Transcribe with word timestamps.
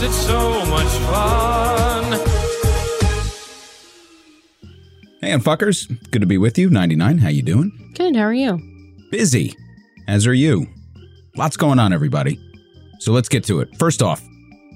thank 0.00 0.12
yous. 0.12 0.16
It's 0.16 0.26
so 0.26 0.66
much 0.66 0.88
fun. 1.08 2.04
Hey, 5.20 5.36
fuckers. 5.36 5.88
Good 6.10 6.20
to 6.20 6.26
be 6.26 6.38
with 6.38 6.58
you. 6.58 6.70
99. 6.70 7.18
How 7.18 7.28
you 7.28 7.42
doing? 7.42 7.92
Good. 7.94 8.16
How 8.16 8.22
are 8.22 8.34
you? 8.34 8.58
Busy. 9.10 9.54
As 10.08 10.26
are 10.26 10.34
you. 10.34 10.66
Lots 11.36 11.56
going 11.56 11.78
on, 11.78 11.92
everybody. 11.92 12.38
So 12.98 13.12
let's 13.12 13.28
get 13.28 13.44
to 13.44 13.60
it. 13.60 13.76
First 13.78 14.02
off, 14.02 14.22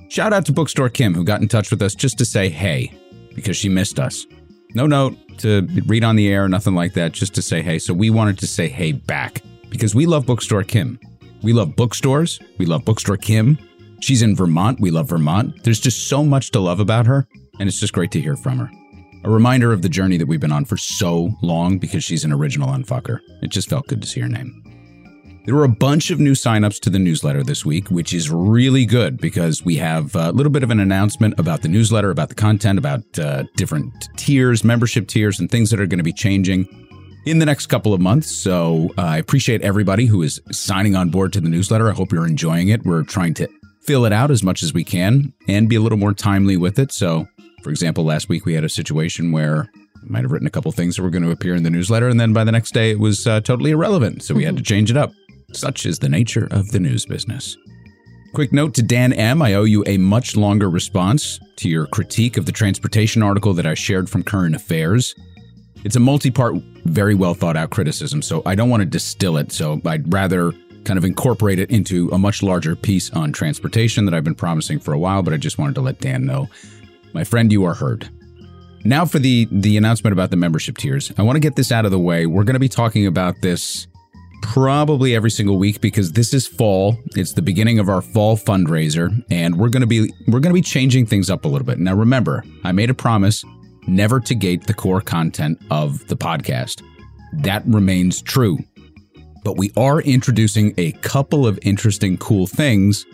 shout 0.09 0.33
out 0.33 0.47
to 0.47 0.53
Bookstore 0.53 0.89
Kim, 0.89 1.15
who 1.15 1.25
got 1.25 1.41
in 1.43 1.49
touch 1.49 1.71
with 1.71 1.83
us 1.83 1.95
just 1.95 2.19
to 2.19 2.25
say 2.25 2.49
hey, 2.49 2.93
because 3.35 3.57
she 3.57 3.69
missed 3.69 3.99
us. 3.99 4.27
No 4.75 4.87
note 4.87 5.17
to 5.39 5.67
read 5.87 6.05
on 6.05 6.17
the 6.17 6.29
air, 6.29 6.49
nothing 6.49 6.75
like 6.75 6.95
that, 6.95 7.13
just 7.13 7.35
to 7.35 7.43
say 7.43 7.63
hey. 7.63 7.79
So 7.79 7.93
we 7.93 8.11
wanted 8.11 8.39
to 8.39 8.47
say 8.47 8.69
hey 8.69 8.93
back 8.93 9.43
because 9.69 9.95
we 9.95 10.07
love 10.07 10.27
Bookstore 10.27 10.63
Kim. 10.63 10.99
We 11.43 11.53
love 11.53 11.77
bookstores. 11.77 12.41
We 12.59 12.67
love 12.67 12.85
Bookstore 12.85 13.19
Kim. 13.19 13.59
She's 14.05 14.21
in 14.21 14.37
Vermont. 14.37 14.81
We 14.81 14.91
love 14.91 15.09
Vermont. 15.09 15.65
There's 15.65 15.81
just 15.81 16.09
so 16.09 16.23
much 16.23 16.51
to 16.51 16.61
love 16.61 16.79
about 16.79 17.07
her, 17.07 17.27
and 17.59 17.67
it's 17.67 17.81
just 17.81 17.95
great 17.95 18.11
to 18.11 18.21
hear 18.21 18.37
from 18.37 18.59
her. 18.59 18.71
A 19.25 19.31
reminder 19.31 19.73
of 19.73 19.81
the 19.81 19.89
journey 19.89 20.19
that 20.19 20.27
we've 20.27 20.41
been 20.41 20.53
on 20.53 20.67
for 20.67 20.77
so 20.77 21.31
long 21.41 21.79
because 21.79 22.05
she's 22.05 22.23
an 22.23 22.31
original 22.31 22.69
unfucker. 22.69 23.21
It 23.41 23.49
just 23.49 23.71
felt 23.71 23.87
good 23.87 24.03
to 24.03 24.07
see 24.07 24.21
her 24.21 24.29
name. 24.29 24.63
There 25.47 25.55
were 25.55 25.65
a 25.65 25.71
bunch 25.71 26.11
of 26.11 26.21
new 26.21 26.33
signups 26.33 26.81
to 26.81 26.91
the 26.91 26.99
newsletter 26.99 27.43
this 27.43 27.65
week, 27.65 27.91
which 27.91 28.13
is 28.13 28.31
really 28.31 28.85
good 28.85 29.17
because 29.17 29.65
we 29.65 29.77
have 29.77 30.15
a 30.15 30.33
little 30.33 30.53
bit 30.53 30.63
of 30.63 30.71
an 30.71 30.81
announcement 30.81 31.41
about 31.41 31.63
the 31.63 31.69
newsletter, 31.69 32.11
about 32.11 32.29
the 32.29 32.35
content, 32.35 32.79
about 32.79 33.19
uh, 33.19 33.45
different 33.57 33.91
tiers, 34.19 34.65
membership 34.65 35.09
tiers, 35.09 35.41
and 35.41 35.51
things 35.51 35.71
that 35.71 35.81
are 35.81 35.87
going 35.87 35.97
to 35.97 36.05
be 36.05 36.13
changing 36.13 36.69
in 37.25 37.39
the 37.39 37.47
next 37.47 37.69
couple 37.69 37.95
of 37.95 38.03
months. 38.03 38.31
So 38.31 38.91
uh, 38.99 39.03
I 39.03 39.17
appreciate 39.17 39.63
everybody 39.63 40.05
who 40.05 40.21
is 40.21 40.43
signing 40.53 40.95
on 40.95 41.09
board 41.09 41.33
to 41.33 41.41
the 41.41 41.49
newsletter. 41.49 41.89
I 41.89 41.95
hope 41.95 42.13
you're 42.13 42.27
enjoying 42.27 42.69
it. 42.69 42.85
We're 42.85 43.03
trying 43.03 43.33
to 43.35 43.49
fill 43.87 44.05
it 44.05 44.13
out 44.13 44.31
as 44.31 44.43
much 44.43 44.63
as 44.63 44.73
we 44.73 44.85
can 44.85 45.33
and 45.49 45.69
be 45.69 45.77
a 45.77 45.81
little 45.81 45.99
more 45.99 46.15
timely 46.15 46.57
with 46.57 46.79
it. 46.79 46.93
So 46.93 47.29
for 47.63 47.71
example, 47.71 48.05
last 48.05 48.29
week 48.29 48.45
we 48.45 48.55
had 48.55 48.65
a 48.65 48.69
situation 48.69 49.33
where 49.33 49.71
I 49.97 50.07
might 50.07 50.23
have 50.23 50.33
written 50.33 50.47
a 50.47 50.51
couple 50.51 50.71
things 50.71 50.97
that 50.97 51.03
were 51.03 51.11
going 51.11 51.25
to 51.25 51.31
appear 51.31 51.55
in 51.55 51.63
the 51.63 51.71
newsletter, 51.71 52.09
and 52.09 52.21
then 52.21 52.35
by 52.35 52.45
the 52.45 52.53
next 52.53 52.75
day 52.75 52.91
it 52.91 52.99
was 52.99 53.27
uh, 53.27 53.41
totally 53.41 53.71
irrelevant, 53.71 54.23
so 54.23 54.35
we 54.35 54.45
had 54.45 54.57
to 54.59 54.63
change 54.63 54.91
it 54.91 54.99
up. 54.99 55.13
Such 55.55 55.87
is 55.87 55.99
the 55.99 56.11
nature 56.11 56.47
of 56.51 56.73
the 56.73 56.79
news 56.79 57.07
business. 57.07 57.57
Quick 58.35 58.53
note 58.53 58.75
to 58.75 58.83
Dan 58.83 59.15
M. 59.15 59.41
I 59.41 59.55
owe 59.55 59.65
you 59.65 59.83
a 59.87 59.97
much 59.97 60.37
longer 60.37 60.69
response 60.69 61.41
to 61.57 61.71
your 61.71 61.87
critique 61.87 62.37
of 62.37 62.45
the 62.45 62.53
transportation 62.53 63.23
article 63.23 63.55
that 63.55 63.65
I 63.65 63.75
shared 63.75 64.11
from 64.11 64.25
Current 64.25 64.55
Affairs. 64.55 65.15
It's 65.85 65.97
a 65.97 66.01
multi 66.01 66.31
part, 66.31 66.57
very 66.85 67.15
well 67.15 67.33
thought 67.33 67.57
out 67.57 67.71
criticism, 67.71 68.21
so 68.21 68.43
I 68.45 68.55
don't 68.57 68.69
want 68.69 68.83
to 68.83 68.87
distill 68.87 69.39
it, 69.39 69.53
so 69.53 69.81
I'd 69.87 70.13
rather 70.13 70.53
kind 70.85 70.99
of 70.99 71.05
incorporate 71.05 71.59
it 71.59 71.71
into 71.71 72.09
a 72.11 72.19
much 72.19 72.43
larger 72.43 72.77
piece 72.77 73.11
on 73.11 73.33
transportation 73.33 74.05
that 74.05 74.15
I've 74.15 74.25
been 74.25 74.35
promising 74.35 74.79
for 74.79 74.93
a 74.93 74.99
while, 74.99 75.23
but 75.23 75.33
I 75.33 75.37
just 75.37 75.59
wanted 75.59 75.75
to 75.77 75.81
let 75.81 76.01
Dan 76.01 76.27
know 76.27 76.49
my 77.13 77.25
friend, 77.25 77.51
you 77.53 77.65
are 77.65 77.75
heard. 77.75 78.09
Now 78.85 79.07
for 79.07 79.19
the 79.19 79.49
the 79.51 79.77
announcement 79.77 80.13
about 80.13 80.31
the 80.31 80.37
membership 80.37 80.77
tiers. 80.77 81.11
I 81.17 81.23
want 81.23 81.37
to 81.37 81.41
get 81.41 81.57
this 81.57 81.73
out 81.73 81.87
of 81.87 81.91
the 81.91 81.99
way. 81.99 82.27
We're 82.27 82.45
going 82.45 82.55
to 82.55 82.61
be 82.61 82.69
talking 82.69 83.07
about 83.07 83.41
this 83.41 83.87
probably 84.43 85.15
every 85.15 85.31
single 85.31 85.57
week 85.57 85.81
because 85.81 86.13
this 86.13 86.35
is 86.35 86.47
fall. 86.47 86.99
It's 87.17 87.33
the 87.33 87.41
beginning 87.41 87.79
of 87.79 87.89
our 87.89 88.03
fall 88.03 88.37
fundraiser 88.37 89.25
and 89.31 89.57
we're 89.57 89.71
going 89.71 89.81
to 89.81 89.87
be 89.87 90.13
we're 90.27 90.41
going 90.41 90.51
to 90.51 90.61
be 90.61 90.61
changing 90.61 91.07
things 91.07 91.31
up 91.31 91.47
a 91.47 91.49
little 91.49 91.67
bit. 91.67 91.79
Now 91.79 91.95
remember, 91.95 92.45
I 92.63 92.73
made 92.73 92.91
a 92.91 92.95
promise 92.95 93.43
never 93.87 94.21
to 94.21 94.35
gate 94.35 94.67
the 94.67 94.75
core 94.75 95.01
content 95.01 95.59
of 95.71 96.07
the 96.09 96.17
podcast. 96.17 96.83
That 97.33 97.63
remains 97.67 98.21
true. 98.21 98.59
But 99.45 99.57
we 99.57 99.71
are 99.77 100.01
introducing 100.01 100.75
a 100.79 100.93
couple 100.93 101.47
of 101.47 101.59
interesting 101.63 102.17
cool 102.17 102.47
things 102.47 103.07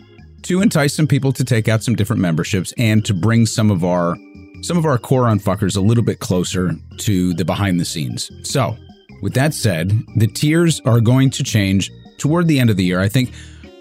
to 0.43 0.61
entice 0.61 0.93
some 0.95 1.07
people 1.07 1.31
to 1.33 1.43
take 1.43 1.67
out 1.67 1.83
some 1.83 1.95
different 1.95 2.21
memberships 2.21 2.73
and 2.77 3.05
to 3.05 3.13
bring 3.13 3.45
some 3.45 3.69
of 3.69 3.83
our 3.83 4.15
some 4.63 4.77
of 4.77 4.85
our 4.85 4.97
core 4.97 5.23
unfuckers 5.23 5.75
a 5.75 5.81
little 5.81 6.03
bit 6.03 6.19
closer 6.19 6.71
to 6.97 7.33
the 7.33 7.43
behind 7.43 7.79
the 7.79 7.85
scenes. 7.85 8.31
So, 8.43 8.77
with 9.21 9.33
that 9.33 9.53
said, 9.53 9.91
the 10.15 10.27
tiers 10.27 10.79
are 10.81 11.01
going 11.01 11.31
to 11.31 11.43
change 11.43 11.91
toward 12.17 12.47
the 12.47 12.59
end 12.59 12.69
of 12.69 12.77
the 12.77 12.83
year. 12.83 12.99
I 12.99 13.09
think 13.09 13.31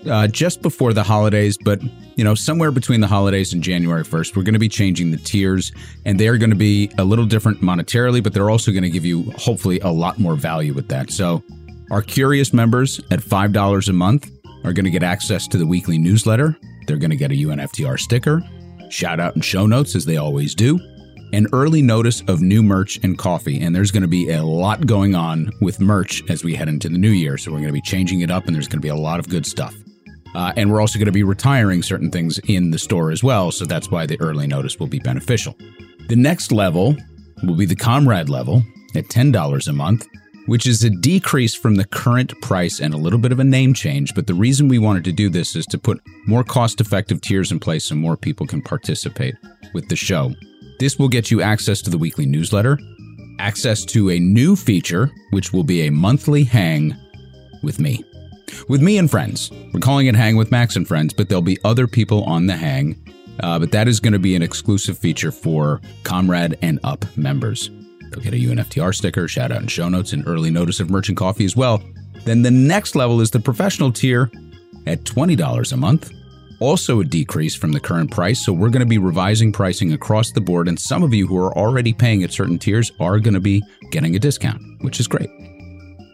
uh, 0.08 0.26
just 0.26 0.62
before 0.62 0.92
the 0.92 1.02
holidays, 1.02 1.58
but 1.58 1.82
you 2.16 2.24
know, 2.24 2.34
somewhere 2.34 2.70
between 2.70 3.00
the 3.00 3.06
holidays 3.06 3.52
and 3.52 3.62
January 3.62 4.04
1st, 4.04 4.36
we're 4.36 4.42
going 4.42 4.54
to 4.54 4.58
be 4.58 4.68
changing 4.68 5.10
the 5.10 5.16
tiers, 5.16 5.72
and 6.04 6.18
they 6.18 6.28
are 6.28 6.38
going 6.38 6.50
to 6.50 6.56
be 6.56 6.90
a 6.98 7.04
little 7.04 7.26
different 7.26 7.60
monetarily, 7.60 8.22
but 8.22 8.34
they're 8.34 8.50
also 8.50 8.70
going 8.72 8.82
to 8.82 8.90
give 8.90 9.04
you 9.04 9.30
hopefully 9.32 9.80
a 9.80 9.88
lot 9.88 10.18
more 10.18 10.36
value 10.36 10.72
with 10.72 10.88
that. 10.88 11.10
So, 11.10 11.42
our 11.90 12.02
curious 12.02 12.52
members 12.52 13.00
at 13.10 13.20
$5 13.20 13.88
a 13.88 13.92
month 13.92 14.30
are 14.64 14.72
going 14.72 14.84
to 14.84 14.90
get 14.90 15.02
access 15.02 15.48
to 15.48 15.58
the 15.58 15.66
weekly 15.66 15.98
newsletter. 15.98 16.56
They're 16.86 16.98
going 16.98 17.10
to 17.10 17.16
get 17.16 17.32
a 17.32 17.34
UNFTR 17.34 17.98
sticker, 17.98 18.42
shout 18.90 19.18
out 19.18 19.34
and 19.34 19.44
show 19.44 19.66
notes 19.66 19.96
as 19.96 20.04
they 20.04 20.16
always 20.16 20.54
do, 20.54 20.78
and 21.32 21.48
early 21.52 21.82
notice 21.82 22.22
of 22.28 22.40
new 22.40 22.62
merch 22.62 22.98
and 23.02 23.18
coffee. 23.18 23.60
And 23.60 23.74
there's 23.74 23.90
going 23.90 24.02
to 24.02 24.08
be 24.08 24.30
a 24.30 24.42
lot 24.42 24.86
going 24.86 25.14
on 25.14 25.50
with 25.60 25.80
merch 25.80 26.22
as 26.30 26.44
we 26.44 26.54
head 26.54 26.68
into 26.68 26.88
the 26.88 26.98
new 26.98 27.10
year. 27.10 27.36
So 27.36 27.50
we're 27.50 27.58
going 27.58 27.68
to 27.68 27.72
be 27.72 27.80
changing 27.80 28.20
it 28.20 28.30
up 28.30 28.46
and 28.46 28.54
there's 28.54 28.68
going 28.68 28.80
to 28.80 28.86
be 28.86 28.88
a 28.88 28.96
lot 28.96 29.18
of 29.18 29.28
good 29.28 29.46
stuff. 29.46 29.74
Uh, 30.34 30.52
and 30.56 30.70
we're 30.70 30.80
also 30.80 30.98
going 30.98 31.06
to 31.06 31.12
be 31.12 31.24
retiring 31.24 31.82
certain 31.82 32.10
things 32.10 32.38
in 32.46 32.70
the 32.70 32.78
store 32.78 33.10
as 33.10 33.24
well. 33.24 33.50
So 33.50 33.64
that's 33.64 33.90
why 33.90 34.06
the 34.06 34.20
early 34.20 34.46
notice 34.46 34.78
will 34.78 34.86
be 34.86 35.00
beneficial. 35.00 35.56
The 36.08 36.16
next 36.16 36.52
level 36.52 36.96
will 37.42 37.56
be 37.56 37.66
the 37.66 37.74
Comrade 37.74 38.28
level 38.28 38.62
at 38.94 39.06
$10 39.06 39.68
a 39.68 39.72
month 39.72 40.06
which 40.46 40.66
is 40.66 40.82
a 40.84 40.90
decrease 40.90 41.54
from 41.54 41.76
the 41.76 41.84
current 41.84 42.32
price 42.40 42.80
and 42.80 42.94
a 42.94 42.98
little 42.98 43.18
bit 43.18 43.32
of 43.32 43.40
a 43.40 43.44
name 43.44 43.74
change. 43.74 44.14
But 44.14 44.26
the 44.26 44.34
reason 44.34 44.68
we 44.68 44.78
wanted 44.78 45.04
to 45.04 45.12
do 45.12 45.28
this 45.28 45.56
is 45.56 45.66
to 45.66 45.78
put 45.78 46.00
more 46.26 46.44
cost 46.44 46.80
effective 46.80 47.20
tiers 47.20 47.52
in 47.52 47.60
place 47.60 47.84
so 47.84 47.94
more 47.94 48.16
people 48.16 48.46
can 48.46 48.62
participate 48.62 49.34
with 49.74 49.88
the 49.88 49.96
show. 49.96 50.32
This 50.78 50.98
will 50.98 51.08
get 51.08 51.30
you 51.30 51.42
access 51.42 51.82
to 51.82 51.90
the 51.90 51.98
weekly 51.98 52.26
newsletter, 52.26 52.78
access 53.38 53.84
to 53.86 54.10
a 54.10 54.18
new 54.18 54.56
feature, 54.56 55.10
which 55.30 55.52
will 55.52 55.64
be 55.64 55.82
a 55.82 55.90
monthly 55.90 56.44
hang 56.44 56.96
with 57.62 57.78
me. 57.78 58.04
With 58.68 58.82
me 58.82 58.98
and 58.98 59.10
friends. 59.10 59.50
We're 59.72 59.80
calling 59.80 60.06
it 60.06 60.16
Hang 60.16 60.36
with 60.36 60.50
Max 60.50 60.76
and 60.76 60.86
Friends, 60.86 61.12
but 61.12 61.28
there'll 61.28 61.42
be 61.42 61.58
other 61.64 61.86
people 61.86 62.24
on 62.24 62.46
the 62.46 62.56
hang. 62.56 62.96
Uh, 63.42 63.58
but 63.58 63.72
that 63.72 63.88
is 63.88 64.00
going 64.00 64.12
to 64.12 64.18
be 64.18 64.34
an 64.34 64.42
exclusive 64.42 64.98
feature 64.98 65.32
for 65.32 65.80
Comrade 66.02 66.58
and 66.62 66.80
Up 66.82 67.04
members. 67.16 67.70
You'll 68.10 68.22
get 68.22 68.34
a 68.34 68.36
UNFTR 68.36 68.94
sticker, 68.94 69.28
shout 69.28 69.52
out 69.52 69.62
in 69.62 69.68
show 69.68 69.88
notes, 69.88 70.12
and 70.12 70.26
early 70.26 70.50
notice 70.50 70.80
of 70.80 70.90
merchant 70.90 71.16
coffee 71.16 71.44
as 71.44 71.56
well. 71.56 71.82
Then 72.24 72.42
the 72.42 72.50
next 72.50 72.96
level 72.96 73.20
is 73.20 73.30
the 73.30 73.40
professional 73.40 73.92
tier 73.92 74.30
at 74.86 75.04
$20 75.04 75.72
a 75.72 75.76
month. 75.76 76.10
Also 76.58 77.00
a 77.00 77.04
decrease 77.04 77.54
from 77.54 77.72
the 77.72 77.80
current 77.80 78.10
price, 78.10 78.44
so 78.44 78.52
we're 78.52 78.68
going 78.68 78.80
to 78.80 78.86
be 78.86 78.98
revising 78.98 79.50
pricing 79.50 79.92
across 79.92 80.32
the 80.32 80.40
board, 80.40 80.68
and 80.68 80.78
some 80.78 81.02
of 81.02 81.14
you 81.14 81.26
who 81.26 81.38
are 81.38 81.56
already 81.56 81.94
paying 81.94 82.22
at 82.22 82.32
certain 82.32 82.58
tiers 82.58 82.92
are 83.00 83.18
going 83.18 83.34
to 83.34 83.40
be 83.40 83.62
getting 83.90 84.14
a 84.14 84.18
discount, 84.18 84.60
which 84.82 85.00
is 85.00 85.08
great. 85.08 85.30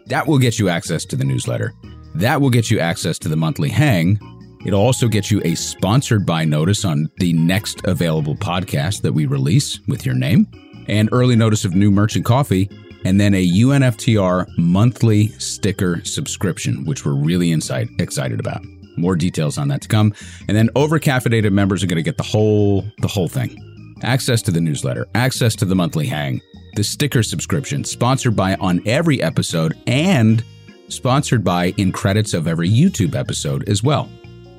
That 0.05 0.25
will 0.25 0.39
get 0.39 0.57
you 0.57 0.69
access 0.69 1.03
to 1.05 1.17
the 1.17 1.25
newsletter. 1.25 1.73
That 2.15 2.39
will 2.39 2.49
get 2.49 2.71
you 2.71 2.79
access 2.79 3.19
to 3.19 3.29
the 3.29 3.35
monthly 3.35 3.69
hang. 3.69 4.17
It'll 4.65 4.81
also 4.81 5.09
get 5.09 5.29
you 5.29 5.41
a 5.43 5.55
sponsored 5.55 6.25
by 6.25 6.45
notice 6.45 6.85
on 6.85 7.09
the 7.17 7.33
next 7.33 7.85
available 7.85 8.35
podcast 8.35 9.01
that 9.01 9.13
we 9.13 9.25
release 9.25 9.79
with 9.87 10.05
your 10.05 10.15
name 10.15 10.47
and 10.87 11.09
early 11.11 11.35
notice 11.35 11.65
of 11.65 11.75
new 11.75 11.91
merchant 11.91 12.25
coffee, 12.25 12.69
and 13.05 13.19
then 13.19 13.33
a 13.33 13.47
UNFTR 13.47 14.47
monthly 14.57 15.27
sticker 15.39 16.03
subscription, 16.03 16.85
which 16.85 17.05
we're 17.05 17.13
really 17.13 17.51
inside, 17.51 17.89
excited 17.99 18.39
about. 18.39 18.61
More 18.97 19.15
details 19.15 19.57
on 19.57 19.67
that 19.67 19.81
to 19.81 19.87
come. 19.87 20.13
And 20.47 20.57
then 20.57 20.69
overcaffeinated 20.69 21.51
members 21.51 21.83
are 21.83 21.87
going 21.87 21.97
to 21.97 22.03
get 22.03 22.17
the 22.17 22.23
whole 22.23 22.83
the 22.99 23.07
whole 23.07 23.27
thing. 23.27 23.63
Access 24.03 24.41
to 24.43 24.51
the 24.51 24.61
newsletter, 24.61 25.07
access 25.15 25.55
to 25.55 25.65
the 25.65 25.75
monthly 25.75 26.07
hang, 26.07 26.41
the 26.75 26.83
sticker 26.83 27.23
subscription, 27.23 27.83
sponsored 27.83 28.35
by 28.35 28.55
on 28.55 28.81
every 28.85 29.21
episode, 29.21 29.75
and 29.87 30.43
sponsored 30.89 31.43
by 31.43 31.73
in 31.77 31.91
credits 31.91 32.33
of 32.33 32.47
every 32.47 32.69
YouTube 32.69 33.15
episode 33.15 33.67
as 33.69 33.83
well. 33.83 34.09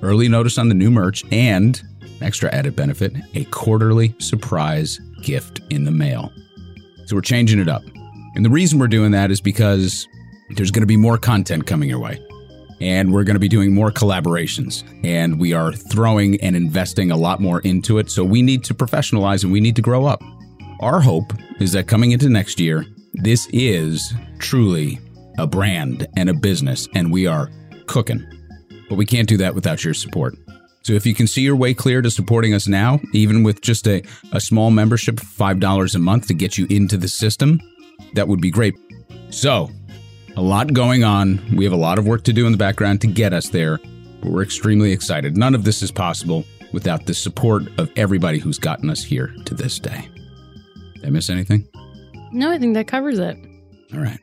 Early 0.03 0.29
notice 0.29 0.59
on 0.59 0.69
the 0.69 0.75
new 0.75 0.91
merch 0.91 1.25
and 1.33 1.81
extra 2.21 2.53
added 2.53 2.75
benefit, 2.77 3.15
a 3.35 3.45
quarterly 3.47 4.15
surprise 4.19 5.01
gift 5.23 5.61
in 5.70 5.85
the 5.85 5.91
mail. 5.91 6.32
So 7.06 7.17
we're 7.17 7.23
changing 7.23 7.59
it 7.59 7.69
up. 7.69 7.82
And 8.35 8.44
the 8.44 8.50
reason 8.50 8.79
we're 8.79 8.88
doing 8.88 9.12
that 9.12 9.31
is 9.31 9.41
because 9.41 10.06
there's 10.50 10.70
going 10.70 10.82
to 10.82 10.87
be 10.87 10.97
more 10.97 11.19
content 11.19 11.67
coming 11.67 11.88
your 11.88 11.99
way. 11.99 12.25
And 12.81 13.12
we're 13.12 13.25
going 13.25 13.35
to 13.35 13.41
be 13.41 13.49
doing 13.49 13.75
more 13.75 13.91
collaborations. 13.91 14.85
And 15.05 15.41
we 15.41 15.53
are 15.53 15.73
throwing 15.73 16.41
and 16.41 16.55
investing 16.55 17.11
a 17.11 17.17
lot 17.17 17.41
more 17.41 17.61
into 17.61 17.99
it. 17.99 18.11
So 18.11 18.25
we 18.25 18.43
need 18.43 18.62
to 18.65 18.75
professionalize 18.75 19.43
and 19.43 19.53
we 19.53 19.61
need 19.61 19.76
to 19.76 19.82
grow 19.82 20.06
up. 20.06 20.23
Our 20.81 21.00
hope 21.00 21.32
is 21.61 21.73
that 21.73 21.88
coming 21.88 22.12
into 22.12 22.29
next 22.29 22.61
year, 22.61 22.87
this 23.14 23.49
is 23.53 24.12
truly 24.38 25.00
a 25.38 25.47
brand 25.47 26.06
and 26.17 26.29
a 26.29 26.35
business, 26.35 26.88
and 26.94 27.12
we 27.12 27.26
are 27.26 27.50
cooking. 27.87 28.25
But 28.88 28.97
we 28.97 29.06
can't 29.06 29.29
do 29.29 29.37
that 29.38 29.55
without 29.55 29.85
your 29.85 29.94
support. 29.94 30.37
So 30.88 30.94
if 30.94 31.05
you 31.05 31.14
can 31.14 31.26
see 31.26 31.43
your 31.43 31.55
way 31.55 31.75
clear 31.75 32.00
to 32.00 32.11
supporting 32.11 32.55
us 32.55 32.67
now, 32.67 32.99
even 33.12 33.43
with 33.43 33.61
just 33.61 33.87
a, 33.87 34.02
a 34.32 34.40
small 34.40 34.70
membership, 34.70 35.17
$5 35.17 35.94
a 35.94 35.99
month 35.99 36.29
to 36.29 36.32
get 36.32 36.56
you 36.56 36.67
into 36.70 36.96
the 36.96 37.08
system, 37.08 37.61
that 38.14 38.26
would 38.26 38.40
be 38.40 38.50
great. 38.50 38.75
So, 39.29 39.70
a 40.35 40.40
lot 40.40 40.73
going 40.73 41.05
on. 41.05 41.43
We 41.55 41.64
have 41.64 41.75
a 41.75 41.76
lot 41.76 41.99
of 41.99 42.06
work 42.06 42.25
to 42.25 42.32
do 42.32 42.46
in 42.46 42.52
the 42.52 42.58
background 42.58 43.02
to 43.02 43.06
get 43.06 43.35
us 43.35 43.50
there, 43.50 43.76
but 44.23 44.31
we're 44.31 44.43
extremely 44.43 44.90
excited. 44.90 45.37
None 45.37 45.55
of 45.55 45.64
this 45.64 45.82
is 45.82 45.90
possible 45.90 46.46
without 46.73 47.05
the 47.05 47.12
support 47.12 47.64
of 47.79 47.90
everybody 47.96 48.38
who's 48.38 48.58
gotten 48.58 48.88
us 48.88 49.05
here 49.05 49.35
to 49.44 49.52
this 49.52 49.79
day. 49.79 50.08
Did 50.94 51.05
I 51.05 51.11
miss 51.11 51.29
anything? 51.29 51.69
No, 52.32 52.50
I 52.50 52.58
think 52.58 52.73
that 52.73 52.88
covers 52.88 53.19
it. 53.19 53.37
All 53.93 54.00
right. 54.00 54.20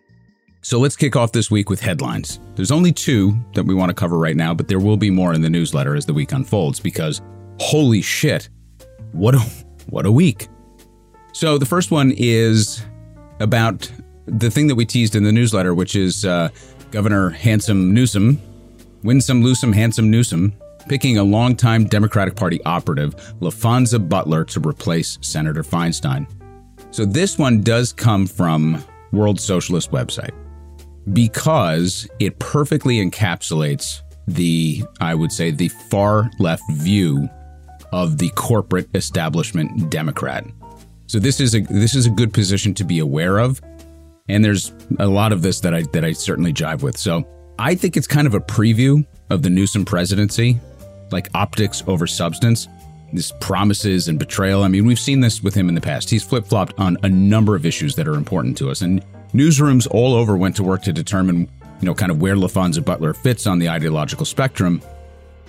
So 0.65 0.79
let's 0.79 0.95
kick 0.95 1.15
off 1.15 1.31
this 1.31 1.51
week 1.51 1.69
with 1.69 1.79
headlines. 1.79 2.39
There's 2.55 2.71
only 2.71 2.91
two 2.91 3.37
that 3.53 3.67
we 3.67 3.75
want 3.75 3.91
to 3.91 3.93
cover 3.93 4.17
right 4.17 4.35
now, 4.35 4.51
but 4.51 4.67
there 4.67 4.79
will 4.79 4.97
be 4.97 5.11
more 5.11 5.31
in 5.31 5.43
the 5.43 5.49
newsletter 5.49 5.95
as 5.95 6.07
the 6.07 6.13
week 6.15 6.31
unfolds 6.31 6.79
because 6.79 7.21
holy 7.59 8.01
shit, 8.01 8.49
what 9.11 9.35
a 9.35 9.39
what 9.91 10.07
a 10.07 10.11
week. 10.11 10.47
So 11.33 11.59
the 11.59 11.67
first 11.67 11.91
one 11.91 12.11
is 12.17 12.83
about 13.39 13.91
the 14.25 14.49
thing 14.49 14.65
that 14.65 14.73
we 14.73 14.87
teased 14.87 15.15
in 15.15 15.23
the 15.23 15.31
newsletter, 15.31 15.75
which 15.75 15.95
is 15.95 16.25
uh, 16.25 16.49
Governor 16.89 17.29
Handsome 17.29 17.93
Newsom, 17.93 18.41
Winsome 19.03 19.43
Loosum 19.43 19.71
Handsome 19.71 20.09
Newsom, 20.09 20.51
picking 20.89 21.19
a 21.19 21.23
longtime 21.23 21.85
Democratic 21.85 22.35
Party 22.35 22.59
operative, 22.63 23.13
Laphonza 23.39 23.99
Butler, 23.99 24.43
to 24.45 24.59
replace 24.67 25.19
Senator 25.21 25.61
Feinstein. 25.61 26.25
So 26.89 27.05
this 27.05 27.37
one 27.37 27.61
does 27.61 27.93
come 27.93 28.25
from 28.25 28.83
World 29.11 29.39
Socialist 29.39 29.91
website 29.91 30.33
because 31.13 32.07
it 32.19 32.39
perfectly 32.39 32.97
encapsulates 32.97 34.01
the, 34.27 34.83
I 34.99 35.15
would 35.15 35.31
say, 35.31 35.51
the 35.51 35.69
far 35.69 36.29
left 36.39 36.63
view 36.71 37.29
of 37.91 38.17
the 38.17 38.29
corporate 38.29 38.89
establishment 38.95 39.89
Democrat. 39.89 40.45
So 41.07 41.19
this 41.19 41.39
is 41.39 41.53
a 41.53 41.61
this 41.61 41.93
is 41.95 42.07
a 42.07 42.09
good 42.09 42.33
position 42.33 42.73
to 42.75 42.83
be 42.83 42.99
aware 42.99 43.37
of, 43.37 43.61
and 44.27 44.43
there's 44.43 44.73
a 44.99 45.07
lot 45.07 45.31
of 45.31 45.43
this 45.43 45.59
that 45.61 45.73
I 45.73 45.83
that 45.93 46.03
I 46.03 46.13
certainly 46.13 46.51
jive 46.51 46.81
with. 46.81 46.97
So 46.97 47.25
I 47.59 47.75
think 47.75 47.95
it's 47.95 48.07
kind 48.07 48.25
of 48.25 48.33
a 48.33 48.39
preview 48.39 49.05
of 49.29 49.43
the 49.43 49.49
Newsom 49.49 49.85
presidency, 49.85 50.59
like 51.11 51.29
optics 51.35 51.83
over 51.87 52.07
substance. 52.07 52.67
This 53.13 53.31
promises 53.39 54.07
and 54.07 54.17
betrayal. 54.17 54.63
I 54.63 54.67
mean, 54.67 54.85
we've 54.85 54.99
seen 54.99 55.21
this 55.21 55.41
with 55.43 55.53
him 55.53 55.69
in 55.69 55.75
the 55.75 55.81
past. 55.81 56.09
He's 56.09 56.23
flip 56.23 56.45
flopped 56.45 56.73
on 56.79 56.97
a 57.03 57.09
number 57.09 57.55
of 57.55 57.65
issues 57.65 57.95
that 57.95 58.07
are 58.07 58.15
important 58.15 58.57
to 58.57 58.71
us, 58.71 58.81
and 58.81 59.05
Newsrooms 59.35 59.85
all 59.91 60.13
over 60.13 60.37
went 60.37 60.55
to 60.55 60.63
work 60.63 60.81
to 60.83 60.93
determine, 60.93 61.49
you 61.81 61.85
know, 61.85 61.93
kind 61.93 62.09
of 62.09 62.21
where 62.21 62.37
Laphonza 62.37 62.83
Butler 62.83 63.13
fits 63.13 63.45
on 63.45 63.59
the 63.59 63.67
ideological 63.67 64.25
spectrum. 64.25 64.81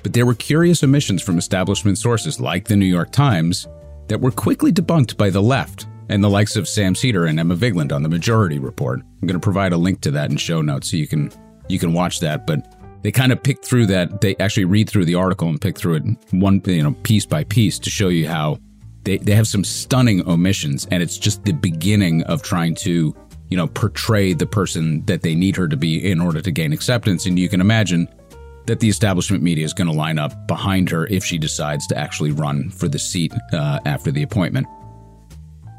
But 0.03 0.12
there 0.12 0.27
were 0.27 0.35
curious 0.35 0.83
omissions 0.83 1.23
from 1.23 1.38
establishment 1.38 1.97
sources 1.97 2.41
like 2.41 2.67
the 2.67 2.75
New 2.75 2.87
York 2.87 3.12
Times 3.12 3.69
that 4.09 4.21
were 4.21 4.33
quickly 4.33 4.73
debunked 4.73 5.17
by 5.17 5.31
the 5.31 5.41
left 5.41 5.87
and 6.09 6.23
the 6.23 6.29
likes 6.29 6.56
of 6.56 6.67
Sam 6.67 6.97
Seder 6.97 7.27
and 7.27 7.38
Emma 7.38 7.55
Vigeland 7.55 7.93
on 7.93 8.03
the 8.03 8.09
Majority 8.09 8.59
Report. 8.59 8.99
I'm 9.00 9.29
going 9.29 9.38
to 9.38 9.44
provide 9.44 9.73
a 9.73 9.77
link 9.77 10.00
to 10.00 10.11
that 10.11 10.33
in 10.33 10.37
show 10.37 10.62
notes 10.62 10.91
so 10.91 10.97
you 10.97 11.06
can 11.06 11.31
you 11.69 11.79
can 11.79 11.93
watch 11.93 12.19
that. 12.21 12.44
But 12.44 12.75
they 13.03 13.12
kind 13.12 13.31
of 13.31 13.41
picked 13.41 13.65
through 13.65 13.87
that. 13.87 14.21
They 14.21 14.35
actually 14.41 14.65
read 14.65 14.91
through 14.91 15.05
the 15.05 15.15
article 15.15 15.49
and 15.49 15.61
pick 15.61 15.79
through 15.79 15.94
it 15.94 16.05
one 16.33 16.61
you 16.65 16.83
know 16.83 16.97
piece 17.05 17.25
by 17.25 17.44
piece 17.44 17.79
to 17.79 17.91
show 17.91 18.09
you 18.09 18.27
how 18.27 18.59
they, 19.05 19.19
they 19.19 19.35
have 19.37 19.47
some 19.47 19.62
stunning 19.62 20.29
omissions 20.29 20.88
and 20.91 21.05
it's 21.05 21.19
just 21.19 21.44
the 21.44 21.53
beginning 21.53 22.25
of 22.25 22.43
trying 22.43 22.75
to 22.75 23.15
you 23.48 23.56
know, 23.56 23.66
portray 23.66 24.32
the 24.32 24.46
person 24.46 25.04
that 25.06 25.22
they 25.22 25.34
need 25.34 25.56
her 25.56 25.69
to 25.69 25.76
be 25.76 26.10
in 26.10 26.20
order 26.20 26.40
to 26.40 26.50
gain 26.50 26.72
acceptance. 26.72 27.26
And 27.26 27.38
you 27.38 27.48
can 27.48 27.60
imagine 27.60 28.08
that 28.66 28.81
the 28.81 28.88
establishment 28.88 29.43
media 29.43 29.64
is 29.64 29.72
going 29.72 29.87
to 29.87 29.96
line 29.96 30.19
up 30.19 30.46
behind 30.46 30.90
her 30.90 31.06
if 31.06 31.25
she 31.25 31.38
decides 31.38 31.87
to 31.87 31.96
actually 31.96 32.32
run 32.32 32.70
for 32.70 32.88
the 32.88 32.98
seat 32.98 33.32
uh, 33.52 33.78
after 33.87 34.10
the 34.10 34.22
appointment. 34.22 34.66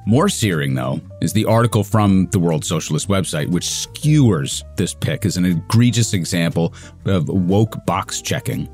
More 0.06 0.30
searing, 0.30 0.74
though, 0.74 1.02
is 1.20 1.34
the 1.34 1.44
article 1.44 1.84
from 1.84 2.28
the 2.28 2.40
World 2.40 2.64
Socialist 2.64 3.10
website, 3.10 3.50
which 3.50 3.70
skewers 3.70 4.64
this 4.78 4.94
pick 4.94 5.26
as 5.26 5.36
an 5.36 5.44
egregious 5.44 6.14
example 6.14 6.74
of 7.04 7.28
woke 7.28 7.86
box 7.86 8.22
checking. 8.22 8.70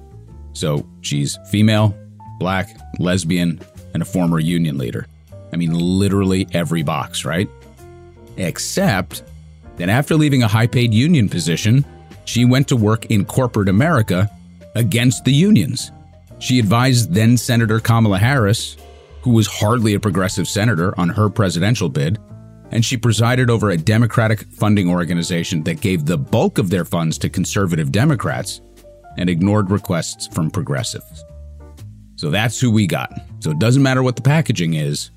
So 0.54 0.88
she's 1.02 1.40
female, 1.50 1.98
black, 2.38 2.70
lesbian, 3.00 3.60
and 3.96 4.04
a 4.04 4.06
former 4.06 4.40
union 4.40 4.78
leader. 4.78 5.08
I 5.52 5.56
mean, 5.56 5.74
literally 5.74 6.48
every 6.52 6.84
box, 6.84 7.26
right? 7.26 7.50
Except 8.38 9.24
that 9.78 9.90
after 9.90 10.16
leaving 10.16 10.44
a 10.44 10.48
high 10.48 10.68
paid 10.68 10.94
union 10.94 11.30
position, 11.30 11.86
she 12.26 12.46
went 12.46 12.68
to 12.70 12.76
work 12.76 13.06
in 13.08 13.26
corporate 13.26 13.70
America 13.70 14.30
against 14.76 15.26
the 15.26 15.34
unions. 15.34 15.92
She 16.40 16.60
advised 16.60 17.14
then 17.14 17.38
Senator 17.38 17.80
Kamala 17.80 18.18
Harris, 18.18 18.78
who 19.22 19.32
was 19.32 19.48
hardly 19.48 19.94
a 19.94 20.00
progressive 20.00 20.48
senator, 20.48 20.98
on 21.00 21.10
her 21.10 21.30
presidential 21.30 21.90
bid, 21.90 22.20
and 22.72 22.84
she 22.84 22.98
presided 22.98 23.50
over 23.50 23.70
a 23.70 23.78
Democratic 23.78 24.42
funding 24.54 24.90
organization 24.90 25.64
that 25.64 25.80
gave 25.80 26.06
the 26.06 26.18
bulk 26.18 26.58
of 26.58 26.70
their 26.70 26.86
funds 26.86 27.18
to 27.20 27.30
conservative 27.30 27.92
Democrats 27.92 28.62
and 29.18 29.30
ignored 29.30 29.70
requests 29.70 30.28
from 30.28 30.50
progressives. 30.50 31.24
So 32.16 32.30
that's 32.30 32.60
who 32.60 32.72
we 32.72 32.88
got. 32.88 33.12
So 33.40 33.52
it 33.52 33.60
doesn't 33.60 33.84
matter 33.84 34.02
what 34.02 34.16
the 34.16 34.22
packaging 34.22 34.74
is, 34.74 35.12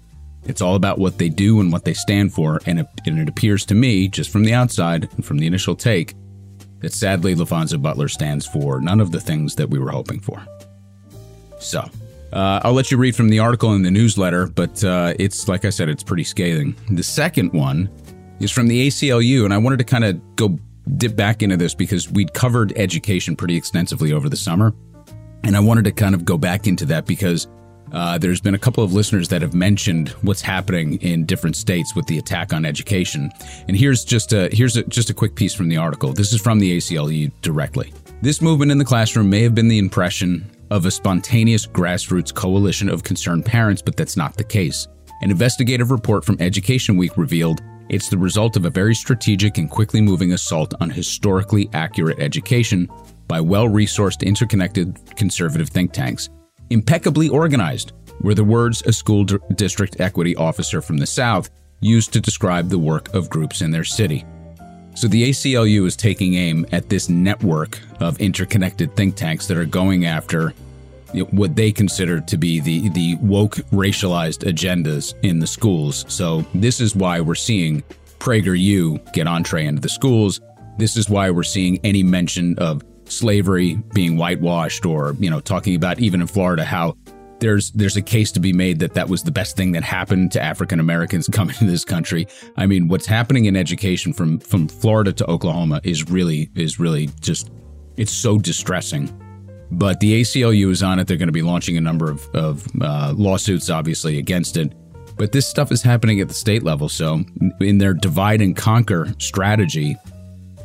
it's 0.49 0.61
all 0.61 0.75
about 0.75 0.99
what 0.99 1.19
they 1.19 1.29
do 1.29 1.61
and 1.61 1.73
what 1.73 1.85
they 1.85 1.95
stand 1.95 2.33
for, 2.33 2.61
and 2.67 2.81
it, 2.81 2.87
and 3.07 3.19
it 3.19 3.29
appears 3.29 3.65
to 3.67 3.75
me, 3.75 4.09
just 4.09 4.31
from 4.31 4.45
the 4.45 4.55
outside 4.55 5.09
and 5.15 5.25
from 5.25 5.39
the 5.39 5.47
initial 5.47 5.75
take, 5.75 6.15
that 6.81 6.93
sadly 6.93 7.35
Laphonza 7.35 7.81
Butler 7.81 8.09
stands 8.09 8.47
for 8.47 8.81
none 8.81 9.01
of 9.01 9.13
the 9.13 9.21
things 9.21 9.55
that 9.57 9.69
we 9.69 9.79
were 9.79 9.91
hoping 9.91 10.21
for. 10.21 10.45
So, 11.59 11.89
uh, 12.33 12.61
I'll 12.63 12.75
let 12.75 12.91
you 12.91 12.97
read 12.97 13.17
from 13.17 13.29
the 13.29 13.39
article 13.39 13.73
in 13.75 13.83
the 13.83 13.91
newsletter, 13.91 14.47
but 14.47 14.83
uh, 14.85 15.15
it's, 15.19 15.49
like 15.49 15.65
I 15.65 15.71
said, 15.71 15.89
it's 15.89 16.03
pretty 16.03 16.25
scathing. 16.25 16.75
The 16.91 17.03
second 17.03 17.53
one 17.53 17.89
is 18.41 18.51
from 18.51 18.69
the 18.69 18.89
ACLU, 18.89 19.45
and 19.45 19.55
I 19.55 19.59
wanted 19.59 19.79
to 19.79 19.85
kind 19.85 20.05
of 20.05 20.37
go 20.37 20.59
dip 20.97 21.17
back 21.17 21.43
into 21.43 21.57
this 21.57 21.75
because 21.75 22.11
we'd 22.11 22.33
covered 22.35 22.73
education 22.77 23.37
pretty 23.37 23.57
extensively 23.57 24.13
over 24.13 24.29
the 24.29 24.37
summer. 24.37 24.75
And 25.45 25.57
I 25.57 25.61
wanted 25.61 25.85
to 25.85 25.93
kind 25.93 26.15
of 26.15 26.25
go 26.25 26.37
back 26.37 26.67
into 26.67 26.85
that 26.87 27.07
because 27.07 27.47
uh, 27.93 28.19
there's 28.19 28.41
been 28.41 28.55
a 28.55 28.59
couple 28.59 28.83
of 28.83 28.93
listeners 28.93 29.29
that 29.29 29.43
have 29.43 29.55
mentioned 29.55 30.11
what's 30.23 30.43
happening 30.43 31.01
in 31.03 31.25
different 31.25 31.57
states 31.57 31.95
with 31.95 32.07
the 32.07 32.19
attack 32.19 32.53
on 32.53 32.65
education. 32.65 33.31
And 33.69 33.77
here's 33.77 34.05
just 34.05 34.33
a 34.33 34.49
here's 34.53 34.77
a, 34.77 34.83
just 34.85 35.11
a 35.11 35.15
quick 35.15 35.35
piece 35.35 35.55
from 35.55 35.69
the 35.69 35.77
article. 35.77 36.13
This 36.13 36.33
is 36.33 36.41
from 36.41 36.59
the 36.59 36.77
ACLU 36.77 37.31
directly. 37.43 37.93
This 38.23 38.41
movement 38.41 38.73
in 38.73 38.79
the 38.79 38.85
classroom 38.85 39.31
may 39.31 39.43
have 39.43 39.55
been 39.55 39.69
the 39.69 39.79
impression 39.79 40.51
of 40.71 40.87
a 40.87 40.91
spontaneous 40.91 41.67
grassroots 41.67 42.35
coalition 42.35 42.89
of 42.89 43.05
concerned 43.05 43.45
parents, 43.45 43.83
but 43.83 43.97
that's 43.97 44.17
not 44.17 44.37
the 44.37 44.45
case. 44.45 44.89
An 45.23 45.31
investigative 45.31 45.91
report 45.91 46.25
from 46.25 46.37
Education 46.41 46.97
Week 46.97 47.17
revealed 47.17 47.61
it's 47.89 48.09
the 48.09 48.19
result 48.19 48.57
of 48.57 48.65
a 48.65 48.71
very 48.71 48.95
strategic 48.95 49.59
and 49.59 49.71
quickly 49.71 50.01
moving 50.01 50.33
assault 50.33 50.75
on 50.81 50.91
historically 50.91 51.71
accurate 51.73 52.19
education 52.19 52.89
by 53.29 53.41
well 53.41 53.69
resourced, 53.69 54.27
interconnected 54.27 54.99
conservative 55.17 55.69
think 55.69 55.93
tanks 55.93 56.29
impeccably 56.71 57.29
organized 57.29 57.93
were 58.21 58.35
the 58.35 58.45
words 58.45 58.83
a 58.83 58.93
school 58.93 59.25
district 59.25 60.01
equity 60.01 60.35
officer 60.37 60.81
from 60.81 60.99
the 60.99 61.07
South 61.07 61.51
used 61.81 62.13
to 62.13 62.21
describe 62.21 62.69
the 62.69 62.79
work 62.79 63.13
of 63.15 63.31
groups 63.31 63.61
in 63.61 63.71
their 63.71 63.85
city. 63.85 64.25
So 64.95 65.09
the 65.09 65.29
ACLU 65.29 65.87
is 65.87 65.95
taking 65.95 66.35
aim 66.35 66.67
at 66.73 66.89
this 66.89 67.11
network 67.11 67.79
of 68.01 68.19
interconnected 68.19 68.97
think 68.97 69.15
tanks 69.15 69.47
that 69.47 69.59
are 69.59 69.67
going 69.67 70.07
after 70.07 70.55
what 71.31 71.55
they 71.55 71.71
consider 71.71 72.21
to 72.21 72.37
be 72.37 72.61
the, 72.61 72.89
the 72.91 73.17
woke 73.17 73.57
racialized 73.73 74.51
agendas 74.51 75.15
in 75.23 75.39
the 75.39 75.47
schools. 75.47 76.05
So 76.09 76.45
this 76.55 76.81
is 76.81 76.97
why 76.97 77.21
we're 77.21 77.35
seeing 77.35 77.83
PragerU 78.19 79.13
get 79.13 79.27
entree 79.27 79.67
into 79.67 79.83
the 79.83 79.89
schools. 79.89 80.41
This 80.79 80.97
is 80.97 81.09
why 81.09 81.31
we're 81.31 81.43
seeing 81.43 81.79
any 81.85 82.03
mention 82.03 82.59
of 82.59 82.83
slavery 83.09 83.75
being 83.95 84.17
whitewashed 84.17 84.85
or, 84.87 85.15
you 85.19 85.31
know, 85.31 85.41
talking 85.41 85.75
about 85.75 85.99
even 85.99 86.21
in 86.21 86.27
Florida 86.27 86.65
how 86.65 86.97
there's 87.39 87.71
there's 87.73 87.97
a 87.97 88.03
case 88.03 88.33
to 88.33 88.41
be 88.41 88.53
made 88.53 88.79
that 88.79 88.95
that 88.95 89.09
was 89.09 89.23
the 89.23 89.31
best 89.31 89.57
thing 89.57 89.73
that 89.73 89.83
happened 89.83 90.33
to 90.33 90.41
African 90.41 90.81
Americans 90.81 91.29
coming 91.33 91.55
to 91.57 91.65
this 91.65 91.85
country. 91.85 92.27
I 92.57 92.67
mean, 92.67 92.89
what's 92.89 93.07
happening 93.07 93.45
in 93.47 93.57
education 93.57 94.13
from 94.13 94.39
from 94.39 94.69
Florida 94.69 95.13
to 95.13 95.31
Oklahoma 95.31 95.81
is 95.85 96.09
really 96.09 96.51
is 96.55 96.79
really 96.81 97.11
just 97.21 97.51
it's 97.97 98.13
so 98.13 98.39
distressing. 98.39 99.23
But 99.71 99.99
the 99.99 100.21
ACLU 100.21 100.71
is 100.71 100.83
on 100.83 100.99
it. 100.99 101.09
They're 101.09 101.17
going 101.17 101.29
to 101.29 101.33
be 101.33 101.43
launching 101.43 101.77
a 101.77 101.81
number 101.81 102.09
of, 102.09 102.29
of 102.35 102.65
uh, 102.81 103.13
lawsuits, 103.17 103.69
obviously, 103.69 104.17
against 104.19 104.57
it. 104.57 104.73
But 105.17 105.33
this 105.33 105.49
stuff 105.49 105.73
is 105.73 105.83
happening 105.83 106.21
at 106.21 106.29
the 106.29 106.35
state 106.35 106.63
level. 106.63 106.89
So, 106.89 107.25
in 107.61 107.79
their 107.79 107.93
divide 107.93 108.41
and 108.41 108.55
conquer 108.55 109.13
strategy, 109.19 109.97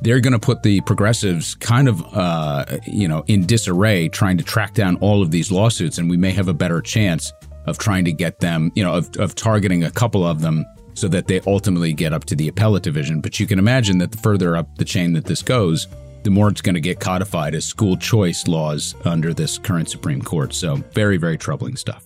they're 0.02 0.20
going 0.20 0.34
to 0.34 0.40
put 0.40 0.64
the 0.64 0.82
progressives 0.82 1.56
kind 1.56 1.88
of, 1.88 2.04
uh, 2.16 2.66
you 2.86 3.08
know, 3.08 3.24
in 3.28 3.46
disarray, 3.46 4.10
trying 4.10 4.38
to 4.38 4.44
track 4.44 4.74
down 4.74 4.96
all 4.98 5.22
of 5.22 5.32
these 5.32 5.52
lawsuits, 5.52 5.98
and 5.98 6.10
we 6.10 6.18
may 6.18 6.32
have 6.32 6.48
a 6.48 6.54
better 6.54 6.82
chance 6.82 7.32
of 7.68 7.78
trying 7.78 8.04
to 8.06 8.12
get 8.12 8.40
them, 8.40 8.72
you 8.76 8.84
know, 8.84 8.96
of, 8.96 9.16
of 9.18 9.36
targeting 9.36 9.84
a 9.84 9.92
couple 9.92 10.26
of 10.26 10.42
them 10.42 10.66
so 10.96 11.08
that 11.08 11.28
they 11.28 11.40
ultimately 11.42 11.94
get 11.94 12.14
up 12.14 12.26
to 12.26 12.36
the 12.36 12.48
appellate 12.48 12.84
division. 12.84 13.22
But 13.22 13.40
you 13.40 13.48
can 13.48 13.60
imagine 13.60 14.00
that 14.00 14.12
the 14.12 14.18
further 14.18 14.58
up 14.58 14.76
the 14.78 14.86
chain 14.86 15.14
that 15.14 15.26
this 15.26 15.42
goes, 15.42 15.88
the 16.24 16.32
more 16.32 16.50
it's 16.50 16.62
going 16.62 16.76
to 16.76 16.82
get 16.82 17.00
codified 17.00 17.56
as 17.56 17.66
school 17.66 17.96
choice 17.96 18.48
laws 18.48 18.96
under 19.06 19.34
this 19.34 19.58
current 19.58 19.90
Supreme 19.90 20.22
Court. 20.22 20.54
So, 20.54 20.76
very, 20.94 21.18
very 21.18 21.38
troubling 21.38 21.76
stuff. 21.76 22.06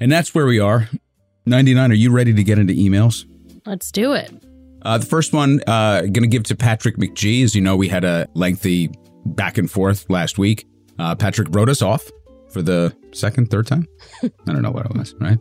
And 0.00 0.10
that's 0.10 0.34
where 0.34 0.46
we 0.46 0.58
are. 0.58 0.88
99, 1.46 1.90
are 1.90 1.94
you 1.94 2.10
ready 2.10 2.32
to 2.32 2.44
get 2.44 2.58
into 2.58 2.74
emails? 2.74 3.26
Let's 3.64 3.90
do 3.92 4.12
it. 4.12 4.43
Uh, 4.84 4.98
the 4.98 5.06
first 5.06 5.32
one, 5.32 5.60
uh, 5.66 6.00
going 6.00 6.22
to 6.22 6.26
give 6.26 6.42
to 6.44 6.56
Patrick 6.56 6.96
McGee. 6.96 7.42
As 7.42 7.54
you 7.54 7.60
know, 7.60 7.76
we 7.76 7.88
had 7.88 8.04
a 8.04 8.28
lengthy 8.34 8.90
back 9.24 9.56
and 9.58 9.70
forth 9.70 10.08
last 10.10 10.38
week. 10.38 10.66
Uh, 10.98 11.14
Patrick 11.14 11.48
wrote 11.50 11.68
us 11.68 11.82
off 11.82 12.10
for 12.50 12.62
the 12.62 12.94
second, 13.12 13.50
third 13.50 13.66
time. 13.66 13.86
I 14.22 14.30
don't 14.46 14.62
know 14.62 14.70
what 14.70 14.86
it 14.86 14.94
was, 14.94 15.14
right? 15.20 15.38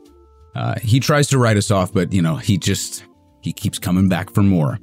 Uh, 0.56 0.80
he 0.80 1.00
tries 1.00 1.28
to 1.30 1.38
write 1.38 1.58
us 1.58 1.72
off, 1.72 1.94
but 1.94 2.14
you 2.14 2.22
know, 2.22 2.36
he 2.36 2.58
just 2.58 3.06
he 3.42 3.52
keeps 3.52 3.80
coming 3.80 4.08
back 4.08 4.30
for 4.30 4.44
more 4.44 4.80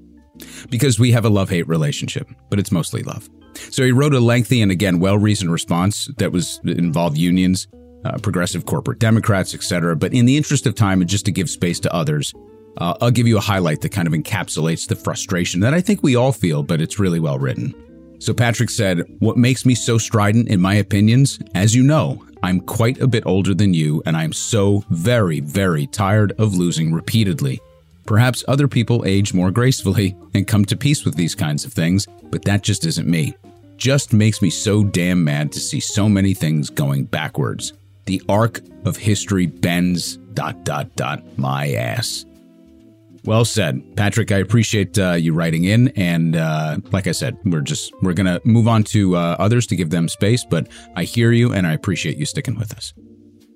because 0.68 0.98
we 0.98 1.12
have 1.12 1.24
a 1.24 1.28
love 1.28 1.48
hate 1.48 1.66
relationship, 1.68 2.28
but 2.50 2.58
it's 2.58 2.72
mostly 2.72 3.02
love. 3.02 3.28
So 3.54 3.82
he 3.82 3.92
wrote 3.92 4.14
a 4.14 4.20
lengthy 4.20 4.62
and 4.62 4.70
again 4.70 5.00
well 5.00 5.18
reasoned 5.18 5.52
response 5.52 6.08
that 6.18 6.32
was 6.32 6.60
involved 6.64 7.16
unions, 7.16 7.66
uh, 8.04 8.18
progressive 8.18 8.66
corporate 8.66 8.98
Democrats, 8.98 9.54
etc. 9.54 9.96
But 9.96 10.12
in 10.12 10.26
the 10.26 10.36
interest 10.36 10.66
of 10.66 10.74
time 10.74 11.00
and 11.00 11.08
just 11.08 11.24
to 11.26 11.32
give 11.32 11.48
space 11.48 11.80
to 11.80 11.94
others, 11.94 12.32
uh, 12.78 12.94
I'll 13.00 13.10
give 13.10 13.26
you 13.26 13.36
a 13.36 13.40
highlight 13.40 13.80
that 13.82 13.90
kind 13.90 14.06
of 14.06 14.14
encapsulates 14.14 14.88
the 14.88 14.96
frustration 14.96 15.60
that 15.60 15.74
I 15.74 15.80
think 15.80 16.02
we 16.02 16.16
all 16.16 16.32
feel, 16.32 16.62
but 16.62 16.80
it's 16.80 16.98
really 16.98 17.20
well 17.20 17.38
written. 17.38 17.74
So 18.20 18.34
Patrick 18.34 18.70
said, 18.70 19.02
What 19.18 19.36
makes 19.36 19.64
me 19.64 19.74
so 19.74 19.98
strident 19.98 20.48
in 20.48 20.60
my 20.60 20.74
opinions, 20.74 21.38
as 21.54 21.74
you 21.74 21.82
know, 21.82 22.24
I'm 22.42 22.60
quite 22.60 23.00
a 23.00 23.06
bit 23.06 23.24
older 23.26 23.54
than 23.54 23.74
you, 23.74 24.02
and 24.06 24.16
I'm 24.16 24.32
so 24.32 24.84
very, 24.90 25.40
very 25.40 25.86
tired 25.86 26.32
of 26.38 26.54
losing 26.54 26.92
repeatedly. 26.92 27.60
Perhaps 28.06 28.44
other 28.48 28.66
people 28.66 29.04
age 29.06 29.34
more 29.34 29.50
gracefully 29.50 30.16
and 30.34 30.46
come 30.46 30.64
to 30.66 30.76
peace 30.76 31.04
with 31.04 31.14
these 31.14 31.34
kinds 31.34 31.64
of 31.64 31.72
things, 31.72 32.06
but 32.24 32.44
that 32.44 32.62
just 32.62 32.84
isn't 32.86 33.08
me. 33.08 33.34
Just 33.76 34.12
makes 34.12 34.42
me 34.42 34.50
so 34.50 34.84
damn 34.84 35.22
mad 35.22 35.52
to 35.52 35.60
see 35.60 35.80
so 35.80 36.08
many 36.08 36.34
things 36.34 36.70
going 36.70 37.04
backwards. 37.04 37.72
The 38.06 38.22
arc 38.28 38.60
of 38.84 38.96
history 38.96 39.46
bends, 39.46 40.16
dot, 40.34 40.64
dot, 40.64 40.94
dot, 40.96 41.22
my 41.38 41.72
ass. 41.72 42.24
Well 43.24 43.44
said, 43.44 43.96
Patrick. 43.96 44.32
I 44.32 44.38
appreciate 44.38 44.98
uh, 44.98 45.12
you 45.12 45.34
writing 45.34 45.64
in, 45.64 45.88
and 45.88 46.36
uh, 46.36 46.78
like 46.90 47.06
I 47.06 47.12
said, 47.12 47.36
we're 47.44 47.60
just 47.60 47.92
we're 48.02 48.14
gonna 48.14 48.40
move 48.44 48.66
on 48.66 48.82
to 48.84 49.16
uh, 49.16 49.36
others 49.38 49.66
to 49.68 49.76
give 49.76 49.90
them 49.90 50.08
space. 50.08 50.44
But 50.44 50.68
I 50.96 51.04
hear 51.04 51.32
you, 51.32 51.52
and 51.52 51.66
I 51.66 51.72
appreciate 51.72 52.16
you 52.16 52.24
sticking 52.24 52.56
with 52.56 52.74
us. 52.74 52.94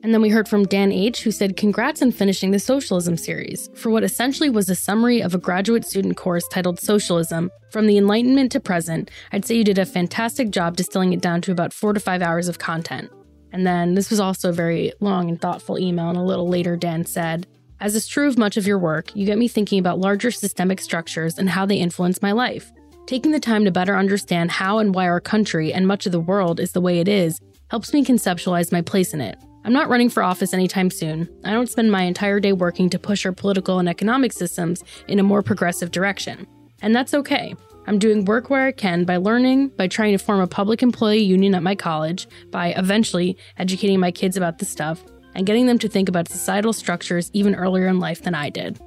And 0.04 0.12
then 0.12 0.20
we 0.20 0.28
heard 0.28 0.48
from 0.48 0.66
Dan 0.66 0.92
H., 0.92 1.22
who 1.22 1.30
said, 1.30 1.56
Congrats 1.56 2.02
on 2.02 2.12
finishing 2.12 2.50
the 2.50 2.58
Socialism 2.58 3.16
series. 3.16 3.70
For 3.74 3.88
what 3.88 4.04
essentially 4.04 4.50
was 4.50 4.68
a 4.68 4.74
summary 4.74 5.22
of 5.22 5.34
a 5.34 5.38
graduate 5.38 5.86
student 5.86 6.18
course 6.18 6.46
titled 6.48 6.78
Socialism, 6.78 7.50
from 7.72 7.86
the 7.86 7.96
Enlightenment 7.96 8.52
to 8.52 8.60
present, 8.60 9.10
I'd 9.32 9.46
say 9.46 9.54
you 9.54 9.64
did 9.64 9.78
a 9.78 9.86
fantastic 9.86 10.50
job 10.50 10.76
distilling 10.76 11.14
it 11.14 11.22
down 11.22 11.40
to 11.40 11.52
about 11.52 11.72
four 11.72 11.94
to 11.94 12.00
five 12.00 12.20
hours 12.20 12.48
of 12.48 12.58
content. 12.58 13.10
And 13.50 13.66
then 13.66 13.94
this 13.94 14.10
was 14.10 14.20
also 14.20 14.50
a 14.50 14.52
very 14.52 14.92
long 15.00 15.30
and 15.30 15.40
thoughtful 15.40 15.78
email, 15.78 16.10
and 16.10 16.18
a 16.18 16.22
little 16.22 16.50
later, 16.50 16.76
Dan 16.76 17.06
said, 17.06 17.46
As 17.84 17.94
is 17.94 18.06
true 18.06 18.26
of 18.26 18.38
much 18.38 18.56
of 18.56 18.66
your 18.66 18.78
work, 18.78 19.14
you 19.14 19.26
get 19.26 19.36
me 19.36 19.46
thinking 19.46 19.78
about 19.78 19.98
larger 19.98 20.30
systemic 20.30 20.80
structures 20.80 21.36
and 21.36 21.50
how 21.50 21.66
they 21.66 21.76
influence 21.76 22.22
my 22.22 22.32
life. 22.32 22.72
Taking 23.06 23.30
the 23.30 23.38
time 23.38 23.66
to 23.66 23.70
better 23.70 23.94
understand 23.94 24.52
how 24.52 24.78
and 24.78 24.94
why 24.94 25.06
our 25.06 25.20
country 25.20 25.70
and 25.70 25.86
much 25.86 26.06
of 26.06 26.12
the 26.12 26.18
world 26.18 26.60
is 26.60 26.72
the 26.72 26.80
way 26.80 26.98
it 26.98 27.08
is 27.08 27.38
helps 27.68 27.92
me 27.92 28.02
conceptualize 28.02 28.72
my 28.72 28.80
place 28.80 29.12
in 29.12 29.20
it. 29.20 29.38
I'm 29.66 29.74
not 29.74 29.90
running 29.90 30.08
for 30.08 30.22
office 30.22 30.54
anytime 30.54 30.88
soon. 30.90 31.28
I 31.44 31.52
don't 31.52 31.68
spend 31.68 31.92
my 31.92 32.04
entire 32.04 32.40
day 32.40 32.54
working 32.54 32.88
to 32.88 32.98
push 32.98 33.26
our 33.26 33.32
political 33.32 33.78
and 33.78 33.86
economic 33.86 34.32
systems 34.32 34.82
in 35.06 35.18
a 35.18 35.22
more 35.22 35.42
progressive 35.42 35.90
direction. 35.90 36.46
And 36.80 36.96
that's 36.96 37.12
okay. 37.12 37.54
I'm 37.86 37.98
doing 37.98 38.24
work 38.24 38.48
where 38.48 38.66
I 38.66 38.72
can 38.72 39.04
by 39.04 39.18
learning, 39.18 39.68
by 39.76 39.88
trying 39.88 40.16
to 40.16 40.24
form 40.24 40.40
a 40.40 40.46
public 40.46 40.82
employee 40.82 41.18
union 41.18 41.54
at 41.54 41.62
my 41.62 41.74
college, 41.74 42.28
by 42.50 42.68
eventually 42.78 43.36
educating 43.58 44.00
my 44.00 44.10
kids 44.10 44.38
about 44.38 44.58
this 44.58 44.70
stuff, 44.70 45.04
and 45.34 45.46
getting 45.46 45.66
them 45.66 45.78
to 45.78 45.88
think 45.88 46.08
about 46.08 46.28
societal 46.28 46.72
structures 46.72 47.30
even 47.32 47.54
earlier 47.54 47.86
in 47.86 47.98
life 47.98 48.22
than 48.22 48.34
I 48.34 48.50
did. 48.50 48.78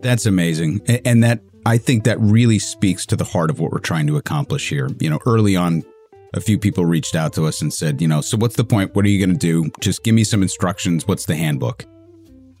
That's 0.00 0.26
amazing. 0.26 0.80
And 1.04 1.22
that 1.22 1.40
I 1.66 1.76
think 1.76 2.04
that 2.04 2.18
really 2.20 2.58
speaks 2.58 3.04
to 3.06 3.16
the 3.16 3.24
heart 3.24 3.50
of 3.50 3.60
what 3.60 3.72
we're 3.72 3.80
trying 3.80 4.06
to 4.06 4.16
accomplish 4.16 4.68
here. 4.68 4.88
You 4.98 5.10
know, 5.10 5.18
early 5.26 5.56
on, 5.56 5.84
a 6.32 6.40
few 6.40 6.58
people 6.58 6.86
reached 6.86 7.14
out 7.14 7.32
to 7.34 7.46
us 7.46 7.60
and 7.60 7.74
said, 7.74 8.00
you 8.00 8.08
know, 8.08 8.20
so 8.20 8.36
what's 8.36 8.56
the 8.56 8.64
point? 8.64 8.94
What 8.94 9.04
are 9.04 9.08
you 9.08 9.24
going 9.24 9.36
to 9.36 9.46
do? 9.46 9.70
Just 9.80 10.04
give 10.04 10.14
me 10.14 10.24
some 10.24 10.42
instructions. 10.42 11.06
What's 11.06 11.26
the 11.26 11.34
handbook? 11.34 11.84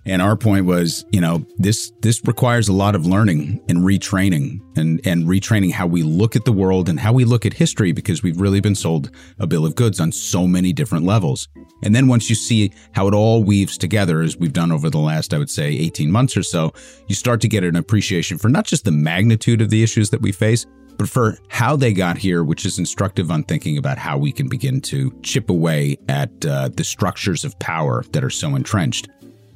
And 0.06 0.22
our 0.22 0.36
point 0.36 0.64
was, 0.64 1.04
you 1.12 1.20
know, 1.20 1.44
this 1.58 1.92
this 2.00 2.22
requires 2.26 2.68
a 2.68 2.72
lot 2.72 2.94
of 2.94 3.06
learning 3.06 3.62
and 3.68 3.80
retraining 3.80 4.60
and 4.76 5.00
and 5.06 5.26
retraining 5.26 5.72
how 5.72 5.86
we 5.86 6.02
look 6.02 6.36
at 6.36 6.44
the 6.44 6.52
world 6.52 6.88
and 6.88 6.98
how 6.98 7.12
we 7.12 7.24
look 7.24 7.44
at 7.44 7.52
history 7.52 7.92
because 7.92 8.22
we've 8.22 8.40
really 8.40 8.60
been 8.60 8.74
sold 8.74 9.10
a 9.38 9.46
bill 9.46 9.66
of 9.66 9.74
goods 9.74 10.00
on 10.00 10.10
so 10.10 10.46
many 10.46 10.72
different 10.72 11.04
levels. 11.04 11.48
And 11.82 11.94
then 11.94 12.08
once 12.08 12.30
you 12.30 12.34
see 12.34 12.72
how 12.92 13.08
it 13.08 13.14
all 13.14 13.44
weaves 13.44 13.76
together 13.76 14.22
as 14.22 14.36
we've 14.36 14.52
done 14.52 14.72
over 14.72 14.88
the 14.88 14.98
last 14.98 15.34
I 15.34 15.38
would 15.38 15.50
say 15.50 15.68
18 15.68 16.10
months 16.10 16.36
or 16.36 16.42
so, 16.42 16.72
you 17.08 17.14
start 17.14 17.40
to 17.42 17.48
get 17.48 17.64
an 17.64 17.76
appreciation 17.76 18.38
for 18.38 18.48
not 18.48 18.64
just 18.64 18.84
the 18.84 18.92
magnitude 18.92 19.60
of 19.60 19.70
the 19.70 19.82
issues 19.82 20.10
that 20.10 20.22
we 20.22 20.32
face, 20.32 20.66
but 20.96 21.08
for 21.08 21.38
how 21.48 21.76
they 21.76 21.94
got 21.94 22.18
here, 22.18 22.44
which 22.44 22.66
is 22.66 22.78
instructive 22.78 23.30
on 23.30 23.42
thinking 23.44 23.78
about 23.78 23.96
how 23.96 24.18
we 24.18 24.32
can 24.32 24.48
begin 24.48 24.82
to 24.82 25.10
chip 25.22 25.48
away 25.48 25.96
at 26.08 26.30
uh, 26.44 26.68
the 26.68 26.84
structures 26.84 27.42
of 27.42 27.58
power 27.58 28.04
that 28.12 28.22
are 28.22 28.30
so 28.30 28.54
entrenched. 28.54 29.08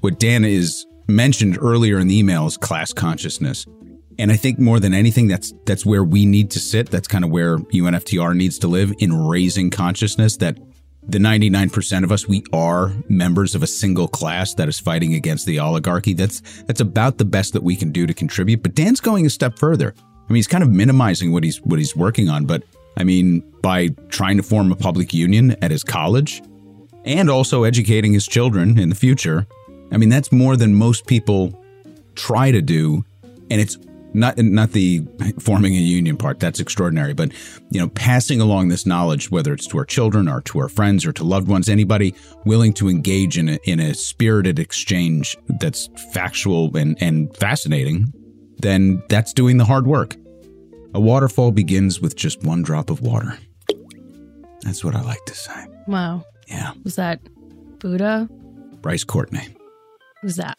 What 0.04 0.20
Dan 0.20 0.44
is 0.44 0.84
mentioned 1.08 1.56
earlier 1.58 1.98
in 1.98 2.08
the 2.08 2.18
email 2.18 2.46
is 2.46 2.58
class 2.58 2.92
consciousness. 2.92 3.64
And 4.18 4.30
I 4.30 4.36
think 4.36 4.58
more 4.58 4.78
than 4.78 4.92
anything, 4.92 5.28
that's 5.28 5.54
that's 5.64 5.86
where 5.86 6.04
we 6.04 6.26
need 6.26 6.50
to 6.50 6.60
sit. 6.60 6.90
That's 6.90 7.08
kind 7.08 7.24
of 7.24 7.30
where 7.30 7.56
UNFTR 7.56 8.36
needs 8.36 8.58
to 8.58 8.68
live 8.68 8.92
in 8.98 9.26
raising 9.26 9.70
consciousness 9.70 10.36
that 10.36 10.58
the 11.08 11.16
99% 11.16 12.04
of 12.04 12.12
us 12.12 12.28
we 12.28 12.44
are 12.52 12.92
members 13.08 13.54
of 13.54 13.62
a 13.62 13.66
single 13.66 14.06
class 14.06 14.52
that 14.56 14.68
is 14.68 14.78
fighting 14.78 15.14
against 15.14 15.46
the 15.46 15.58
oligarchy 15.58 16.12
that's 16.12 16.42
that's 16.64 16.80
about 16.80 17.16
the 17.16 17.24
best 17.24 17.54
that 17.54 17.62
we 17.62 17.74
can 17.76 17.90
do 17.92 18.06
to 18.06 18.14
contribute 18.14 18.62
but 18.62 18.74
dan's 18.74 19.00
going 19.00 19.26
a 19.26 19.30
step 19.30 19.58
further 19.58 19.94
I 19.98 20.32
mean, 20.32 20.36
he's 20.36 20.46
kind 20.46 20.64
of 20.64 20.70
minimizing 20.70 21.30
what 21.32 21.44
he's 21.44 21.60
what 21.62 21.78
he's 21.78 21.94
working 21.94 22.30
on, 22.30 22.46
but 22.46 22.62
I 22.96 23.04
mean, 23.04 23.40
by 23.60 23.88
trying 24.08 24.38
to 24.38 24.42
form 24.42 24.72
a 24.72 24.76
public 24.76 25.12
union 25.12 25.54
at 25.60 25.70
his 25.70 25.84
college 25.84 26.42
and 27.04 27.28
also 27.28 27.64
educating 27.64 28.14
his 28.14 28.26
children 28.26 28.78
in 28.78 28.88
the 28.88 28.94
future, 28.94 29.46
I 29.92 29.96
mean, 29.96 30.08
that's 30.08 30.32
more 30.32 30.56
than 30.56 30.74
most 30.74 31.06
people 31.06 31.62
try 32.14 32.50
to 32.50 32.62
do, 32.62 33.04
and 33.50 33.60
it's 33.60 33.78
not 34.12 34.38
not 34.38 34.70
the 34.72 35.02
forming 35.40 35.74
a 35.74 35.80
union 35.80 36.16
part 36.16 36.38
that's 36.38 36.60
extraordinary 36.60 37.12
but 37.12 37.32
you 37.70 37.80
know 37.80 37.88
passing 37.88 38.40
along 38.40 38.68
this 38.68 38.86
knowledge 38.86 39.28
whether 39.28 39.52
it's 39.52 39.66
to 39.66 39.76
our 39.76 39.84
children 39.84 40.28
or 40.28 40.40
to 40.40 40.60
our 40.60 40.68
friends 40.68 41.04
or 41.04 41.12
to 41.12 41.24
loved 41.24 41.48
ones 41.48 41.68
anybody 41.68 42.14
willing 42.44 42.72
to 42.72 42.88
engage 42.88 43.36
in 43.36 43.48
a, 43.48 43.58
in 43.64 43.80
a 43.80 43.92
spirited 43.92 44.60
exchange 44.60 45.36
that's 45.58 45.88
factual 46.12 46.76
and 46.76 46.96
and 47.02 47.36
fascinating 47.36 48.12
then 48.64 49.02
that's 49.08 49.32
doing 49.32 49.58
the 49.58 49.64
hard 49.64 49.86
work. 49.86 50.16
A 50.94 51.00
waterfall 51.00 51.50
begins 51.50 52.00
with 52.00 52.16
just 52.16 52.42
one 52.44 52.62
drop 52.62 52.88
of 52.88 53.00
water. 53.00 53.38
That's 54.62 54.84
what 54.84 54.94
I 54.94 55.02
like 55.02 55.24
to 55.26 55.34
say. 55.34 55.66
Wow. 55.86 56.24
Yeah. 56.48 56.72
Was 56.82 56.96
that 56.96 57.20
Buddha? 57.78 58.28
Bryce 58.80 59.04
Courtenay. 59.04 59.54
Who's 60.24 60.36
that? 60.36 60.58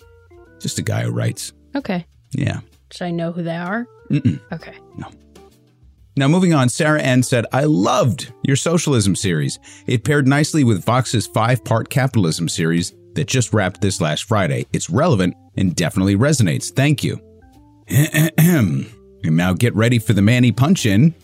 Just 0.60 0.77
a 0.77 0.84
guy 0.84 1.01
who 1.01 1.10
writes. 1.10 1.51
Okay. 1.75 2.05
Yeah. 2.34 2.60
Should 2.91 3.05
I 3.05 3.10
know 3.10 3.31
who 3.31 3.41
they 3.41 3.55
are? 3.55 3.88
Mm-mm. 4.12 4.39
Okay. 4.51 4.75
No. 4.95 5.10
Now, 6.15 6.27
moving 6.27 6.53
on, 6.53 6.69
Sarah 6.69 7.01
Ann 7.01 7.24
said, 7.24 7.48
I 7.51 7.63
loved 7.63 8.31
your 8.43 8.57
socialism 8.57 9.15
series. 9.15 9.57
It 9.88 10.03
paired 10.03 10.27
nicely 10.27 10.63
with 10.63 10.86
Vox's 10.86 11.25
five 11.25 11.63
part 11.65 11.89
capitalism 11.89 12.48
series 12.48 12.93
that 13.15 13.27
just 13.27 13.53
wrapped 13.53 13.81
this 13.81 14.00
last 14.00 14.25
Friday. 14.25 14.67
It's 14.72 14.88
relevant 14.88 15.36
and 15.57 15.75
definitely 15.75 16.15
resonates. 16.15 16.72
Thank 16.72 17.03
you. 17.03 17.19
and 17.88 18.88
now 19.24 19.53
get 19.53 19.74
ready 19.74 19.98
for 19.98 20.13
the 20.13 20.22
Manny 20.22 20.51
punch 20.51 20.86
in. 20.86 21.15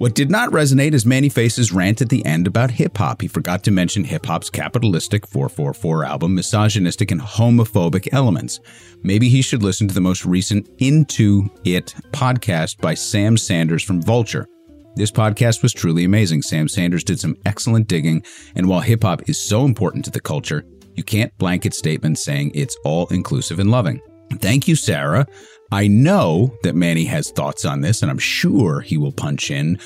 What 0.00 0.14
did 0.14 0.30
not 0.30 0.48
resonate 0.48 0.94
is 0.94 1.04
Manny 1.04 1.28
Faces' 1.28 1.72
rant 1.72 2.00
at 2.00 2.08
the 2.08 2.24
end 2.24 2.46
about 2.46 2.70
hip 2.70 2.96
hop. 2.96 3.20
He 3.20 3.28
forgot 3.28 3.62
to 3.64 3.70
mention 3.70 4.02
hip 4.02 4.24
hop's 4.24 4.48
capitalistic 4.48 5.26
444 5.26 6.06
album, 6.06 6.34
misogynistic 6.34 7.10
and 7.10 7.20
homophobic 7.20 8.08
elements. 8.10 8.60
Maybe 9.02 9.28
he 9.28 9.42
should 9.42 9.62
listen 9.62 9.88
to 9.88 9.94
the 9.94 10.00
most 10.00 10.24
recent 10.24 10.70
Into 10.78 11.50
It 11.66 11.94
podcast 12.12 12.80
by 12.80 12.94
Sam 12.94 13.36
Sanders 13.36 13.82
from 13.82 14.00
Vulture. 14.00 14.46
This 14.96 15.10
podcast 15.10 15.62
was 15.62 15.74
truly 15.74 16.04
amazing. 16.04 16.40
Sam 16.40 16.66
Sanders 16.66 17.04
did 17.04 17.20
some 17.20 17.36
excellent 17.44 17.86
digging, 17.86 18.24
and 18.54 18.70
while 18.70 18.80
hip 18.80 19.02
hop 19.02 19.28
is 19.28 19.38
so 19.38 19.66
important 19.66 20.06
to 20.06 20.10
the 20.10 20.18
culture, 20.18 20.64
you 20.94 21.04
can't 21.04 21.36
blanket 21.36 21.74
statements 21.74 22.24
saying 22.24 22.52
it's 22.54 22.78
all 22.86 23.06
inclusive 23.08 23.58
and 23.58 23.70
loving. 23.70 24.00
Thank 24.38 24.66
you, 24.66 24.76
Sarah. 24.76 25.26
I 25.72 25.86
know 25.86 26.56
that 26.62 26.74
Manny 26.74 27.04
has 27.04 27.30
thoughts 27.30 27.64
on 27.64 27.80
this, 27.80 28.02
and 28.02 28.10
I'm 28.10 28.18
sure 28.18 28.80
he 28.80 28.98
will 28.98 29.12
punch 29.12 29.50
in 29.50 29.78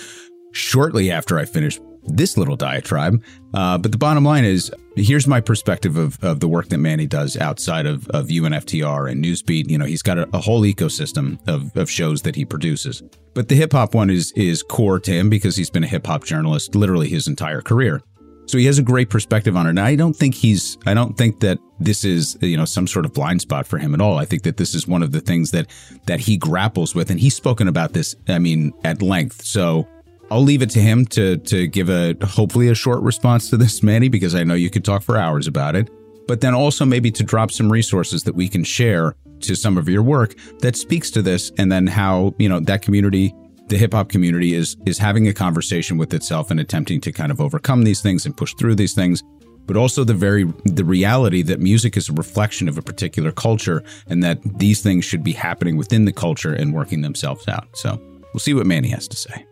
shortly 0.53 1.11
after 1.11 1.38
I 1.38 1.45
finish 1.45 1.79
this 2.07 2.37
little 2.37 2.57
diatribe. 2.57 3.23
Uh, 3.53 3.79
but 3.79 3.93
the 3.93 3.99
bottom 3.99 4.25
line 4.25 4.45
is 4.45 4.71
here's 4.97 5.26
my 5.26 5.41
perspective 5.41 5.97
of, 5.97 6.23
of 6.23 6.41
the 6.41 6.49
work 6.49 6.69
that 6.69 6.79
Manny 6.79 7.07
does 7.07 7.37
outside 7.37 7.87
of, 7.87 8.09
of 8.09 8.26
UNFTR 8.26 9.11
and 9.11 9.25
Newsbeat. 9.25 9.69
You 9.69 9.79
know, 9.79 9.87
he's 9.87 10.03
got 10.03 10.19
a, 10.19 10.29
a 10.37 10.41
whole 10.41 10.62
ecosystem 10.62 11.38
of, 11.49 11.75
of 11.76 11.91
shows 11.91 12.23
that 12.23 12.37
he 12.37 12.45
produces. 12.45 13.03
But 13.35 13.49
the 13.49 13.55
hip 13.55 13.73
hop 13.73 13.95
one 13.95 14.11
is 14.11 14.33
is 14.33 14.62
core 14.62 15.00
to 15.00 15.12
him 15.12 15.29
because 15.29 15.57
he's 15.57 15.71
been 15.71 15.85
a 15.85 15.88
hip 15.88 16.07
hop 16.07 16.25
journalist 16.25 16.75
literally 16.75 17.09
his 17.09 17.26
entire 17.26 17.61
career. 17.61 18.03
So 18.46 18.58
he 18.58 18.66
has 18.66 18.78
a 18.78 18.82
great 18.82 19.10
perspective 19.10 19.56
on 19.56 19.66
it. 19.66 19.70
And 19.70 19.80
I 19.80 19.96
don't 19.96 20.14
think 20.14 20.34
he's, 20.34 20.76
I 20.86 20.94
don't 20.94 21.16
think 21.16 21.40
that 21.40 21.58
this 21.80 22.04
is, 22.04 22.36
you 22.40 22.56
know, 22.56 22.64
some 22.64 22.86
sort 22.86 23.04
of 23.04 23.12
blind 23.12 23.40
spot 23.40 23.66
for 23.66 23.78
him 23.78 23.94
at 23.94 24.00
all. 24.00 24.18
I 24.18 24.24
think 24.24 24.42
that 24.42 24.58
this 24.58 24.74
is 24.74 24.86
one 24.86 25.02
of 25.02 25.12
the 25.12 25.20
things 25.20 25.50
that, 25.52 25.66
that 26.06 26.20
he 26.20 26.36
grapples 26.36 26.94
with. 26.94 27.10
And 27.10 27.18
he's 27.18 27.34
spoken 27.34 27.68
about 27.68 27.94
this, 27.94 28.14
I 28.28 28.38
mean, 28.38 28.72
at 28.84 29.00
length. 29.00 29.44
So 29.44 29.88
I'll 30.30 30.42
leave 30.42 30.62
it 30.62 30.70
to 30.70 30.80
him 30.80 31.04
to 31.06 31.36
to 31.38 31.66
give 31.66 31.88
a 31.88 32.16
hopefully 32.24 32.68
a 32.68 32.74
short 32.74 33.02
response 33.02 33.50
to 33.50 33.56
this, 33.56 33.82
Manny, 33.82 34.08
because 34.08 34.34
I 34.34 34.44
know 34.44 34.54
you 34.54 34.70
could 34.70 34.84
talk 34.84 35.02
for 35.02 35.16
hours 35.16 35.46
about 35.46 35.76
it. 35.76 35.90
But 36.26 36.40
then 36.40 36.54
also 36.54 36.84
maybe 36.84 37.10
to 37.12 37.22
drop 37.22 37.50
some 37.50 37.70
resources 37.70 38.22
that 38.22 38.34
we 38.34 38.48
can 38.48 38.64
share 38.64 39.14
to 39.40 39.54
some 39.54 39.76
of 39.76 39.88
your 39.88 40.02
work 40.02 40.34
that 40.60 40.76
speaks 40.76 41.10
to 41.10 41.22
this, 41.22 41.52
and 41.58 41.70
then 41.70 41.86
how 41.86 42.34
you 42.38 42.48
know 42.48 42.60
that 42.60 42.82
community, 42.82 43.34
the 43.68 43.76
hip 43.76 43.94
hop 43.94 44.09
community, 44.09 44.54
is 44.54 44.76
is 44.87 44.99
having 44.99 45.28
a 45.28 45.33
conversation 45.33 45.97
with 45.97 46.12
itself 46.14 46.50
and 46.50 46.61
attempting 46.61 47.00
to 47.02 47.12
kind 47.12 47.30
of 47.30 47.40
overcome 47.40 47.85
these 47.85 48.00
things 48.00 48.26
and 48.26 48.37
push 48.37 48.54
through 48.59 48.75
these 48.75 48.94
things 48.94 49.23
but 49.66 49.76
also 49.76 50.04
the 50.04 50.14
very 50.14 50.44
the 50.64 50.85
reality 50.85 51.42
that 51.42 51.61
music 51.61 51.97
is 51.97 52.09
a 52.09 52.12
reflection 52.12 52.68
of 52.68 52.78
a 52.78 52.83
particular 52.83 53.33
culture 53.33 53.83
and 54.09 54.23
that 54.23 54.38
these 54.59 54.83
things 54.83 55.04
should 55.04 55.25
be 55.25 55.33
happening 55.33 55.76
within 55.76 56.04
the 56.04 56.12
culture 56.12 56.52
and 56.52 56.75
working 56.75 57.00
themselves 57.00 57.49
out. 57.49 57.68
So 57.75 57.99
we'll 58.33 58.40
see 58.40 58.54
what 58.54 58.66
Manny 58.66 58.88
has 58.88 59.09
to 59.09 59.16
say. 59.16 59.47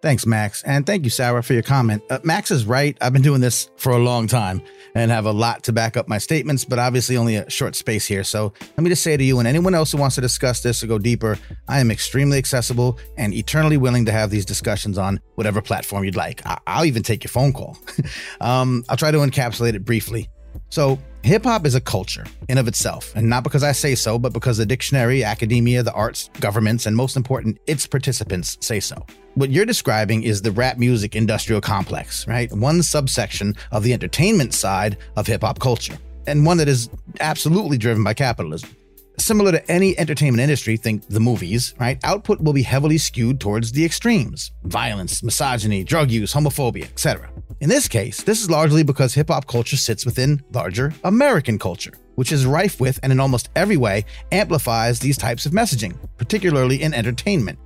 Thanks, 0.00 0.26
Max. 0.26 0.62
And 0.62 0.86
thank 0.86 1.02
you, 1.02 1.10
Sarah, 1.10 1.42
for 1.42 1.54
your 1.54 1.62
comment. 1.62 2.02
Uh, 2.08 2.20
Max 2.22 2.52
is 2.52 2.64
right. 2.64 2.96
I've 3.00 3.12
been 3.12 3.22
doing 3.22 3.40
this 3.40 3.68
for 3.76 3.90
a 3.90 3.98
long 3.98 4.28
time 4.28 4.62
and 4.94 5.10
have 5.10 5.26
a 5.26 5.32
lot 5.32 5.64
to 5.64 5.72
back 5.72 5.96
up 5.96 6.06
my 6.06 6.18
statements, 6.18 6.64
but 6.64 6.78
obviously 6.78 7.16
only 7.16 7.34
a 7.34 7.50
short 7.50 7.74
space 7.74 8.06
here. 8.06 8.22
So 8.22 8.52
let 8.60 8.78
me 8.78 8.90
just 8.90 9.02
say 9.02 9.16
to 9.16 9.24
you 9.24 9.40
and 9.40 9.48
anyone 9.48 9.74
else 9.74 9.90
who 9.90 9.98
wants 9.98 10.14
to 10.14 10.20
discuss 10.20 10.62
this 10.62 10.84
or 10.84 10.86
go 10.86 10.98
deeper, 10.98 11.36
I 11.66 11.80
am 11.80 11.90
extremely 11.90 12.38
accessible 12.38 12.98
and 13.16 13.34
eternally 13.34 13.76
willing 13.76 14.04
to 14.04 14.12
have 14.12 14.30
these 14.30 14.46
discussions 14.46 14.98
on 14.98 15.20
whatever 15.34 15.60
platform 15.60 16.04
you'd 16.04 16.16
like. 16.16 16.42
I- 16.46 16.78
will 16.78 16.84
even 16.84 17.02
take 17.02 17.24
your 17.24 17.30
phone 17.30 17.52
call. 17.52 17.76
um, 18.40 18.84
I'll 18.88 18.96
try 18.96 19.10
to 19.10 19.18
encapsulate 19.18 19.74
it 19.74 19.84
briefly. 19.84 20.30
So, 20.70 20.98
hip 21.22 21.44
hop 21.44 21.66
is 21.66 21.74
a 21.74 21.80
culture 21.80 22.24
in 22.48 22.58
of 22.58 22.68
itself, 22.68 23.14
and 23.16 23.28
not 23.28 23.42
because 23.42 23.62
I 23.62 23.72
say 23.72 23.94
so, 23.94 24.18
but 24.18 24.32
because 24.32 24.58
the 24.58 24.66
dictionary, 24.66 25.24
academia, 25.24 25.82
the 25.82 25.92
arts, 25.92 26.30
governments, 26.40 26.86
and 26.86 26.96
most 26.96 27.16
important, 27.16 27.58
its 27.66 27.86
participants 27.86 28.58
say 28.60 28.80
so. 28.80 29.06
What 29.38 29.50
you're 29.50 29.66
describing 29.66 30.24
is 30.24 30.42
the 30.42 30.50
rap 30.50 30.78
music 30.78 31.14
industrial 31.14 31.60
complex, 31.60 32.26
right? 32.26 32.52
One 32.52 32.82
subsection 32.82 33.54
of 33.70 33.84
the 33.84 33.92
entertainment 33.92 34.52
side 34.52 34.96
of 35.14 35.28
hip 35.28 35.42
hop 35.42 35.60
culture, 35.60 35.96
and 36.26 36.44
one 36.44 36.56
that 36.56 36.66
is 36.66 36.90
absolutely 37.20 37.78
driven 37.78 38.02
by 38.02 38.14
capitalism. 38.14 38.74
Similar 39.16 39.52
to 39.52 39.70
any 39.70 39.96
entertainment 39.96 40.42
industry, 40.42 40.76
think 40.76 41.06
the 41.06 41.20
movies, 41.20 41.72
right? 41.78 42.00
Output 42.02 42.40
will 42.40 42.52
be 42.52 42.62
heavily 42.62 42.98
skewed 42.98 43.38
towards 43.38 43.70
the 43.70 43.84
extremes 43.84 44.50
violence, 44.64 45.22
misogyny, 45.22 45.84
drug 45.84 46.10
use, 46.10 46.34
homophobia, 46.34 46.86
etc. 46.86 47.30
In 47.60 47.68
this 47.68 47.86
case, 47.86 48.20
this 48.24 48.42
is 48.42 48.50
largely 48.50 48.82
because 48.82 49.14
hip 49.14 49.28
hop 49.28 49.46
culture 49.46 49.76
sits 49.76 50.04
within 50.04 50.42
larger 50.52 50.92
American 51.04 51.60
culture, 51.60 51.92
which 52.16 52.32
is 52.32 52.44
rife 52.44 52.80
with 52.80 52.98
and 53.04 53.12
in 53.12 53.20
almost 53.20 53.50
every 53.54 53.76
way 53.76 54.04
amplifies 54.32 54.98
these 54.98 55.16
types 55.16 55.46
of 55.46 55.52
messaging, 55.52 55.96
particularly 56.16 56.82
in 56.82 56.92
entertainment. 56.92 57.56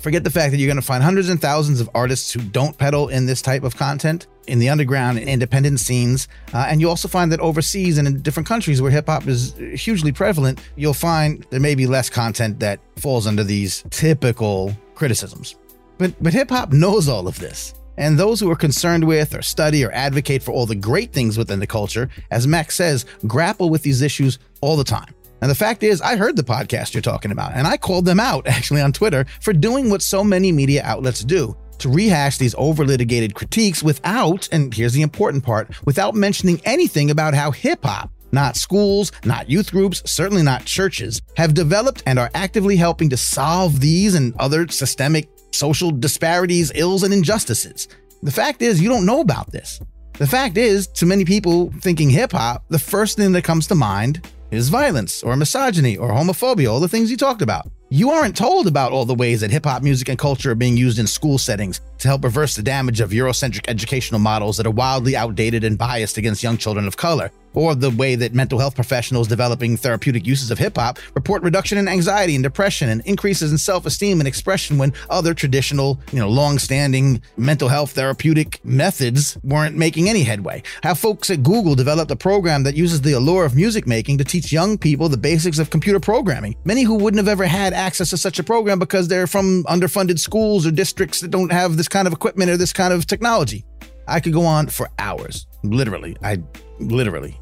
Forget 0.00 0.24
the 0.24 0.30
fact 0.30 0.50
that 0.50 0.56
you're 0.58 0.66
going 0.66 0.76
to 0.76 0.82
find 0.82 1.02
hundreds 1.02 1.28
and 1.28 1.40
thousands 1.40 1.78
of 1.78 1.90
artists 1.94 2.32
who 2.32 2.40
don't 2.40 2.76
peddle 2.76 3.08
in 3.08 3.26
this 3.26 3.42
type 3.42 3.62
of 3.62 3.76
content 3.76 4.26
in 4.46 4.58
the 4.58 4.70
underground 4.70 5.18
and 5.18 5.28
independent 5.28 5.78
scenes. 5.78 6.26
Uh, 6.54 6.66
and 6.68 6.80
you 6.80 6.88
also 6.88 7.06
find 7.06 7.30
that 7.30 7.40
overseas 7.40 7.98
and 7.98 8.08
in 8.08 8.22
different 8.22 8.48
countries 8.48 8.80
where 8.80 8.90
hip 8.90 9.06
hop 9.06 9.26
is 9.28 9.54
hugely 9.74 10.10
prevalent, 10.10 10.58
you'll 10.76 10.94
find 10.94 11.46
there 11.50 11.60
may 11.60 11.74
be 11.74 11.86
less 11.86 12.08
content 12.08 12.58
that 12.60 12.80
falls 12.96 13.26
under 13.26 13.44
these 13.44 13.84
typical 13.90 14.74
criticisms. 14.94 15.56
But, 15.98 16.14
but 16.22 16.32
hip 16.32 16.48
hop 16.48 16.72
knows 16.72 17.06
all 17.06 17.28
of 17.28 17.38
this. 17.38 17.74
And 17.98 18.18
those 18.18 18.40
who 18.40 18.50
are 18.50 18.56
concerned 18.56 19.04
with 19.04 19.34
or 19.34 19.42
study 19.42 19.84
or 19.84 19.92
advocate 19.92 20.42
for 20.42 20.52
all 20.52 20.64
the 20.64 20.74
great 20.74 21.12
things 21.12 21.36
within 21.36 21.60
the 21.60 21.66
culture, 21.66 22.08
as 22.30 22.46
Max 22.46 22.74
says, 22.74 23.04
grapple 23.26 23.68
with 23.68 23.82
these 23.82 24.00
issues 24.00 24.38
all 24.62 24.78
the 24.78 24.84
time. 24.84 25.14
And 25.40 25.50
the 25.50 25.54
fact 25.54 25.82
is, 25.82 26.00
I 26.00 26.16
heard 26.16 26.36
the 26.36 26.42
podcast 26.42 26.94
you're 26.94 27.00
talking 27.00 27.32
about, 27.32 27.52
and 27.54 27.66
I 27.66 27.76
called 27.76 28.04
them 28.04 28.20
out 28.20 28.46
actually 28.46 28.80
on 28.80 28.92
Twitter 28.92 29.24
for 29.40 29.52
doing 29.52 29.90
what 29.90 30.02
so 30.02 30.22
many 30.22 30.52
media 30.52 30.82
outlets 30.84 31.24
do 31.24 31.56
to 31.78 31.88
rehash 31.88 32.36
these 32.36 32.54
over 32.58 32.84
litigated 32.84 33.34
critiques 33.34 33.82
without, 33.82 34.48
and 34.52 34.72
here's 34.72 34.92
the 34.92 35.02
important 35.02 35.42
part, 35.42 35.74
without 35.86 36.14
mentioning 36.14 36.60
anything 36.64 37.10
about 37.10 37.34
how 37.34 37.50
hip 37.50 37.82
hop, 37.82 38.10
not 38.32 38.54
schools, 38.56 39.12
not 39.24 39.48
youth 39.48 39.70
groups, 39.70 40.02
certainly 40.04 40.42
not 40.42 40.64
churches, 40.64 41.22
have 41.36 41.54
developed 41.54 42.02
and 42.06 42.18
are 42.18 42.30
actively 42.34 42.76
helping 42.76 43.08
to 43.10 43.16
solve 43.16 43.80
these 43.80 44.14
and 44.14 44.34
other 44.38 44.68
systemic 44.68 45.28
social 45.52 45.90
disparities, 45.90 46.70
ills, 46.74 47.02
and 47.02 47.12
injustices. 47.12 47.88
The 48.22 48.30
fact 48.30 48.62
is, 48.62 48.80
you 48.80 48.88
don't 48.88 49.06
know 49.06 49.20
about 49.20 49.50
this. 49.50 49.80
The 50.18 50.26
fact 50.26 50.58
is, 50.58 50.86
to 50.88 51.06
many 51.06 51.24
people 51.24 51.72
thinking 51.80 52.10
hip 52.10 52.32
hop, 52.32 52.64
the 52.68 52.78
first 52.78 53.16
thing 53.16 53.32
that 53.32 53.42
comes 53.42 53.66
to 53.68 53.74
mind 53.74 54.28
is 54.50 54.68
violence 54.68 55.22
or 55.22 55.36
misogyny 55.36 55.96
or 55.96 56.10
homophobia, 56.10 56.70
all 56.70 56.80
the 56.80 56.88
things 56.88 57.10
you 57.10 57.16
talked 57.16 57.42
about. 57.42 57.66
You 57.88 58.10
aren't 58.10 58.36
told 58.36 58.66
about 58.66 58.92
all 58.92 59.04
the 59.04 59.14
ways 59.14 59.40
that 59.40 59.50
hip 59.50 59.64
hop 59.64 59.82
music 59.82 60.08
and 60.08 60.18
culture 60.18 60.52
are 60.52 60.54
being 60.54 60.76
used 60.76 60.98
in 60.98 61.06
school 61.06 61.38
settings 61.38 61.80
to 61.98 62.08
help 62.08 62.22
reverse 62.22 62.54
the 62.54 62.62
damage 62.62 63.00
of 63.00 63.10
Eurocentric 63.10 63.68
educational 63.68 64.20
models 64.20 64.56
that 64.56 64.66
are 64.66 64.70
wildly 64.70 65.16
outdated 65.16 65.64
and 65.64 65.76
biased 65.76 66.16
against 66.16 66.42
young 66.42 66.56
children 66.56 66.86
of 66.86 66.96
color 66.96 67.32
or 67.54 67.74
the 67.74 67.90
way 67.90 68.14
that 68.14 68.34
mental 68.34 68.58
health 68.58 68.74
professionals 68.74 69.28
developing 69.28 69.76
therapeutic 69.76 70.26
uses 70.26 70.50
of 70.50 70.58
hip 70.58 70.76
hop 70.76 70.98
report 71.14 71.42
reduction 71.42 71.78
in 71.78 71.88
anxiety 71.88 72.34
and 72.34 72.42
depression 72.42 72.88
and 72.88 73.00
increases 73.02 73.52
in 73.52 73.58
self-esteem 73.58 74.20
and 74.20 74.28
expression 74.28 74.78
when 74.78 74.92
other 75.08 75.34
traditional, 75.34 76.00
you 76.12 76.18
know, 76.18 76.28
long-standing 76.28 77.20
mental 77.36 77.68
health 77.68 77.92
therapeutic 77.92 78.64
methods 78.64 79.38
weren't 79.42 79.76
making 79.76 80.08
any 80.08 80.22
headway. 80.22 80.62
How 80.82 80.94
folks 80.94 81.30
at 81.30 81.42
Google 81.42 81.74
developed 81.74 82.10
a 82.10 82.16
program 82.16 82.62
that 82.64 82.74
uses 82.74 83.00
the 83.00 83.12
allure 83.12 83.44
of 83.44 83.56
music 83.56 83.86
making 83.86 84.18
to 84.18 84.24
teach 84.24 84.52
young 84.52 84.78
people 84.78 85.08
the 85.08 85.16
basics 85.16 85.58
of 85.58 85.70
computer 85.70 86.00
programming. 86.00 86.56
Many 86.64 86.82
who 86.82 86.94
wouldn't 86.94 87.18
have 87.18 87.28
ever 87.28 87.46
had 87.46 87.72
access 87.72 88.10
to 88.10 88.16
such 88.16 88.38
a 88.38 88.44
program 88.44 88.78
because 88.78 89.08
they're 89.08 89.26
from 89.26 89.64
underfunded 89.64 90.18
schools 90.18 90.66
or 90.66 90.70
districts 90.70 91.20
that 91.20 91.30
don't 91.30 91.52
have 91.52 91.76
this 91.76 91.88
kind 91.88 92.06
of 92.06 92.12
equipment 92.12 92.50
or 92.50 92.56
this 92.56 92.72
kind 92.72 92.92
of 92.92 93.06
technology. 93.06 93.64
I 94.06 94.20
could 94.20 94.32
go 94.32 94.44
on 94.44 94.66
for 94.66 94.88
hours. 94.98 95.46
Literally. 95.62 96.16
I 96.22 96.38
literally. 96.78 97.39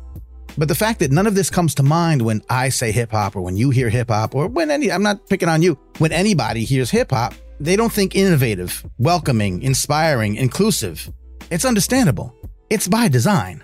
But 0.58 0.66
the 0.66 0.74
fact 0.74 0.98
that 0.98 1.12
none 1.12 1.28
of 1.28 1.36
this 1.36 1.50
comes 1.50 1.72
to 1.76 1.84
mind 1.84 2.20
when 2.20 2.42
I 2.50 2.70
say 2.70 2.90
hip 2.90 3.12
hop 3.12 3.36
or 3.36 3.42
when 3.42 3.56
you 3.56 3.70
hear 3.70 3.88
hip 3.88 4.08
hop 4.08 4.34
or 4.34 4.48
when 4.48 4.72
any, 4.72 4.90
I'm 4.90 5.04
not 5.04 5.28
picking 5.28 5.48
on 5.48 5.62
you, 5.62 5.78
when 5.98 6.10
anybody 6.10 6.64
hears 6.64 6.90
hip 6.90 7.12
hop, 7.12 7.32
they 7.60 7.76
don't 7.76 7.92
think 7.92 8.16
innovative, 8.16 8.84
welcoming, 8.98 9.62
inspiring, 9.62 10.34
inclusive. 10.34 11.12
It's 11.52 11.64
understandable. 11.64 12.34
It's 12.70 12.88
by 12.88 13.06
design. 13.06 13.62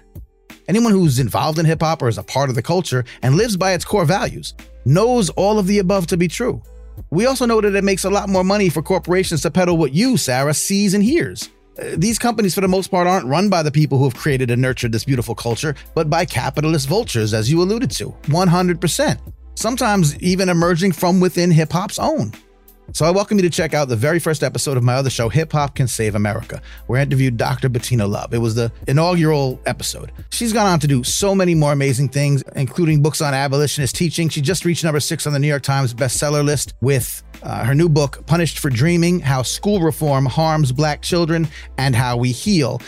Anyone 0.68 0.92
who's 0.92 1.18
involved 1.18 1.58
in 1.58 1.66
hip 1.66 1.82
hop 1.82 2.00
or 2.00 2.06
is 2.06 2.16
a 2.16 2.22
part 2.22 2.48
of 2.48 2.54
the 2.54 2.62
culture 2.62 3.04
and 3.22 3.34
lives 3.34 3.56
by 3.56 3.72
its 3.72 3.84
core 3.84 4.04
values 4.04 4.54
knows 4.84 5.30
all 5.30 5.58
of 5.58 5.66
the 5.66 5.80
above 5.80 6.06
to 6.06 6.16
be 6.16 6.28
true. 6.28 6.62
We 7.10 7.26
also 7.26 7.44
know 7.44 7.60
that 7.60 7.74
it 7.74 7.82
makes 7.82 8.04
a 8.04 8.10
lot 8.10 8.28
more 8.28 8.44
money 8.44 8.68
for 8.68 8.82
corporations 8.82 9.42
to 9.42 9.50
peddle 9.50 9.76
what 9.76 9.94
you, 9.94 10.16
Sarah, 10.16 10.54
sees 10.54 10.94
and 10.94 11.02
hears. 11.02 11.50
These 11.96 12.18
companies, 12.18 12.54
for 12.54 12.60
the 12.60 12.68
most 12.68 12.88
part, 12.88 13.06
aren't 13.06 13.26
run 13.26 13.48
by 13.48 13.62
the 13.62 13.72
people 13.72 13.98
who 13.98 14.04
have 14.04 14.14
created 14.14 14.50
and 14.50 14.62
nurtured 14.62 14.92
this 14.92 15.04
beautiful 15.04 15.34
culture, 15.34 15.74
but 15.94 16.08
by 16.08 16.24
capitalist 16.24 16.88
vultures, 16.88 17.34
as 17.34 17.50
you 17.50 17.60
alluded 17.60 17.90
to. 17.92 18.14
100%. 18.24 19.18
Sometimes 19.56 20.16
even 20.20 20.48
emerging 20.48 20.92
from 20.92 21.20
within 21.20 21.50
hip 21.50 21.72
hop's 21.72 21.98
own. 21.98 22.32
So 22.92 23.06
I 23.06 23.10
welcome 23.10 23.38
you 23.38 23.42
to 23.42 23.50
check 23.50 23.74
out 23.74 23.88
the 23.88 23.96
very 23.96 24.18
first 24.18 24.42
episode 24.42 24.76
of 24.76 24.84
my 24.84 24.94
other 24.94 25.10
show, 25.10 25.28
Hip 25.28 25.50
Hop 25.52 25.74
Can 25.74 25.88
Save 25.88 26.14
America, 26.14 26.60
where 26.86 27.00
I 27.00 27.02
interviewed 27.02 27.36
Dr. 27.36 27.68
Bettina 27.68 28.06
Love. 28.06 28.34
It 28.34 28.38
was 28.38 28.54
the 28.54 28.70
inaugural 28.86 29.58
episode. 29.66 30.12
She's 30.30 30.52
gone 30.52 30.66
on 30.66 30.78
to 30.80 30.86
do 30.86 31.02
so 31.02 31.34
many 31.34 31.54
more 31.54 31.72
amazing 31.72 32.10
things, 32.10 32.44
including 32.54 33.02
books 33.02 33.20
on 33.20 33.34
abolitionist 33.34 33.96
teaching. 33.96 34.28
She 34.28 34.40
just 34.40 34.64
reached 34.64 34.84
number 34.84 35.00
six 35.00 35.26
on 35.26 35.32
the 35.32 35.38
New 35.38 35.48
York 35.48 35.62
Times 35.62 35.94
bestseller 35.94 36.44
list 36.44 36.74
with 36.82 37.22
uh, 37.42 37.64
her 37.64 37.74
new 37.74 37.88
book, 37.88 38.24
Punished 38.26 38.58
for 38.58 38.70
Dreaming 38.70 39.18
How 39.18 39.42
School 39.42 39.80
Reform 39.80 40.26
Harms 40.26 40.70
Black 40.70 41.02
Children 41.02 41.48
and 41.78 41.96
How 41.96 42.16
We 42.16 42.32
Heal 42.32 42.80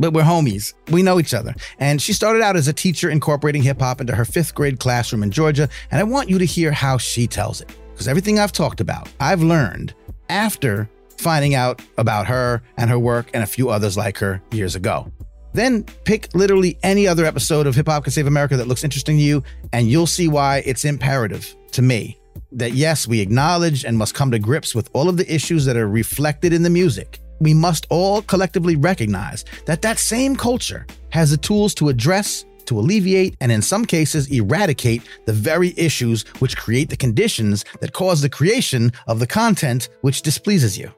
but 0.00 0.12
we're 0.12 0.22
homies. 0.22 0.74
We 0.90 1.04
know 1.04 1.20
each 1.20 1.32
other. 1.32 1.54
And 1.78 2.02
she 2.02 2.12
started 2.12 2.42
out 2.42 2.56
as 2.56 2.66
a 2.66 2.72
teacher 2.72 3.08
incorporating 3.08 3.62
hip 3.62 3.80
hop 3.80 4.00
into 4.00 4.12
her 4.14 4.24
fifth 4.24 4.52
grade 4.52 4.80
classroom 4.80 5.22
in 5.22 5.30
Georgia. 5.30 5.68
And 5.92 6.00
I 6.00 6.02
want 6.02 6.28
you 6.28 6.36
to 6.38 6.44
hear 6.44 6.72
how 6.72 6.98
she 6.98 7.28
tells 7.28 7.60
it. 7.60 7.70
Because 7.94 8.08
everything 8.08 8.40
I've 8.40 8.50
talked 8.50 8.80
about, 8.80 9.08
I've 9.20 9.40
learned 9.40 9.94
after 10.28 10.90
finding 11.16 11.54
out 11.54 11.80
about 11.96 12.26
her 12.26 12.60
and 12.76 12.90
her 12.90 12.98
work 12.98 13.30
and 13.32 13.44
a 13.44 13.46
few 13.46 13.70
others 13.70 13.96
like 13.96 14.18
her 14.18 14.42
years 14.50 14.74
ago. 14.74 15.10
Then 15.52 15.84
pick 16.04 16.34
literally 16.34 16.76
any 16.82 17.06
other 17.06 17.24
episode 17.24 17.68
of 17.68 17.76
Hip 17.76 17.86
Hop 17.86 18.02
Can 18.02 18.12
Save 18.12 18.26
America 18.26 18.56
that 18.56 18.66
looks 18.66 18.82
interesting 18.82 19.16
to 19.18 19.22
you, 19.22 19.44
and 19.72 19.88
you'll 19.88 20.08
see 20.08 20.26
why 20.26 20.64
it's 20.66 20.84
imperative 20.84 21.54
to 21.70 21.82
me 21.82 22.18
that 22.50 22.72
yes, 22.72 23.06
we 23.06 23.20
acknowledge 23.20 23.84
and 23.84 23.96
must 23.96 24.14
come 24.14 24.32
to 24.32 24.38
grips 24.40 24.74
with 24.74 24.90
all 24.92 25.08
of 25.08 25.16
the 25.16 25.32
issues 25.32 25.64
that 25.64 25.76
are 25.76 25.88
reflected 25.88 26.52
in 26.52 26.64
the 26.64 26.70
music. 26.70 27.20
We 27.40 27.54
must 27.54 27.86
all 27.90 28.22
collectively 28.22 28.74
recognize 28.74 29.44
that 29.66 29.82
that 29.82 29.98
same 30.00 30.34
culture 30.34 30.86
has 31.10 31.30
the 31.30 31.36
tools 31.36 31.74
to 31.74 31.88
address 31.88 32.44
to 32.66 32.78
alleviate 32.78 33.36
and, 33.40 33.50
in 33.52 33.62
some 33.62 33.84
cases, 33.84 34.30
eradicate 34.30 35.02
the 35.26 35.32
very 35.32 35.74
issues 35.76 36.22
which 36.38 36.56
create 36.56 36.90
the 36.90 36.96
conditions 36.96 37.64
that 37.80 37.92
cause 37.92 38.20
the 38.20 38.28
creation 38.28 38.92
of 39.06 39.18
the 39.18 39.26
content 39.26 39.88
which 40.00 40.22
displeases 40.22 40.78
you. 40.78 40.92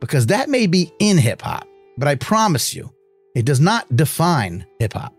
Because 0.00 0.26
that 0.26 0.48
may 0.48 0.66
be 0.66 0.92
in 0.98 1.18
hip 1.18 1.42
hop, 1.42 1.66
but 1.96 2.08
I 2.08 2.14
promise 2.14 2.74
you, 2.74 2.92
it 3.34 3.44
does 3.44 3.60
not 3.60 3.94
define 3.96 4.66
hip 4.78 4.92
hop. 4.92 5.14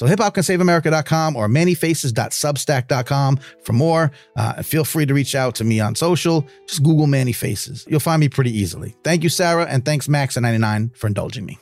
So 0.00 0.06
hiphopcansaveamerica.com 0.06 1.36
or 1.36 1.46
mannyfaces.substack.com 1.46 3.38
for 3.62 3.72
more. 3.74 4.10
Uh, 4.34 4.62
feel 4.62 4.82
free 4.82 5.04
to 5.04 5.12
reach 5.12 5.34
out 5.34 5.54
to 5.56 5.64
me 5.64 5.78
on 5.78 5.94
social. 5.94 6.46
Just 6.66 6.82
Google 6.82 7.06
Manny 7.06 7.32
Faces. 7.32 7.84
You'll 7.86 8.00
find 8.00 8.18
me 8.18 8.30
pretty 8.30 8.56
easily. 8.58 8.96
Thank 9.04 9.22
you, 9.22 9.28
Sarah, 9.28 9.66
and 9.66 9.84
thanks 9.84 10.08
Max 10.08 10.38
at 10.38 10.42
99 10.42 10.92
for 10.94 11.06
indulging 11.06 11.44
me. 11.44 11.58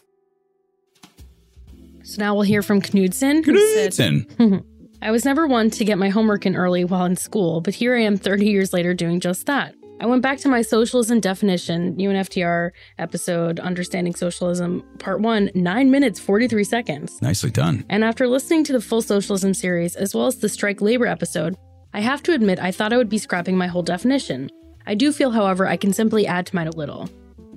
So 2.09 2.23
now 2.23 2.35
we'll 2.35 2.44
hear 2.44 2.62
from 2.62 2.81
Knudsen. 2.81 3.42
Knudsen. 3.42 4.64
I 5.03 5.11
was 5.11 5.27
never 5.27 5.47
one 5.47 5.68
to 5.73 5.85
get 5.85 5.99
my 5.99 6.09
homework 6.09 6.47
in 6.47 6.57
early 6.57 6.83
while 6.83 7.05
in 7.05 7.16
school, 7.16 7.61
but 7.61 7.75
here 7.75 7.94
I 7.94 8.01
am 8.01 8.16
30 8.16 8.47
years 8.47 8.73
later 8.73 8.94
doing 8.94 9.21
just 9.21 9.44
that. 9.44 9.75
I 10.01 10.07
went 10.07 10.23
back 10.23 10.38
to 10.38 10.49
my 10.49 10.62
socialism 10.62 11.21
definition, 11.21 11.97
UNFTR 11.97 12.71
episode, 12.99 13.61
Understanding 13.61 14.14
Socialism, 14.14 14.83
part 14.99 15.21
one, 15.21 15.51
9 15.55 15.90
minutes 15.90 16.18
43 16.18 16.64
seconds. 16.64 17.21
Nicely 17.21 17.51
done. 17.51 17.85
And 17.90 18.03
after 18.03 18.27
listening 18.27 18.64
to 18.64 18.73
the 18.73 18.81
full 18.81 19.03
socialism 19.03 19.53
series, 19.53 19.94
as 19.94 20.14
well 20.14 20.29
as 20.29 20.37
the 20.37 20.49
strike 20.49 20.81
labor 20.81 21.07
episode, 21.07 21.57
I 21.92 22.01
have 22.01 22.23
to 22.23 22.33
admit 22.33 22.59
I 22.59 22.73
thought 22.73 22.94
I 22.94 22.97
would 22.97 23.11
be 23.11 23.18
scrapping 23.18 23.59
my 23.59 23.66
whole 23.66 23.83
definition. 23.83 24.49
I 24.87 24.94
do 24.94 25.12
feel, 25.12 25.31
however, 25.31 25.66
I 25.66 25.77
can 25.77 25.92
simply 25.92 26.27
add 26.27 26.47
to 26.47 26.55
mine 26.55 26.68
a 26.68 26.77
little. 26.77 27.11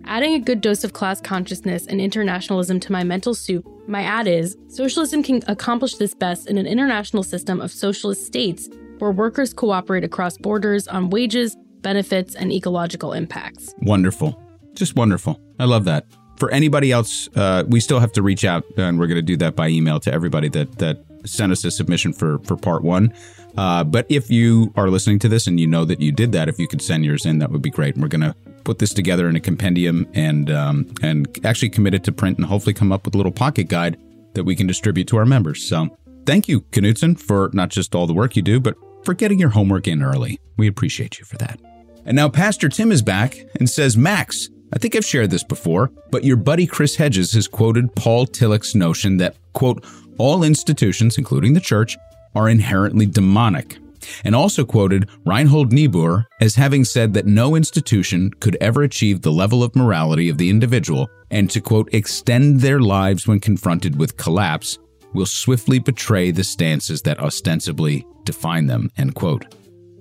Adding 0.05 0.33
a 0.33 0.39
good 0.39 0.61
dose 0.61 0.83
of 0.83 0.93
class 0.93 1.21
consciousness 1.21 1.85
and 1.87 2.01
internationalism 2.01 2.79
to 2.81 2.91
my 2.91 3.03
mental 3.03 3.33
soup, 3.33 3.65
my 3.87 4.03
ad 4.03 4.27
is 4.27 4.57
socialism 4.67 5.23
can 5.23 5.41
accomplish 5.47 5.95
this 5.95 6.13
best 6.13 6.47
in 6.47 6.57
an 6.57 6.65
international 6.65 7.23
system 7.23 7.61
of 7.61 7.71
socialist 7.71 8.25
states 8.25 8.69
where 8.99 9.11
workers 9.11 9.53
cooperate 9.53 10.03
across 10.03 10.37
borders 10.37 10.87
on 10.87 11.09
wages, 11.09 11.55
benefits, 11.81 12.35
and 12.35 12.51
ecological 12.51 13.13
impacts. 13.13 13.73
Wonderful. 13.81 14.41
Just 14.73 14.95
wonderful. 14.95 15.39
I 15.59 15.65
love 15.65 15.85
that. 15.85 16.05
For 16.37 16.51
anybody 16.51 16.91
else, 16.91 17.29
uh, 17.35 17.63
we 17.67 17.79
still 17.79 17.99
have 17.99 18.11
to 18.13 18.21
reach 18.21 18.45
out, 18.45 18.63
and 18.77 18.99
we're 18.99 19.07
going 19.07 19.17
to 19.17 19.21
do 19.21 19.37
that 19.37 19.55
by 19.55 19.69
email 19.69 19.99
to 20.01 20.13
everybody 20.13 20.49
that 20.49 20.77
that 20.79 21.03
sent 21.25 21.51
us 21.51 21.63
a 21.63 21.71
submission 21.71 22.13
for 22.13 22.39
for 22.39 22.55
part 22.57 22.83
one. 22.83 23.13
Uh, 23.57 23.83
but 23.83 24.05
if 24.09 24.29
you 24.29 24.71
are 24.75 24.89
listening 24.89 25.19
to 25.19 25.27
this 25.27 25.47
and 25.47 25.59
you 25.59 25.67
know 25.67 25.83
that 25.83 25.99
you 25.99 26.11
did 26.11 26.31
that, 26.31 26.47
if 26.47 26.57
you 26.57 26.67
could 26.67 26.81
send 26.81 27.03
yours 27.03 27.25
in, 27.25 27.39
that 27.39 27.51
would 27.51 27.61
be 27.61 27.69
great. 27.69 27.95
And 27.95 28.03
we're 28.03 28.09
to 28.09 28.35
put 28.63 28.79
this 28.79 28.93
together 28.93 29.27
in 29.27 29.35
a 29.35 29.39
compendium 29.39 30.07
and 30.13 30.49
um, 30.49 30.93
and 31.01 31.27
actually 31.45 31.69
commit 31.69 31.93
it 31.93 32.03
to 32.05 32.11
print 32.11 32.37
and 32.37 32.45
hopefully 32.45 32.73
come 32.73 32.91
up 32.91 33.05
with 33.05 33.15
a 33.15 33.17
little 33.17 33.31
pocket 33.31 33.67
guide 33.67 33.97
that 34.33 34.43
we 34.43 34.55
can 34.55 34.67
distribute 34.67 35.07
to 35.07 35.17
our 35.17 35.25
members. 35.25 35.67
So 35.67 35.97
thank 36.25 36.47
you, 36.47 36.61
Knutson, 36.61 37.19
for 37.19 37.49
not 37.53 37.69
just 37.69 37.93
all 37.95 38.07
the 38.07 38.13
work 38.13 38.35
you 38.35 38.41
do, 38.41 38.59
but 38.59 38.75
for 39.03 39.13
getting 39.13 39.39
your 39.39 39.49
homework 39.49 39.87
in 39.87 40.01
early. 40.01 40.39
We 40.57 40.67
appreciate 40.67 41.19
you 41.19 41.25
for 41.25 41.37
that. 41.37 41.59
And 42.05 42.15
now 42.15 42.29
Pastor 42.29 42.69
Tim 42.69 42.91
is 42.91 43.01
back 43.01 43.37
and 43.59 43.69
says, 43.69 43.97
Max, 43.97 44.49
I 44.73 44.79
think 44.79 44.95
I've 44.95 45.05
shared 45.05 45.31
this 45.31 45.43
before, 45.43 45.91
but 46.11 46.23
your 46.23 46.37
buddy 46.37 46.65
Chris 46.65 46.95
Hedges 46.95 47.33
has 47.33 47.47
quoted 47.47 47.93
Paul 47.95 48.25
Tillich's 48.25 48.73
notion 48.73 49.17
that, 49.17 49.35
quote, 49.53 49.85
all 50.21 50.43
institutions, 50.43 51.17
including 51.17 51.53
the 51.53 51.59
church, 51.59 51.97
are 52.35 52.47
inherently 52.47 53.07
demonic, 53.07 53.79
and 54.23 54.35
also 54.35 54.63
quoted 54.63 55.09
Reinhold 55.25 55.73
Niebuhr 55.73 56.27
as 56.39 56.55
having 56.55 56.85
said 56.85 57.13
that 57.15 57.25
no 57.25 57.55
institution 57.55 58.29
could 58.39 58.55
ever 58.61 58.83
achieve 58.83 59.21
the 59.21 59.31
level 59.31 59.63
of 59.63 59.75
morality 59.75 60.29
of 60.29 60.37
the 60.37 60.49
individual, 60.49 61.09
and 61.31 61.49
to, 61.49 61.59
quote, 61.59 61.91
extend 61.91 62.59
their 62.59 62.79
lives 62.79 63.27
when 63.27 63.39
confronted 63.39 63.97
with 63.97 64.17
collapse 64.17 64.77
will 65.13 65.25
swiftly 65.25 65.79
betray 65.79 66.29
the 66.29 66.43
stances 66.43 67.01
that 67.01 67.19
ostensibly 67.19 68.05
define 68.23 68.67
them, 68.67 68.91
end 68.97 69.15
quote. 69.15 69.55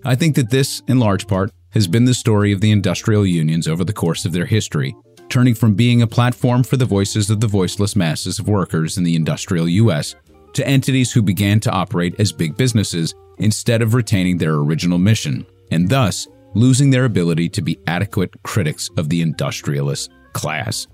I 0.05 0.17
think 0.17 0.37
that 0.37 0.51
this, 0.51 0.83
in 0.87 1.01
large 1.01 1.27
part, 1.27 1.51
has 1.71 1.87
been 1.87 2.05
the 2.05 2.15
story 2.15 2.53
of 2.53 2.61
the 2.61 2.73
industrial 2.73 3.25
unions 3.25 3.67
over 3.67 3.85
the 3.85 3.93
course 3.93 4.25
of 4.25 4.33
their 4.33 4.47
history, 4.47 4.95
turning 5.31 5.55
from 5.55 5.75
being 5.75 6.03
a 6.03 6.07
platform 6.07 6.63
for 6.63 6.77
the 6.77 6.85
voices 6.85 7.31
of 7.31 7.41
the 7.41 7.47
voiceless 7.47 7.97
masses 7.97 8.39
of 8.39 8.49
workers 8.49 8.99
in 8.99 9.05
the 9.05 9.15
industrial 9.15 9.69
U.S. 9.69 10.15
to 10.53 10.67
entities 10.67 11.13
who 11.13 11.23
began 11.23 11.61
to 11.61 11.71
operate 11.71 12.19
as 12.19 12.33
big 12.33 12.57
businesses 12.57 13.15
instead 13.39 13.81
of 13.81 13.95
retaining 13.95 14.37
their 14.37 14.55
original 14.55 14.99
mission, 14.99 15.47
and 15.71 15.89
thus 15.89 16.29
losing 16.55 16.91
their 16.91 17.05
ability 17.05 17.49
to 17.49 17.63
be 17.63 17.79
adequate 17.87 18.31
critics 18.43 18.91
of 18.97 19.09
the 19.09 19.23
industrialist 19.23 20.11
class. 20.33 20.87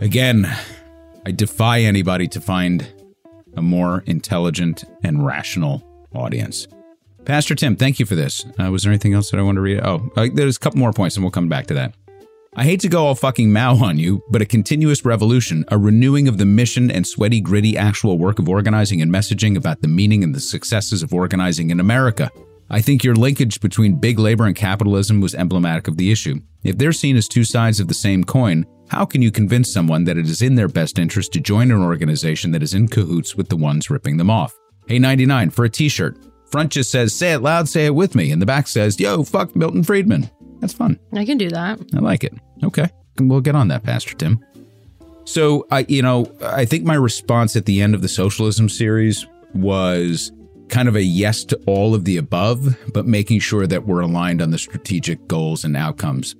Again, 0.00 0.46
I 1.24 1.32
defy 1.32 1.80
anybody 1.80 2.28
to 2.28 2.40
find 2.40 2.86
a 3.56 3.62
more 3.62 4.02
intelligent 4.06 4.84
and 5.02 5.24
rational 5.24 5.82
audience. 6.14 6.68
Pastor 7.24 7.54
Tim, 7.54 7.76
thank 7.76 8.00
you 8.00 8.06
for 8.06 8.16
this. 8.16 8.44
Uh, 8.58 8.70
was 8.70 8.82
there 8.82 8.92
anything 8.92 9.14
else 9.14 9.30
that 9.30 9.38
I 9.38 9.42
want 9.42 9.56
to 9.56 9.60
read? 9.60 9.80
Oh, 9.82 10.10
uh, 10.16 10.28
there's 10.32 10.56
a 10.56 10.60
couple 10.60 10.80
more 10.80 10.92
points, 10.92 11.16
and 11.16 11.24
we'll 11.24 11.30
come 11.30 11.48
back 11.48 11.66
to 11.68 11.74
that. 11.74 11.94
I 12.54 12.64
hate 12.64 12.80
to 12.80 12.88
go 12.90 13.06
all 13.06 13.14
fucking 13.14 13.50
Mao 13.50 13.82
on 13.82 13.96
you, 13.96 14.22
but 14.28 14.42
a 14.42 14.46
continuous 14.46 15.06
revolution, 15.06 15.64
a 15.68 15.78
renewing 15.78 16.28
of 16.28 16.36
the 16.36 16.44
mission 16.44 16.90
and 16.90 17.06
sweaty, 17.06 17.40
gritty 17.40 17.78
actual 17.78 18.18
work 18.18 18.38
of 18.38 18.46
organizing 18.46 19.00
and 19.00 19.10
messaging 19.10 19.56
about 19.56 19.80
the 19.80 19.88
meaning 19.88 20.22
and 20.22 20.34
the 20.34 20.40
successes 20.40 21.02
of 21.02 21.14
organizing 21.14 21.70
in 21.70 21.80
America. 21.80 22.30
I 22.68 22.82
think 22.82 23.02
your 23.02 23.14
linkage 23.14 23.58
between 23.62 23.98
big 23.98 24.18
labor 24.18 24.44
and 24.44 24.54
capitalism 24.54 25.22
was 25.22 25.34
emblematic 25.34 25.88
of 25.88 25.96
the 25.96 26.12
issue. 26.12 26.40
If 26.62 26.76
they're 26.76 26.92
seen 26.92 27.16
as 27.16 27.26
two 27.26 27.44
sides 27.44 27.80
of 27.80 27.88
the 27.88 27.94
same 27.94 28.22
coin, 28.22 28.66
how 28.88 29.06
can 29.06 29.22
you 29.22 29.30
convince 29.30 29.72
someone 29.72 30.04
that 30.04 30.18
it 30.18 30.26
is 30.26 30.42
in 30.42 30.54
their 30.54 30.68
best 30.68 30.98
interest 30.98 31.32
to 31.32 31.40
join 31.40 31.70
an 31.70 31.80
organization 31.80 32.50
that 32.50 32.62
is 32.62 32.74
in 32.74 32.86
cahoots 32.86 33.34
with 33.34 33.48
the 33.48 33.56
ones 33.56 33.88
ripping 33.88 34.18
them 34.18 34.28
off? 34.28 34.54
Hey 34.86 34.98
99 34.98 35.48
for 35.48 35.64
a 35.64 35.70
t-shirt. 35.70 36.18
Front 36.50 36.72
just 36.72 36.90
says, 36.90 37.14
say 37.14 37.32
it 37.32 37.40
loud, 37.40 37.66
say 37.66 37.86
it 37.86 37.94
with 37.94 38.14
me. 38.14 38.30
And 38.30 38.42
the 38.42 38.46
back 38.46 38.68
says, 38.68 39.00
yo, 39.00 39.22
fuck 39.22 39.56
Milton 39.56 39.82
Friedman. 39.82 40.30
That's 40.62 40.72
fun. 40.72 40.96
I 41.12 41.24
can 41.24 41.38
do 41.38 41.50
that. 41.50 41.80
I 41.92 41.98
like 41.98 42.22
it. 42.22 42.32
Okay. 42.62 42.88
We'll 43.18 43.40
get 43.40 43.56
on 43.56 43.66
that, 43.68 43.82
Pastor 43.82 44.14
Tim. 44.14 44.42
So, 45.24 45.66
I, 45.72 45.84
you 45.88 46.02
know, 46.02 46.32
I 46.40 46.64
think 46.64 46.84
my 46.84 46.94
response 46.94 47.56
at 47.56 47.66
the 47.66 47.82
end 47.82 47.96
of 47.96 48.00
the 48.00 48.08
socialism 48.08 48.68
series 48.68 49.26
was 49.54 50.30
kind 50.68 50.88
of 50.88 50.94
a 50.94 51.02
yes 51.02 51.44
to 51.46 51.60
all 51.66 51.96
of 51.96 52.04
the 52.04 52.16
above, 52.16 52.76
but 52.94 53.06
making 53.06 53.40
sure 53.40 53.66
that 53.66 53.86
we're 53.86 54.00
aligned 54.00 54.40
on 54.40 54.50
the 54.50 54.58
strategic 54.58 55.26
goals 55.26 55.64
and 55.64 55.76
outcomes. 55.76 56.36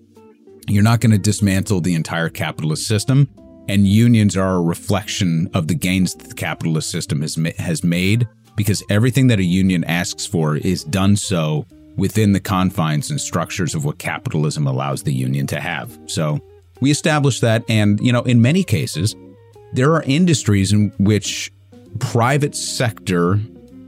You're 0.68 0.84
not 0.84 1.00
going 1.00 1.10
to 1.10 1.18
dismantle 1.18 1.80
the 1.80 1.94
entire 1.94 2.28
capitalist 2.28 2.86
system, 2.86 3.28
and 3.68 3.88
unions 3.88 4.36
are 4.36 4.54
a 4.54 4.62
reflection 4.62 5.50
of 5.52 5.66
the 5.66 5.74
gains 5.74 6.14
that 6.14 6.28
the 6.28 6.34
capitalist 6.34 6.92
system 6.92 7.22
has, 7.22 7.34
has 7.58 7.82
made 7.82 8.28
because 8.56 8.84
everything 8.88 9.26
that 9.26 9.40
a 9.40 9.44
union 9.44 9.82
asks 9.84 10.26
for 10.26 10.56
is 10.56 10.84
done 10.84 11.16
so 11.16 11.66
within 11.96 12.32
the 12.32 12.40
confines 12.40 13.10
and 13.10 13.20
structures 13.20 13.74
of 13.74 13.84
what 13.84 13.98
capitalism 13.98 14.66
allows 14.66 15.02
the 15.02 15.12
union 15.12 15.46
to 15.48 15.60
have. 15.60 15.98
So 16.06 16.40
we 16.80 16.90
established 16.90 17.40
that. 17.42 17.64
And, 17.68 18.00
you 18.00 18.12
know, 18.12 18.22
in 18.22 18.42
many 18.42 18.64
cases, 18.64 19.14
there 19.72 19.94
are 19.94 20.02
industries 20.02 20.72
in 20.72 20.92
which 20.98 21.52
private 21.98 22.54
sector 22.54 23.40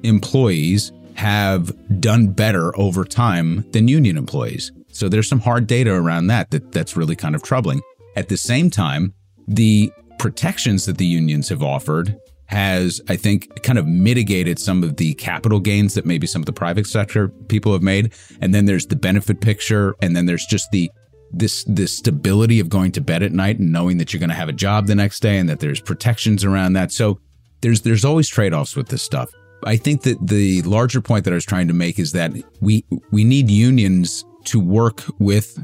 employees 0.03 0.93
have 1.15 1.73
done 2.01 2.29
better 2.29 2.77
over 2.79 3.05
time 3.05 3.65
than 3.71 3.89
union 3.89 4.17
employees. 4.17 4.73
So 4.93 5.09
there's 5.09 5.29
some 5.29 5.41
hard 5.41 5.67
data 5.67 5.93
around 5.93 6.29
that, 6.29 6.51
that 6.51 6.73
that's 6.73 6.97
really 6.97 7.17
kind 7.17 7.35
of 7.35 7.43
troubling. 7.43 7.81
At 8.17 8.29
the 8.29 8.37
same 8.37 8.71
time, 8.71 9.15
the 9.49 9.93
protections 10.19 10.87
that 10.87 10.99
the 10.99 11.07
unions 11.07 11.49
have 11.49 11.63
offered 11.63 12.17
has, 12.47 13.01
I 13.09 13.17
think, 13.17 13.63
kind 13.63 13.79
of 13.79 13.87
mitigated 13.87 14.59
some 14.59 14.83
of 14.83 14.97
the 14.97 15.15
capital 15.15 15.61
gains 15.61 15.95
that 15.95 16.05
maybe 16.05 16.27
some 16.27 16.43
of 16.43 16.47
the 16.47 16.53
private 16.53 16.87
sector 16.87 17.29
people 17.49 17.73
have 17.73 17.83
made. 17.83 18.13
And 18.41 18.55
then 18.55 18.67
there's 18.67 18.87
the 18.87 18.97
benefit 18.97 19.41
picture, 19.41 19.95
and 20.03 20.15
then 20.15 20.27
there's 20.27 20.47
just 20.47 20.71
the 20.71 20.91
this 21.33 21.65
this 21.65 21.93
stability 21.93 22.61
of 22.61 22.69
going 22.69 22.93
to 22.93 23.01
bed 23.01 23.23
at 23.23 23.33
night 23.33 23.59
and 23.59 23.73
knowing 23.73 23.99
that 23.99 24.13
you're 24.13 24.21
going 24.21 24.31
to 24.31 24.37
have 24.37 24.49
a 24.49 24.53
job 24.53 24.87
the 24.87 24.95
next 24.95 25.21
day 25.21 25.39
and 25.39 25.49
that 25.49 25.59
there's 25.59 25.81
protections 25.81 26.45
around 26.45 26.75
that. 26.75 26.93
So 26.93 27.19
there's 27.61 27.81
there's 27.81 28.05
always 28.05 28.29
trade-offs 28.29 28.77
with 28.77 28.89
this 28.89 29.03
stuff. 29.03 29.31
I 29.65 29.77
think 29.77 30.03
that 30.03 30.19
the 30.27 30.63
larger 30.63 31.01
point 31.01 31.25
that 31.25 31.33
I 31.33 31.35
was 31.35 31.45
trying 31.45 31.69
to 31.69 31.75
make 31.75 31.99
is 31.99 32.13
that 32.13 32.33
we 32.61 32.85
we 33.11 33.25
need 33.25 33.51
unions 33.51 34.25
to 34.45 34.61
work 34.61 35.03
with 35.19 35.59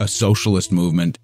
a 0.00 0.08
socialist 0.08 0.72
movement 0.72 1.18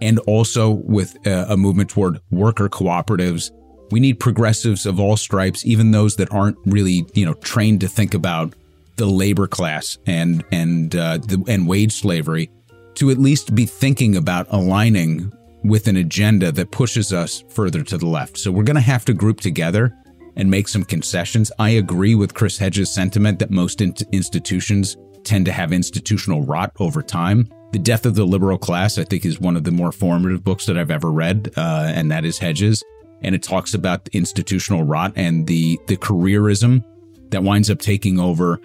and 0.00 0.18
also 0.20 0.70
with 0.70 1.14
a, 1.26 1.52
a 1.52 1.56
movement 1.56 1.90
toward 1.90 2.20
worker 2.30 2.68
cooperatives 2.68 3.50
we 3.90 4.00
need 4.00 4.20
progressives 4.20 4.86
of 4.86 4.98
all 4.98 5.16
stripes, 5.16 5.64
even 5.64 5.90
those 5.90 6.16
that 6.16 6.32
aren't 6.32 6.56
really, 6.64 7.06
you 7.14 7.24
know, 7.24 7.34
trained 7.34 7.80
to 7.82 7.88
think 7.88 8.14
about 8.14 8.54
the 8.96 9.06
labor 9.06 9.46
class 9.46 9.98
and 10.06 10.44
and 10.52 10.94
uh, 10.94 11.18
the, 11.18 11.42
and 11.48 11.66
wage 11.66 11.92
slavery, 11.92 12.50
to 12.94 13.10
at 13.10 13.18
least 13.18 13.54
be 13.54 13.66
thinking 13.66 14.16
about 14.16 14.46
aligning 14.50 15.32
with 15.64 15.88
an 15.88 15.96
agenda 15.96 16.52
that 16.52 16.70
pushes 16.70 17.12
us 17.12 17.42
further 17.48 17.82
to 17.82 17.96
the 17.96 18.06
left. 18.06 18.38
So 18.38 18.52
we're 18.52 18.64
going 18.64 18.76
to 18.76 18.82
have 18.82 19.04
to 19.06 19.14
group 19.14 19.40
together 19.40 19.96
and 20.36 20.50
make 20.50 20.68
some 20.68 20.84
concessions. 20.84 21.50
I 21.58 21.70
agree 21.70 22.14
with 22.14 22.34
Chris 22.34 22.58
Hedges' 22.58 22.92
sentiment 22.92 23.38
that 23.38 23.50
most 23.50 23.80
in- 23.80 23.94
institutions 24.12 24.96
tend 25.22 25.46
to 25.46 25.52
have 25.52 25.72
institutional 25.72 26.42
rot 26.42 26.72
over 26.80 27.02
time. 27.02 27.48
The 27.72 27.78
Death 27.78 28.04
of 28.04 28.14
the 28.14 28.26
Liberal 28.26 28.58
Class, 28.58 28.98
I 28.98 29.04
think, 29.04 29.24
is 29.24 29.40
one 29.40 29.56
of 29.56 29.64
the 29.64 29.70
more 29.70 29.90
formative 29.90 30.44
books 30.44 30.66
that 30.66 30.76
I've 30.76 30.90
ever 30.90 31.10
read, 31.10 31.50
uh, 31.56 31.92
and 31.94 32.10
that 32.10 32.24
is 32.24 32.38
Hedges 32.38 32.84
and 33.24 33.34
it 33.34 33.42
talks 33.42 33.74
about 33.74 34.04
the 34.04 34.16
institutional 34.16 34.84
rot 34.84 35.12
and 35.16 35.46
the 35.46 35.78
the 35.86 35.96
careerism 35.96 36.84
that 37.30 37.42
winds 37.42 37.70
up 37.70 37.78
taking 37.78 38.20
over 38.20 38.60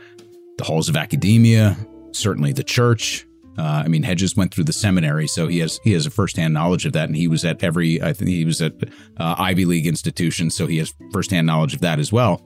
the 0.57 0.63
halls 0.63 0.89
of 0.89 0.95
academia, 0.95 1.75
certainly 2.11 2.53
the 2.53 2.63
church, 2.63 3.25
Uh, 3.59 3.83
I 3.83 3.87
mean, 3.89 4.03
Hedges 4.03 4.37
went 4.37 4.53
through 4.53 4.65
the 4.65 4.73
seminary, 4.73 5.27
so 5.27 5.47
he 5.47 5.59
has 5.59 5.79
he 5.83 5.91
has 5.93 6.05
a 6.05 6.09
firsthand 6.09 6.53
knowledge 6.53 6.85
of 6.85 6.93
that, 6.93 7.09
and 7.09 7.15
he 7.15 7.27
was 7.27 7.43
at 7.43 7.61
every 7.61 8.01
I 8.01 8.13
think 8.13 8.29
he 8.29 8.45
was 8.45 8.61
at 8.61 8.73
uh, 9.17 9.35
Ivy 9.37 9.65
League 9.65 9.87
institutions, 9.87 10.55
so 10.55 10.65
he 10.65 10.77
has 10.77 10.93
firsthand 11.11 11.45
knowledge 11.45 11.73
of 11.73 11.81
that 11.81 11.99
as 11.99 12.13
well. 12.13 12.41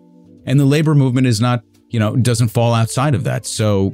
And 0.46 0.60
the 0.60 0.66
labor 0.66 0.96
movement 0.96 1.28
is 1.28 1.40
not, 1.40 1.64
you 1.90 2.00
know, 2.00 2.16
doesn't 2.16 2.50
fall 2.50 2.74
outside 2.74 3.16
of 3.16 3.24
that. 3.26 3.46
So, 3.46 3.94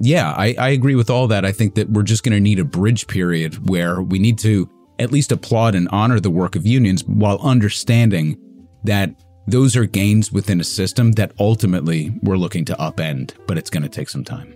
yeah, 0.00 0.34
I, 0.36 0.54
I 0.58 0.68
agree 0.70 0.96
with 0.96 1.10
all 1.10 1.28
that. 1.28 1.44
I 1.44 1.52
think 1.52 1.76
that 1.76 1.90
we're 1.90 2.02
just 2.02 2.24
going 2.24 2.34
to 2.34 2.40
need 2.40 2.58
a 2.58 2.64
bridge 2.64 3.06
period 3.06 3.68
where 3.68 4.02
we 4.02 4.18
need 4.18 4.38
to 4.38 4.68
at 4.98 5.12
least 5.12 5.32
applaud 5.32 5.74
and 5.74 5.88
honor 5.90 6.20
the 6.20 6.30
work 6.30 6.56
of 6.56 6.66
unions 6.66 7.04
while 7.04 7.38
understanding 7.40 8.36
that 8.84 9.14
those 9.46 9.76
are 9.76 9.86
gains 9.86 10.30
within 10.30 10.60
a 10.60 10.64
system 10.64 11.12
that 11.12 11.32
ultimately 11.38 12.12
we're 12.22 12.36
looking 12.36 12.64
to 12.66 12.74
upend, 12.74 13.32
but 13.46 13.56
it's 13.56 13.70
going 13.70 13.82
to 13.82 13.88
take 13.88 14.08
some 14.08 14.24
time. 14.24 14.54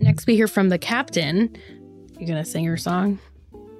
Next, 0.00 0.26
we 0.26 0.36
hear 0.36 0.48
from 0.48 0.68
the 0.68 0.78
captain. 0.78 1.56
You 2.18 2.26
gonna 2.26 2.44
sing 2.44 2.64
your 2.64 2.76
song? 2.76 3.18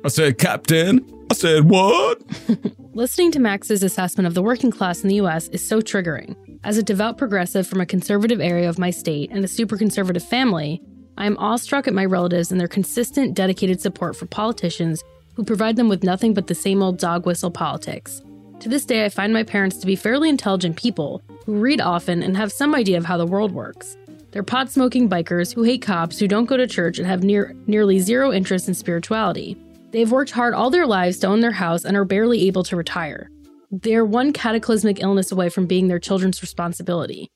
I 0.04 0.08
said, 0.08 0.38
Captain. 0.38 1.04
I 1.30 1.34
said, 1.34 1.64
what? 1.64 2.20
Listening 2.94 3.30
to 3.32 3.40
Max's 3.40 3.82
assessment 3.82 4.26
of 4.26 4.34
the 4.34 4.42
working 4.42 4.70
class 4.70 5.02
in 5.02 5.08
the 5.08 5.16
US 5.16 5.48
is 5.48 5.66
so 5.66 5.80
triggering. 5.80 6.36
As 6.64 6.76
a 6.76 6.82
devout 6.82 7.18
progressive 7.18 7.66
from 7.66 7.80
a 7.80 7.86
conservative 7.86 8.40
area 8.40 8.68
of 8.68 8.78
my 8.78 8.90
state 8.90 9.30
and 9.32 9.44
a 9.44 9.48
super 9.48 9.76
conservative 9.76 10.22
family, 10.22 10.80
I 11.16 11.26
am 11.26 11.36
awestruck 11.38 11.88
at 11.88 11.94
my 11.94 12.04
relatives 12.04 12.50
and 12.50 12.60
their 12.60 12.68
consistent, 12.68 13.34
dedicated 13.34 13.80
support 13.80 14.16
for 14.16 14.26
politicians 14.26 15.02
who 15.34 15.44
provide 15.44 15.76
them 15.76 15.88
with 15.88 16.04
nothing 16.04 16.34
but 16.34 16.46
the 16.46 16.54
same 16.54 16.82
old 16.82 16.98
dog 16.98 17.26
whistle 17.26 17.50
politics. 17.50 18.22
To 18.60 18.68
this 18.68 18.84
day, 18.84 19.04
I 19.04 19.08
find 19.08 19.32
my 19.32 19.42
parents 19.42 19.76
to 19.78 19.86
be 19.86 19.96
fairly 19.96 20.28
intelligent 20.28 20.76
people 20.76 21.22
who 21.44 21.54
read 21.54 21.80
often 21.80 22.22
and 22.22 22.36
have 22.36 22.52
some 22.52 22.74
idea 22.74 22.98
of 22.98 23.04
how 23.04 23.16
the 23.16 23.26
world 23.26 23.52
works. 23.52 23.96
They're 24.30 24.42
pot 24.42 24.70
smoking 24.70 25.08
bikers 25.08 25.52
who 25.52 25.62
hate 25.62 25.82
cops, 25.82 26.18
who 26.18 26.28
don't 26.28 26.46
go 26.46 26.56
to 26.56 26.66
church, 26.66 26.98
and 26.98 27.06
have 27.06 27.22
near, 27.22 27.54
nearly 27.66 27.98
zero 27.98 28.32
interest 28.32 28.68
in 28.68 28.74
spirituality. 28.74 29.56
They've 29.90 30.10
worked 30.10 30.30
hard 30.30 30.54
all 30.54 30.70
their 30.70 30.86
lives 30.86 31.18
to 31.18 31.26
own 31.26 31.40
their 31.40 31.52
house 31.52 31.84
and 31.84 31.96
are 31.96 32.04
barely 32.04 32.46
able 32.46 32.62
to 32.64 32.76
retire. 32.76 33.28
They're 33.70 34.04
one 34.04 34.32
cataclysmic 34.32 35.00
illness 35.00 35.32
away 35.32 35.48
from 35.48 35.66
being 35.66 35.88
their 35.88 35.98
children's 35.98 36.40
responsibility. 36.40 37.30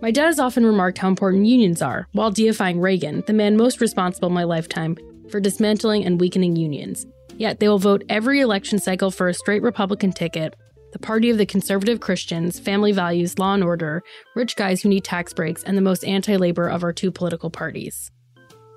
My 0.00 0.10
dad 0.10 0.26
has 0.26 0.40
often 0.40 0.66
remarked 0.66 0.98
how 0.98 1.08
important 1.08 1.46
unions 1.46 1.82
are, 1.82 2.08
while 2.12 2.30
deifying 2.30 2.80
Reagan, 2.80 3.22
the 3.26 3.32
man 3.32 3.56
most 3.56 3.80
responsible 3.80 4.28
in 4.28 4.34
my 4.34 4.44
lifetime, 4.44 4.96
for 5.30 5.40
dismantling 5.40 6.04
and 6.04 6.20
weakening 6.20 6.56
unions. 6.56 7.06
Yet 7.36 7.60
they 7.60 7.68
will 7.68 7.78
vote 7.78 8.04
every 8.08 8.40
election 8.40 8.78
cycle 8.78 9.10
for 9.10 9.28
a 9.28 9.34
straight 9.34 9.62
Republican 9.62 10.12
ticket, 10.12 10.54
the 10.92 10.98
party 10.98 11.30
of 11.30 11.38
the 11.38 11.46
conservative 11.46 12.00
Christians, 12.00 12.58
family 12.60 12.92
values, 12.92 13.38
law 13.38 13.54
and 13.54 13.64
order, 13.64 14.02
rich 14.36 14.56
guys 14.56 14.82
who 14.82 14.88
need 14.88 15.04
tax 15.04 15.32
breaks, 15.32 15.62
and 15.64 15.76
the 15.76 15.82
most 15.82 16.04
anti 16.04 16.36
labor 16.36 16.68
of 16.68 16.82
our 16.82 16.92
two 16.92 17.10
political 17.10 17.50
parties. 17.50 18.10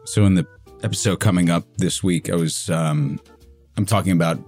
So, 0.05 0.25
in 0.25 0.35
the 0.35 0.45
episode 0.83 1.19
coming 1.19 1.49
up 1.49 1.65
this 1.77 2.03
week, 2.03 2.29
I 2.29 2.35
was, 2.35 2.69
um, 2.69 3.19
I'm 3.77 3.85
talking 3.85 4.11
about 4.11 4.39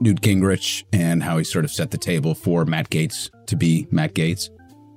Newt 0.00 0.20
Gingrich 0.20 0.84
and 0.92 1.22
how 1.22 1.38
he 1.38 1.44
sort 1.44 1.64
of 1.64 1.70
set 1.70 1.90
the 1.90 1.98
table 1.98 2.34
for 2.34 2.64
Matt 2.64 2.90
Gaetz 2.90 3.30
to 3.46 3.56
be 3.56 3.86
Matt 3.90 4.14
Gaetz. 4.14 4.50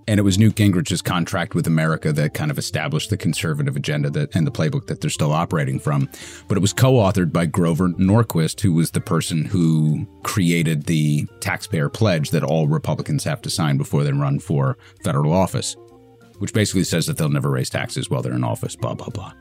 And 0.10 0.20
it 0.20 0.24
was 0.24 0.40
Newt 0.40 0.56
Gingrich's 0.56 1.04
contract 1.04 1.54
with 1.54 1.68
America 1.68 2.12
that 2.14 2.34
kind 2.34 2.50
of 2.50 2.58
established 2.58 3.12
the 3.12 3.16
conservative 3.16 3.76
agenda 3.76 4.10
that 4.10 4.36
and 4.36 4.48
the 4.48 4.52
playbook 4.52 4.88
that 4.88 5.02
they're 5.02 5.10
still 5.12 5.32
operating 5.32 5.80
from. 5.80 6.10
But 6.48 6.58
it 6.58 6.62
was 6.62 6.74
co-authored 6.74 7.32
by 7.32 7.46
Grover 7.46 7.90
Norquist, 7.90 8.60
who 8.60 8.74
was 8.74 8.90
the 8.90 9.02
person 9.02 9.46
who 9.46 10.08
created 10.24 10.88
the 10.88 11.28
taxpayer 11.42 11.90
pledge 11.90 12.32
that 12.32 12.42
all 12.42 12.68
Republicans 12.68 13.24
have 13.24 13.40
to 13.44 13.52
sign 13.52 13.78
before 13.78 14.04
they 14.04 14.12
run 14.12 14.40
for 14.40 14.80
federal 15.04 15.32
office, 15.32 15.76
which 16.40 16.54
basically 16.54 16.86
says 16.86 17.06
that 17.06 17.20
they'll 17.20 17.30
never 17.30 17.52
raise 17.52 17.70
taxes 17.70 18.10
while 18.10 18.24
they're 18.24 18.34
in 18.34 18.44
office, 18.44 18.76
blah 18.76 18.96
blah 18.96 19.10
blah. 19.10 19.32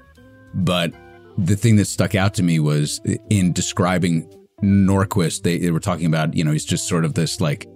But 0.53 0.93
the 1.39 1.57
thing 1.57 1.77
that 1.77 1.87
stuck 1.87 2.15
out 2.15 2.35
to 2.35 2.43
me 2.43 2.61
was 2.61 3.01
in 3.31 3.55
describing 3.55 4.31
Norquist, 4.63 5.45
they, 5.45 5.57
they 5.57 5.71
were 5.71 5.81
talking 5.81 6.05
about, 6.05 6.35
you 6.35 6.45
know, 6.45 6.53
he's 6.53 6.67
just 6.67 6.87
sort 6.87 7.07
of 7.07 7.15
this 7.15 7.41
like 7.41 7.67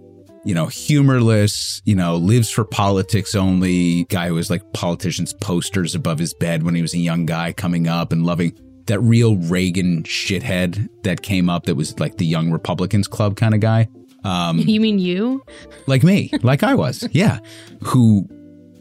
you 0.45 0.55
know, 0.55 0.67
humorless, 0.67 1.83
you 1.85 1.95
know, 1.95 2.17
lives 2.17 2.51
for 2.51 2.65
politics 2.65 3.35
only 3.35 4.05
guy 4.05 4.29
who 4.29 4.35
was 4.35 4.51
like 4.51 4.73
politicians' 4.73 5.33
posters 5.35 5.95
above 5.95 6.19
his 6.19 6.35
bed 6.35 6.65
when 6.65 6.75
he 6.75 6.83
was 6.83 6.95
a 6.95 6.99
young 6.99 7.27
guy 7.27 7.53
coming 7.53 7.87
up 7.87 8.13
and 8.13 8.27
loving 8.27 8.53
that 8.87 9.01
real 9.01 9.37
Reagan 9.37 10.03
shithead 10.03 10.89
that 11.03 11.23
came 11.23 11.49
up 11.49 11.65
that 11.67 11.77
was 11.77 11.99
like 12.01 12.17
the 12.17 12.27
Young 12.27 12.51
Republicans 12.51 13.07
Club 13.07 13.37
kind 13.37 13.55
of 13.55 13.61
guy. 13.61 13.89
Um, 14.25 14.59
you 14.67 14.81
mean 14.81 14.99
you? 14.99 15.45
Like 15.87 16.03
me, 16.03 16.31
like 16.43 16.63
I 16.63 16.75
was, 16.75 17.09
yeah. 17.13 17.39
Who 17.83 18.29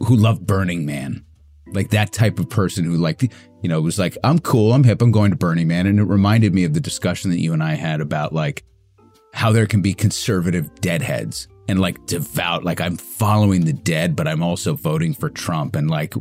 who 0.00 0.16
loved 0.16 0.46
Burning 0.46 0.84
Man, 0.84 1.24
like 1.68 1.90
that 1.90 2.12
type 2.12 2.40
of 2.40 2.50
person 2.50 2.84
who 2.84 2.96
like 2.96 3.22
you 3.62 3.68
know 3.68 3.80
was 3.80 3.98
like 3.98 4.18
I'm 4.24 4.40
cool, 4.40 4.72
I'm 4.72 4.84
hip, 4.84 5.00
I'm 5.00 5.12
going 5.12 5.30
to 5.30 5.36
Burning 5.36 5.68
Man, 5.68 5.86
and 5.86 6.00
it 6.00 6.04
reminded 6.04 6.54
me 6.54 6.64
of 6.64 6.74
the 6.74 6.80
discussion 6.80 7.30
that 7.30 7.40
you 7.40 7.52
and 7.52 7.62
I 7.62 7.74
had 7.74 8.00
about 8.00 8.32
like 8.32 8.64
how 9.32 9.52
there 9.52 9.66
can 9.66 9.80
be 9.80 9.94
conservative 9.94 10.74
deadheads 10.80 11.48
and 11.68 11.80
like 11.80 12.04
devout, 12.06 12.64
like 12.64 12.80
I'm 12.80 12.96
following 12.96 13.64
the 13.64 13.72
dead, 13.72 14.16
but 14.16 14.26
I'm 14.26 14.42
also 14.42 14.74
voting 14.74 15.14
for 15.14 15.30
Trump, 15.30 15.76
and 15.76 15.90
like 15.90 16.14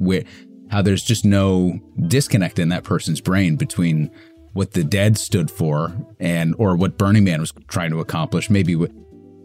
how 0.70 0.82
there's 0.82 1.04
just 1.04 1.26
no 1.26 1.80
disconnect 2.08 2.60
in 2.60 2.70
that 2.70 2.84
person's 2.84 3.22
brain 3.22 3.56
between 3.56 4.10
what 4.54 4.72
the 4.72 4.84
dead 4.84 5.18
stood 5.18 5.50
for 5.50 5.94
and 6.20 6.56
or 6.58 6.76
what 6.76 6.98
Burning 6.98 7.24
Man 7.24 7.40
was 7.40 7.54
trying 7.68 7.92
to 7.92 8.00
accomplish. 8.00 8.50
Maybe 8.50 8.76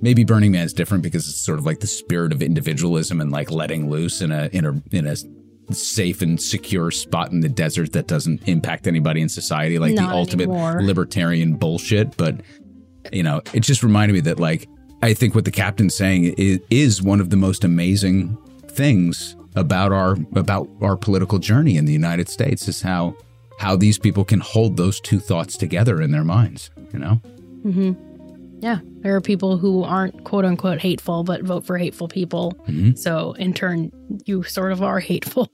maybe 0.00 0.24
Burning 0.24 0.52
Man 0.52 0.64
is 0.64 0.72
different 0.72 1.02
because 1.02 1.28
it's 1.28 1.40
sort 1.40 1.58
of 1.58 1.66
like 1.66 1.80
the 1.80 1.86
spirit 1.86 2.32
of 2.32 2.42
individualism 2.42 3.20
and 3.20 3.30
like 3.30 3.50
letting 3.50 3.90
loose 3.90 4.20
in 4.20 4.30
a 4.32 4.48
in 4.52 4.64
a 4.64 4.82
in 4.92 5.06
a 5.06 5.16
safe 5.72 6.22
and 6.22 6.40
secure 6.40 6.90
spot 6.90 7.32
in 7.32 7.40
the 7.40 7.48
desert 7.48 7.92
that 7.92 8.06
doesn't 8.06 8.46
impact 8.48 8.86
anybody 8.86 9.20
in 9.20 9.28
society 9.28 9.80
like 9.80 9.94
Not 9.94 10.10
the 10.10 10.14
ultimate 10.14 10.44
anymore. 10.44 10.80
libertarian 10.80 11.54
bullshit 11.56 12.16
but 12.16 12.40
you 13.12 13.24
know 13.24 13.42
it 13.52 13.60
just 13.60 13.82
reminded 13.82 14.14
me 14.14 14.20
that 14.20 14.38
like 14.38 14.68
I 15.06 15.14
think 15.14 15.36
what 15.36 15.44
the 15.44 15.52
captain's 15.52 15.94
saying 15.94 16.34
is, 16.36 16.58
is 16.68 17.00
one 17.00 17.20
of 17.20 17.30
the 17.30 17.36
most 17.36 17.62
amazing 17.62 18.36
things 18.66 19.36
about 19.54 19.92
our 19.92 20.16
about 20.34 20.68
our 20.82 20.96
political 20.96 21.38
journey 21.38 21.76
in 21.76 21.84
the 21.84 21.92
United 21.92 22.28
States 22.28 22.66
is 22.66 22.82
how 22.82 23.16
how 23.60 23.76
these 23.76 24.00
people 24.00 24.24
can 24.24 24.40
hold 24.40 24.76
those 24.76 25.00
two 25.00 25.20
thoughts 25.20 25.56
together 25.56 26.02
in 26.02 26.10
their 26.10 26.24
minds. 26.24 26.70
You 26.92 26.98
know. 26.98 27.20
Mm-hmm. 27.64 27.92
Yeah, 28.58 28.80
there 29.02 29.14
are 29.14 29.20
people 29.20 29.58
who 29.58 29.84
aren't 29.84 30.24
quote 30.24 30.44
unquote 30.44 30.80
hateful, 30.80 31.22
but 31.22 31.44
vote 31.44 31.64
for 31.64 31.78
hateful 31.78 32.08
people. 32.08 32.54
Mm-hmm. 32.66 32.96
So 32.96 33.34
in 33.34 33.54
turn, 33.54 33.92
you 34.24 34.42
sort 34.42 34.72
of 34.72 34.82
are 34.82 34.98
hateful. 34.98 35.52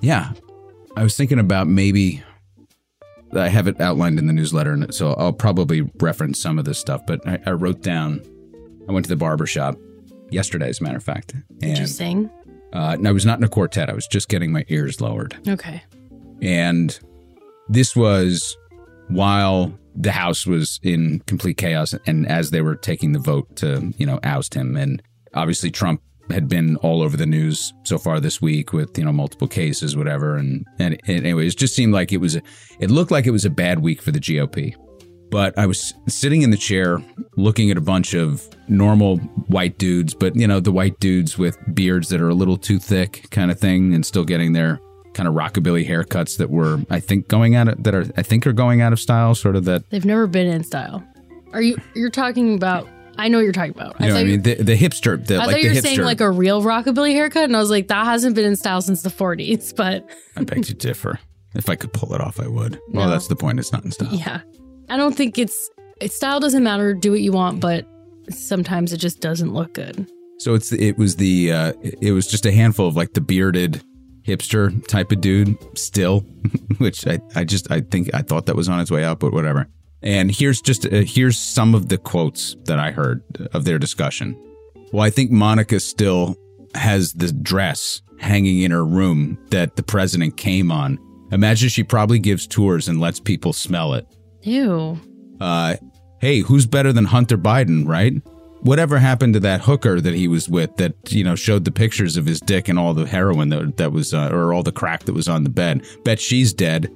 Yeah, 0.00 0.32
I 0.96 1.02
was 1.02 1.16
thinking 1.16 1.40
about 1.40 1.66
maybe 1.66 2.22
I 3.32 3.48
have 3.48 3.66
it 3.66 3.80
outlined 3.80 4.20
in 4.20 4.28
the 4.28 4.32
newsletter, 4.32 4.74
and 4.74 4.94
so 4.94 5.14
I'll 5.14 5.32
probably 5.32 5.80
reference 5.98 6.40
some 6.40 6.56
of 6.56 6.64
this 6.64 6.78
stuff. 6.78 7.04
But 7.04 7.26
I, 7.26 7.40
I 7.46 7.50
wrote 7.50 7.82
down 7.82 8.20
I 8.88 8.92
went 8.92 9.04
to 9.06 9.08
the 9.08 9.16
barber 9.16 9.46
shop 9.46 9.76
yesterday, 10.30 10.68
as 10.68 10.80
a 10.80 10.84
matter 10.84 10.96
of 10.96 11.04
fact. 11.04 11.32
And, 11.32 11.60
Did 11.60 11.78
you 11.78 11.86
sing? 11.86 12.30
Uh, 12.72 12.96
no, 12.98 13.10
I 13.10 13.12
was 13.12 13.26
not 13.26 13.38
in 13.38 13.44
a 13.44 13.48
quartet. 13.48 13.88
I 13.88 13.94
was 13.94 14.06
just 14.06 14.28
getting 14.28 14.52
my 14.52 14.64
ears 14.68 15.00
lowered. 15.00 15.36
Okay. 15.48 15.82
And 16.42 16.98
this 17.68 17.96
was 17.96 18.56
while 19.08 19.76
the 19.94 20.12
house 20.12 20.46
was 20.46 20.78
in 20.82 21.20
complete 21.26 21.56
chaos 21.56 21.94
and 22.06 22.26
as 22.28 22.50
they 22.50 22.60
were 22.60 22.76
taking 22.76 23.12
the 23.12 23.18
vote 23.18 23.56
to, 23.56 23.92
you 23.96 24.04
know, 24.04 24.20
oust 24.22 24.54
him. 24.54 24.76
And 24.76 25.02
obviously 25.34 25.70
Trump 25.70 26.02
had 26.30 26.48
been 26.48 26.76
all 26.78 27.02
over 27.02 27.16
the 27.16 27.26
news 27.26 27.72
so 27.84 27.98
far 27.98 28.20
this 28.20 28.42
week 28.42 28.72
with, 28.72 28.98
you 28.98 29.04
know, 29.04 29.12
multiple 29.12 29.48
cases, 29.48 29.96
whatever. 29.96 30.36
And, 30.36 30.66
and, 30.78 31.00
and 31.06 31.20
anyways, 31.20 31.54
it 31.54 31.58
just 31.58 31.74
seemed 31.74 31.94
like 31.94 32.12
it 32.12 32.18
was, 32.18 32.36
a, 32.36 32.42
it 32.80 32.90
looked 32.90 33.10
like 33.10 33.26
it 33.26 33.30
was 33.30 33.44
a 33.44 33.50
bad 33.50 33.78
week 33.78 34.02
for 34.02 34.10
the 34.10 34.20
GOP. 34.20 34.74
But 35.30 35.58
I 35.58 35.66
was 35.66 35.92
sitting 36.06 36.42
in 36.42 36.50
the 36.50 36.56
chair 36.56 37.02
looking 37.36 37.70
at 37.70 37.76
a 37.76 37.80
bunch 37.80 38.14
of 38.14 38.48
normal 38.68 39.16
white 39.48 39.78
dudes, 39.78 40.14
but 40.14 40.36
you 40.36 40.46
know, 40.46 40.60
the 40.60 40.72
white 40.72 40.98
dudes 41.00 41.36
with 41.36 41.58
beards 41.74 42.08
that 42.10 42.20
are 42.20 42.28
a 42.28 42.34
little 42.34 42.56
too 42.56 42.78
thick 42.78 43.26
kind 43.30 43.50
of 43.50 43.58
thing 43.58 43.92
and 43.92 44.06
still 44.06 44.24
getting 44.24 44.52
their 44.52 44.80
kind 45.14 45.28
of 45.28 45.34
rockabilly 45.34 45.86
haircuts 45.86 46.36
that 46.36 46.50
were 46.50 46.80
I 46.90 47.00
think 47.00 47.28
going 47.28 47.54
out 47.54 47.68
of 47.68 47.82
that 47.84 47.94
are 47.94 48.04
I 48.16 48.22
think 48.22 48.46
are 48.46 48.52
going 48.52 48.80
out 48.82 48.92
of 48.92 49.00
style, 49.00 49.34
sort 49.34 49.56
of 49.56 49.64
that 49.64 49.88
They've 49.90 50.04
never 50.04 50.26
been 50.26 50.46
in 50.46 50.62
style. 50.62 51.02
Are 51.52 51.62
you 51.62 51.76
you're 51.94 52.10
talking 52.10 52.54
about 52.54 52.86
I 53.18 53.28
know 53.28 53.38
what 53.38 53.44
you're 53.44 53.52
talking 53.52 53.70
about. 53.72 53.98
You 54.00 54.08
know 54.08 54.16
I, 54.16 54.20
I 54.20 54.24
mean? 54.24 54.42
The, 54.42 54.54
the 54.56 54.76
hipster. 54.76 55.24
The, 55.24 55.36
I 55.36 55.38
like 55.46 55.50
thought 55.50 55.62
you 55.62 55.70
were 55.70 55.74
saying 55.76 56.02
like 56.02 56.20
a 56.20 56.30
real 56.30 56.62
rockabilly 56.62 57.12
haircut, 57.12 57.44
and 57.44 57.56
I 57.56 57.60
was 57.60 57.70
like, 57.70 57.88
that 57.88 58.04
hasn't 58.04 58.34
been 58.34 58.44
in 58.44 58.56
style 58.56 58.82
since 58.82 59.00
the 59.00 59.08
40s. 59.08 59.74
But 59.74 60.06
I 60.36 60.44
beg 60.44 60.64
to 60.66 60.74
differ. 60.74 61.18
If 61.54 61.70
I 61.70 61.76
could 61.76 61.94
pull 61.94 62.14
it 62.14 62.20
off, 62.20 62.38
I 62.38 62.46
would. 62.46 62.74
No. 62.88 63.00
Well, 63.00 63.08
that's 63.08 63.28
the 63.28 63.36
point. 63.36 63.58
It's 63.58 63.72
not 63.72 63.84
in 63.84 63.90
style. 63.90 64.12
Yeah. 64.12 64.42
I 64.88 64.96
don't 64.96 65.16
think 65.16 65.38
it's 65.38 65.70
style 66.06 66.40
doesn't 66.40 66.62
matter. 66.62 66.94
Do 66.94 67.10
what 67.10 67.20
you 67.20 67.32
want, 67.32 67.60
but 67.60 67.86
sometimes 68.30 68.92
it 68.92 68.98
just 68.98 69.20
doesn't 69.20 69.52
look 69.52 69.74
good. 69.74 70.10
So 70.38 70.54
it's 70.54 70.72
it 70.72 70.98
was 70.98 71.16
the 71.16 71.52
uh, 71.52 71.72
it 71.82 72.12
was 72.12 72.26
just 72.26 72.46
a 72.46 72.52
handful 72.52 72.86
of 72.86 72.96
like 72.96 73.14
the 73.14 73.20
bearded 73.20 73.82
hipster 74.22 74.86
type 74.86 75.12
of 75.12 75.20
dude 75.20 75.56
still, 75.78 76.20
which 76.78 77.06
I 77.06 77.20
I 77.34 77.44
just 77.44 77.70
I 77.70 77.80
think 77.80 78.10
I 78.14 78.22
thought 78.22 78.46
that 78.46 78.56
was 78.56 78.68
on 78.68 78.80
its 78.80 78.90
way 78.90 79.04
out, 79.04 79.20
but 79.20 79.32
whatever. 79.32 79.68
And 80.02 80.30
here's 80.30 80.60
just 80.60 80.86
uh, 80.86 81.02
here's 81.06 81.38
some 81.38 81.74
of 81.74 81.88
the 81.88 81.98
quotes 81.98 82.56
that 82.64 82.78
I 82.78 82.90
heard 82.90 83.22
of 83.52 83.64
their 83.64 83.78
discussion. 83.78 84.40
Well, 84.92 85.02
I 85.02 85.10
think 85.10 85.30
Monica 85.30 85.80
still 85.80 86.36
has 86.74 87.12
the 87.12 87.32
dress 87.32 88.02
hanging 88.18 88.60
in 88.60 88.70
her 88.70 88.84
room 88.84 89.38
that 89.50 89.76
the 89.76 89.82
president 89.82 90.36
came 90.36 90.70
on 90.70 90.98
Imagine 91.32 91.68
she 91.68 91.82
probably 91.82 92.18
gives 92.18 92.46
tours 92.46 92.88
and 92.88 93.00
lets 93.00 93.18
people 93.18 93.52
smell 93.52 93.94
it. 93.94 94.06
Ew. 94.46 94.98
Uh, 95.40 95.74
hey, 96.20 96.40
who's 96.40 96.66
better 96.66 96.92
than 96.92 97.04
Hunter 97.04 97.36
Biden, 97.36 97.86
right? 97.86 98.14
Whatever 98.60 98.98
happened 98.98 99.34
to 99.34 99.40
that 99.40 99.60
hooker 99.60 100.00
that 100.00 100.14
he 100.14 100.28
was 100.28 100.48
with 100.48 100.76
that, 100.76 100.94
you 101.12 101.24
know, 101.24 101.34
showed 101.34 101.64
the 101.64 101.72
pictures 101.72 102.16
of 102.16 102.26
his 102.26 102.40
dick 102.40 102.68
and 102.68 102.78
all 102.78 102.94
the 102.94 103.06
heroin 103.06 103.48
that, 103.50 103.76
that 103.76 103.92
was, 103.92 104.14
uh, 104.14 104.30
or 104.32 104.52
all 104.52 104.62
the 104.62 104.72
crack 104.72 105.04
that 105.04 105.14
was 105.14 105.28
on 105.28 105.42
the 105.44 105.50
bed? 105.50 105.84
Bet 106.04 106.20
she's 106.20 106.52
dead. 106.52 106.90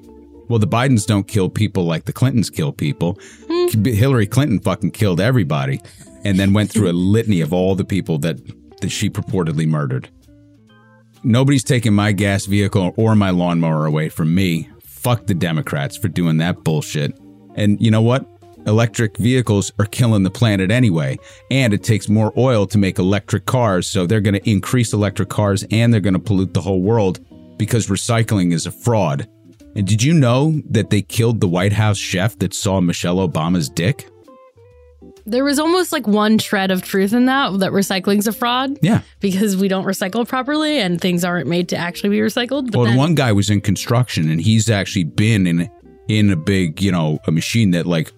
Well, 0.48 0.60
the 0.60 0.68
Bidens 0.68 1.06
don't 1.06 1.26
kill 1.26 1.48
people 1.48 1.84
like 1.84 2.04
the 2.04 2.12
Clintons 2.12 2.50
kill 2.50 2.72
people. 2.72 3.18
Hillary 3.84 4.26
Clinton 4.26 4.60
fucking 4.60 4.92
killed 4.92 5.20
everybody 5.20 5.80
and 6.24 6.38
then 6.38 6.52
went 6.52 6.70
through 6.70 6.90
a 6.90 6.92
litany 6.94 7.40
of 7.40 7.52
all 7.52 7.74
the 7.74 7.84
people 7.84 8.18
that, 8.18 8.38
that 8.80 8.90
she 8.90 9.10
purportedly 9.10 9.66
murdered. 9.66 10.08
Nobody's 11.24 11.64
taking 11.64 11.94
my 11.94 12.12
gas 12.12 12.46
vehicle 12.46 12.94
or 12.96 13.14
my 13.14 13.30
lawnmower 13.30 13.86
away 13.86 14.08
from 14.08 14.34
me. 14.34 14.68
Fuck 14.80 15.26
the 15.26 15.34
Democrats 15.34 15.96
for 15.96 16.08
doing 16.08 16.38
that 16.38 16.64
bullshit. 16.64 17.12
And 17.60 17.78
you 17.80 17.90
know 17.90 18.00
what? 18.00 18.26
Electric 18.66 19.16
vehicles 19.18 19.70
are 19.78 19.84
killing 19.86 20.22
the 20.22 20.30
planet 20.30 20.70
anyway, 20.70 21.18
and 21.50 21.72
it 21.72 21.82
takes 21.82 22.08
more 22.08 22.32
oil 22.36 22.66
to 22.66 22.78
make 22.78 22.98
electric 22.98 23.44
cars, 23.46 23.86
so 23.86 24.06
they're 24.06 24.20
going 24.20 24.34
to 24.34 24.50
increase 24.50 24.92
electric 24.92 25.28
cars 25.28 25.64
and 25.70 25.92
they're 25.92 26.00
going 26.00 26.14
to 26.14 26.18
pollute 26.20 26.54
the 26.54 26.60
whole 26.60 26.80
world 26.82 27.20
because 27.58 27.86
recycling 27.88 28.52
is 28.52 28.66
a 28.66 28.70
fraud. 28.70 29.28
And 29.76 29.86
did 29.86 30.02
you 30.02 30.12
know 30.14 30.60
that 30.70 30.90
they 30.90 31.02
killed 31.02 31.40
the 31.40 31.48
White 31.48 31.72
House 31.72 31.96
chef 31.98 32.38
that 32.40 32.52
saw 32.54 32.80
Michelle 32.80 33.16
Obama's 33.16 33.68
dick? 33.68 34.08
There 35.26 35.44
was 35.44 35.58
almost 35.58 35.92
like 35.92 36.06
one 36.06 36.38
shred 36.38 36.70
of 36.70 36.82
truth 36.82 37.12
in 37.12 37.26
that 37.26 37.58
that 37.60 37.72
recycling's 37.72 38.26
a 38.26 38.32
fraud 38.32 38.78
Yeah. 38.82 39.02
because 39.20 39.56
we 39.56 39.68
don't 39.68 39.84
recycle 39.84 40.26
properly 40.26 40.78
and 40.80 41.00
things 41.00 41.24
aren't 41.24 41.46
made 41.46 41.68
to 41.68 41.76
actually 41.76 42.10
be 42.10 42.18
recycled. 42.18 42.70
But 42.72 42.78
Well, 42.78 42.86
then, 42.86 42.96
one 42.96 43.14
guy 43.14 43.32
was 43.32 43.48
in 43.48 43.60
construction 43.60 44.28
and 44.30 44.40
he's 44.40 44.68
actually 44.68 45.04
been 45.04 45.46
in 45.46 45.70
in 46.18 46.30
a 46.30 46.36
big, 46.36 46.80
you 46.82 46.90
know, 46.92 47.18
a 47.26 47.30
machine 47.32 47.70
that 47.72 47.86
like 47.86 48.12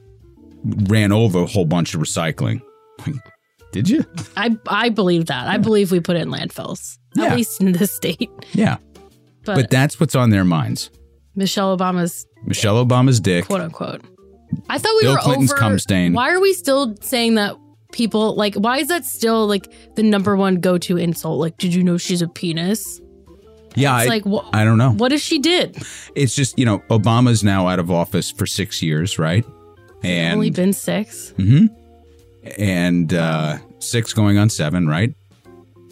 ran 0.64 1.12
over 1.12 1.40
a 1.40 1.46
whole 1.46 1.64
bunch 1.64 1.94
of 1.94 2.00
recycling. 2.00 2.60
Did 3.72 3.88
you? 3.88 4.04
I 4.36 4.56
I 4.68 4.88
believe 4.90 5.26
that. 5.26 5.46
I 5.48 5.58
believe 5.58 5.90
we 5.90 6.00
put 6.00 6.16
it 6.16 6.22
in 6.22 6.28
landfills, 6.30 6.98
Yeah. 7.16 7.26
at 7.26 7.36
least 7.36 7.60
in 7.60 7.72
this 7.72 7.90
state. 7.92 8.30
Yeah. 8.52 8.76
But, 9.44 9.56
But 9.56 9.70
that's 9.70 9.98
what's 9.98 10.14
on 10.14 10.30
their 10.30 10.44
minds. 10.44 10.90
Michelle 11.34 11.76
Obama's 11.76 12.26
Michelle 12.44 12.84
Obama's 12.84 13.18
dick. 13.20 13.46
quote 13.46 13.60
unquote. 13.62 14.02
I 14.68 14.78
thought 14.78 14.94
we 14.96 15.02
Bill 15.02 15.12
were 15.14 15.18
Clinton's 15.18 15.52
over. 15.52 15.58
cum 15.60 15.78
stain. 15.78 16.12
Why 16.12 16.30
are 16.32 16.40
we 16.40 16.52
still 16.52 16.94
saying 17.00 17.36
that 17.36 17.56
people 17.92 18.36
like? 18.36 18.54
Why 18.54 18.78
is 18.78 18.88
that 18.88 19.04
still 19.06 19.46
like 19.46 19.66
the 19.96 20.02
number 20.02 20.36
one 20.36 20.56
go 20.56 20.76
to 20.78 20.98
insult? 20.98 21.40
Like, 21.40 21.56
did 21.56 21.72
you 21.74 21.82
know 21.82 21.96
she's 21.96 22.20
a 22.22 22.28
penis? 22.28 23.00
Yeah, 23.74 23.94
I, 23.94 24.04
like 24.06 24.24
wh- 24.24 24.48
I 24.52 24.64
don't 24.64 24.78
know. 24.78 24.92
What 24.92 25.12
if 25.12 25.20
she 25.20 25.38
did? 25.38 25.76
It's 26.14 26.34
just, 26.34 26.58
you 26.58 26.64
know, 26.64 26.80
Obama's 26.90 27.42
now 27.44 27.68
out 27.68 27.78
of 27.78 27.90
office 27.90 28.30
for 28.30 28.46
6 28.46 28.82
years, 28.82 29.18
right? 29.18 29.44
And 30.02 30.34
Only 30.34 30.50
been 30.50 30.72
six. 30.72 31.32
and 32.58 33.14
uh, 33.14 33.58
six 33.78 34.12
going 34.12 34.38
on 34.38 34.50
seven, 34.50 34.88
right? 34.88 35.14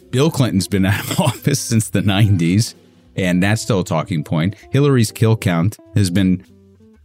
Bill 0.09 0.29
Clinton's 0.29 0.67
been 0.67 0.85
out 0.87 1.09
of 1.11 1.19
office 1.19 1.59
since 1.59 1.89
the 1.89 2.01
90s, 2.01 2.75
and 3.15 3.41
that's 3.41 3.61
still 3.61 3.79
a 3.79 3.83
talking 3.85 4.23
point. 4.23 4.55
Hillary's 4.71 5.11
kill 5.11 5.37
count 5.37 5.77
has 5.95 6.09
been, 6.09 6.45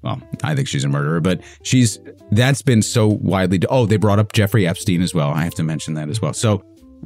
well, 0.03 0.21
I 0.43 0.55
think 0.55 0.69
she's 0.69 0.85
a 0.85 0.89
murderer, 0.89 1.21
but 1.21 1.41
she's, 1.63 2.01
that's 2.33 2.63
been 2.63 2.83
so 2.83 3.07
widely. 3.07 3.61
Oh, 3.71 3.87
they 3.87 3.97
brought 3.97 4.19
up 4.19 4.33
Jeffrey 4.33 4.67
Epstein 4.67 5.01
as 5.03 5.15
well. 5.15 5.31
I 5.31 5.45
have 5.45 5.55
to 5.55 5.63
mention 5.63 5.95
that 5.95 6.09
as 6.09 6.21
well. 6.21 6.33
So, 6.33 6.65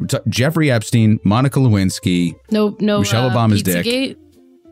t- 0.08 0.18
Jeffrey 0.28 0.70
Epstein, 0.70 1.18
Monica 1.24 1.58
Lewinsky, 1.60 2.34
No, 2.50 2.76
no. 2.80 3.00
Michelle 3.00 3.26
uh, 3.28 3.34
Obama's 3.34 3.62
dick. 3.62 4.16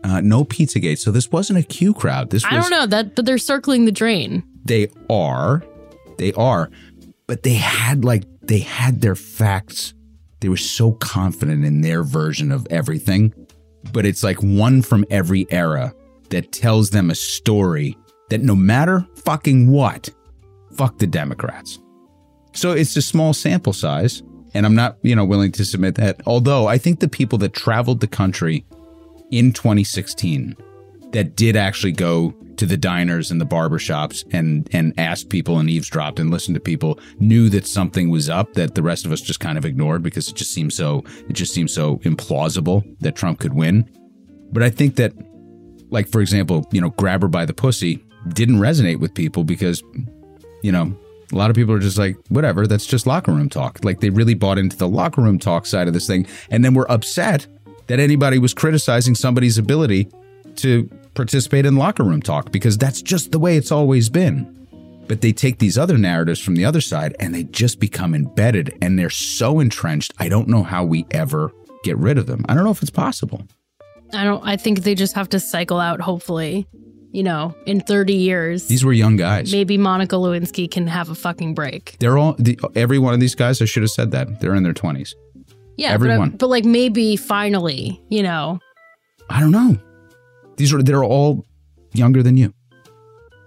Uh, 0.05 0.21
no 0.21 0.45
Pizzagate. 0.45 0.99
So, 0.99 1.11
this 1.11 1.31
wasn't 1.33 1.59
a 1.59 1.63
Q 1.63 1.93
crowd. 1.95 2.31
This 2.31 2.45
was, 2.45 2.53
I 2.53 2.61
don't 2.61 2.71
know 2.71 2.87
that, 2.87 3.15
but 3.17 3.27
they're 3.27 3.37
circling 3.39 3.85
the 3.85 3.93
drain. 3.93 4.43
they 4.65 4.89
are 5.11 5.63
they 6.19 6.33
are 6.35 6.69
but 7.27 7.43
they 7.45 7.55
had 7.55 8.05
like 8.05 8.25
they 8.43 8.59
had 8.59 9.01
their 9.01 9.15
facts 9.15 9.95
they 10.41 10.49
were 10.49 10.57
so 10.57 10.93
confident 10.93 11.65
in 11.65 11.81
their 11.81 12.03
version 12.03 12.51
of 12.53 12.67
everything 12.71 13.33
but 13.93 14.05
it's 14.05 14.23
like 14.25 14.37
one 14.43 14.83
from 14.83 15.05
every 15.11 15.47
era 15.51 15.93
that 16.31 16.51
tells 16.53 16.91
them 16.91 17.09
a 17.11 17.15
story 17.15 17.97
that 18.31 18.43
no 18.43 18.57
matter 18.57 19.07
fucking 19.25 19.71
what 19.71 20.11
fuck 20.75 20.99
the 20.99 21.07
democrats 21.07 21.79
so 22.53 22.73
it's 22.73 22.97
a 22.97 23.03
small 23.03 23.33
sample 23.33 23.73
size 23.73 24.23
and 24.55 24.67
i'm 24.67 24.75
not 24.75 24.97
you 25.03 25.15
know 25.15 25.25
willing 25.25 25.53
to 25.53 25.65
submit 25.65 25.95
that 25.95 26.21
although 26.27 26.67
i 26.67 26.79
think 26.79 27.01
the 27.01 27.09
people 27.09 27.39
that 27.39 27.53
traveled 27.53 28.01
the 28.01 28.07
country 28.07 28.65
in 29.31 29.53
2016 29.53 30.55
that 31.13 31.37
did 31.37 31.57
actually 31.57 31.93
go 31.93 32.35
to 32.59 32.67
the 32.67 32.77
diners 32.77 33.31
and 33.31 33.41
the 33.41 33.47
barbershops 33.47 34.25
and 34.33 34.69
and 34.73 34.93
asked 34.99 35.31
people 35.31 35.59
and 35.59 35.71
eavesdropped 35.71 36.19
and 36.19 36.31
listened 36.31 36.55
to 36.55 36.61
people 36.61 36.99
knew 37.19 37.49
that 37.49 37.67
something 37.67 38.11
was 38.11 38.29
up 38.29 38.53
that 38.55 38.75
the 38.75 38.83
rest 38.83 39.07
of 39.07 39.13
us 39.13 39.21
just 39.21 39.41
kind 39.41 39.57
of 39.57 39.65
ignored 39.65 40.03
because 40.03 40.29
it 40.29 40.35
just 40.35 40.53
seemed 40.53 40.73
so 40.73 41.03
it 41.29 41.33
just 41.33 41.55
seemed 41.55 41.71
so 41.71 41.97
implausible 41.99 42.85
that 43.01 43.17
Trump 43.17 43.39
could 43.39 43.55
win. 43.55 43.89
But 44.53 44.63
I 44.63 44.71
think 44.71 44.97
that 44.97 45.13
like 45.91 46.09
for 46.09 46.21
example, 46.21 46.67
you 46.73 46.81
know, 46.81 46.91
grab 46.91 47.23
her 47.23 47.29
by 47.29 47.47
the 47.47 47.55
pussy 47.55 48.05
didn't 48.31 48.59
resonate 48.59 48.99
with 48.99 49.15
people 49.15 49.45
because 49.45 49.83
you 50.63 50.73
know, 50.73 50.95
a 51.33 51.37
lot 51.37 51.51
of 51.51 51.57
people 51.57 51.75
are 51.75 51.79
just 51.79 51.99
like, 51.99 52.17
whatever, 52.29 52.67
that's 52.67 52.87
just 52.87 53.07
locker 53.07 53.33
room 53.33 53.49
talk. 53.49 53.85
Like 53.85 54.01
they 54.01 54.11
really 54.11 54.35
bought 54.35 54.59
into 54.59 54.77
the 54.77 54.89
locker 54.89 55.21
room 55.21 55.39
talk 55.39 55.67
side 55.67 55.87
of 55.89 55.95
this 55.95 56.07
thing 56.07 56.27
and 56.51 56.65
then 56.65 56.75
were 56.75 56.91
upset 56.91 57.47
that 57.87 58.01
anybody 58.01 58.39
was 58.39 58.55
criticizing 58.55 59.15
somebody's 59.15 59.59
ability 59.59 60.09
to 60.57 60.89
participate 61.15 61.67
in 61.67 61.77
locker 61.77 62.05
room 62.05 62.23
talk 62.23 62.53
because 62.53 62.79
that's 62.79 63.03
just 63.03 63.33
the 63.33 63.39
way 63.39 63.57
it's 63.57 63.73
always 63.73 64.09
been. 64.09 64.55
But 65.07 65.23
they 65.23 65.33
take 65.33 65.59
these 65.59 65.79
other 65.79 65.97
narratives 65.97 66.41
from 66.41 66.55
the 66.55 66.65
other 66.65 66.81
side 66.81 67.17
and 67.19 67.35
they 67.35 67.45
just 67.45 67.81
become 67.81 68.15
embedded 68.15 68.77
and 68.83 68.99
they're 68.99 69.11
so 69.11 69.59
entrenched. 69.59 70.13
I 70.19 70.29
don't 70.29 70.49
know 70.49 70.63
how 70.63 70.85
we 70.85 71.07
ever 71.11 71.51
get 71.83 71.97
rid 71.97 72.19
of 72.19 72.27
them. 72.27 72.45
I 72.49 72.55
don't 72.55 72.65
know 72.65 72.71
if 72.71 72.83
it's 72.83 72.91
possible. 72.91 73.43
I 74.13 74.25
don't. 74.25 74.47
I 74.47 74.57
think 74.57 74.81
they 74.81 74.95
just 74.95 75.15
have 75.15 75.29
to 75.31 75.41
cycle 75.41 75.81
out. 75.81 76.01
Hopefully, 76.01 76.67
you 77.13 77.23
know, 77.23 77.55
in 77.67 77.81
thirty 77.81 78.15
years, 78.15 78.67
These 78.69 78.85
were 78.85 78.93
young 78.93 79.17
guys. 79.17 79.53
maybe 79.53 79.79
Monica 79.79 80.17
Lewinsky 80.17 80.71
can 80.71 80.87
have 80.87 81.09
a 81.11 81.15
fucking 81.15 81.55
break. 81.55 81.97
They're 82.01 82.19
all, 82.19 82.35
the, 82.39 82.59
every 82.75 82.99
one 82.99 83.15
of 83.15 83.21
these 83.21 83.35
guys, 83.35 83.63
I 83.63 83.65
should 83.65 83.83
have 83.83 83.91
said 83.91 84.11
that. 84.13 84.41
They're 84.41 84.55
in 84.55 84.63
their 84.63 84.75
20s. 84.75 85.15
Yeah, 85.77 85.91
uh, 85.91 85.95
Everyone. 85.95 86.31
But, 86.31 86.39
but 86.41 86.47
like 86.49 86.65
maybe 86.65 87.17
finally, 87.17 88.03
you 88.09 88.23
know, 88.23 88.59
I 89.31 89.41
don't 89.41 89.53
know. 89.53 89.79
These 90.57 90.73
are, 90.75 90.83
they're 90.83 91.05
all 91.05 91.45
younger 91.93 92.23
than 92.23 92.37
you. 92.37 92.53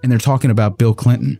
And 0.02 0.12
they're 0.12 0.20
talking 0.20 0.50
about 0.50 0.78
Bill 0.78 0.94
Clinton 0.94 1.40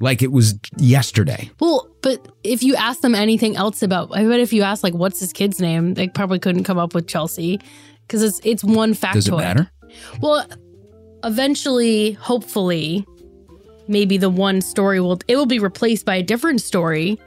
like 0.00 0.22
it 0.22 0.32
was 0.32 0.58
yesterday. 0.78 1.50
Well, 1.60 1.88
but 2.02 2.26
if 2.42 2.62
you 2.62 2.74
ask 2.74 3.00
them 3.02 3.14
anything 3.14 3.56
else 3.56 3.82
about, 3.82 4.08
I 4.12 4.24
bet 4.24 4.40
if 4.40 4.52
you 4.52 4.62
ask 4.62 4.82
like, 4.82 4.94
what's 4.94 5.20
his 5.20 5.32
kid's 5.32 5.60
name, 5.60 5.94
they 5.94 6.08
probably 6.08 6.38
couldn't 6.38 6.64
come 6.64 6.78
up 6.78 6.94
with 6.94 7.06
Chelsea 7.06 7.60
because 8.06 8.22
it's 8.22 8.40
it's 8.42 8.64
one 8.64 8.94
factoid. 8.94 9.12
Does 9.12 9.28
it 9.28 9.36
matter? 9.36 9.70
Well, 10.20 10.46
eventually, 11.24 12.12
hopefully, 12.12 13.06
maybe 13.88 14.16
the 14.16 14.30
one 14.30 14.60
story 14.60 15.00
will 15.00 15.20
it 15.28 15.36
will 15.36 15.46
be 15.46 15.58
replaced 15.58 16.06
by 16.06 16.16
a 16.16 16.22
different 16.22 16.60
story, 16.60 17.20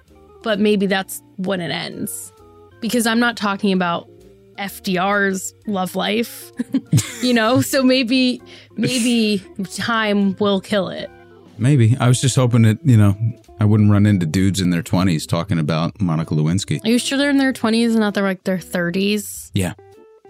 but 0.43 0.59
maybe 0.59 0.85
that's 0.85 1.21
when 1.37 1.61
it 1.61 1.71
ends. 1.71 2.31
Because 2.79 3.07
I'm 3.07 3.19
not 3.19 3.37
talking 3.37 3.71
about 3.71 4.09
FDR's 4.57 5.53
love 5.67 5.95
life, 5.95 6.51
you 7.21 7.33
know. 7.33 7.61
So 7.61 7.83
maybe 7.83 8.41
maybe 8.75 9.43
time 9.73 10.35
will 10.39 10.61
kill 10.61 10.89
it. 10.89 11.09
Maybe. 11.57 11.95
I 11.99 12.07
was 12.07 12.19
just 12.19 12.35
hoping 12.35 12.63
that, 12.63 12.79
you 12.83 12.97
know, 12.97 13.15
I 13.59 13.65
wouldn't 13.65 13.91
run 13.91 14.05
into 14.05 14.25
dudes 14.25 14.59
in 14.59 14.71
their 14.71 14.81
20s 14.81 15.27
talking 15.27 15.59
about 15.59 16.01
Monica 16.01 16.33
Lewinsky. 16.33 16.83
Are 16.83 16.89
you 16.89 16.97
sure 16.97 17.17
they're 17.17 17.29
in 17.29 17.37
their 17.37 17.53
20s 17.53 17.91
and 17.91 17.99
not 17.99 18.15
they're 18.15 18.23
like 18.23 18.43
their 18.43 18.57
30s? 18.57 19.51
Yeah. 19.53 19.73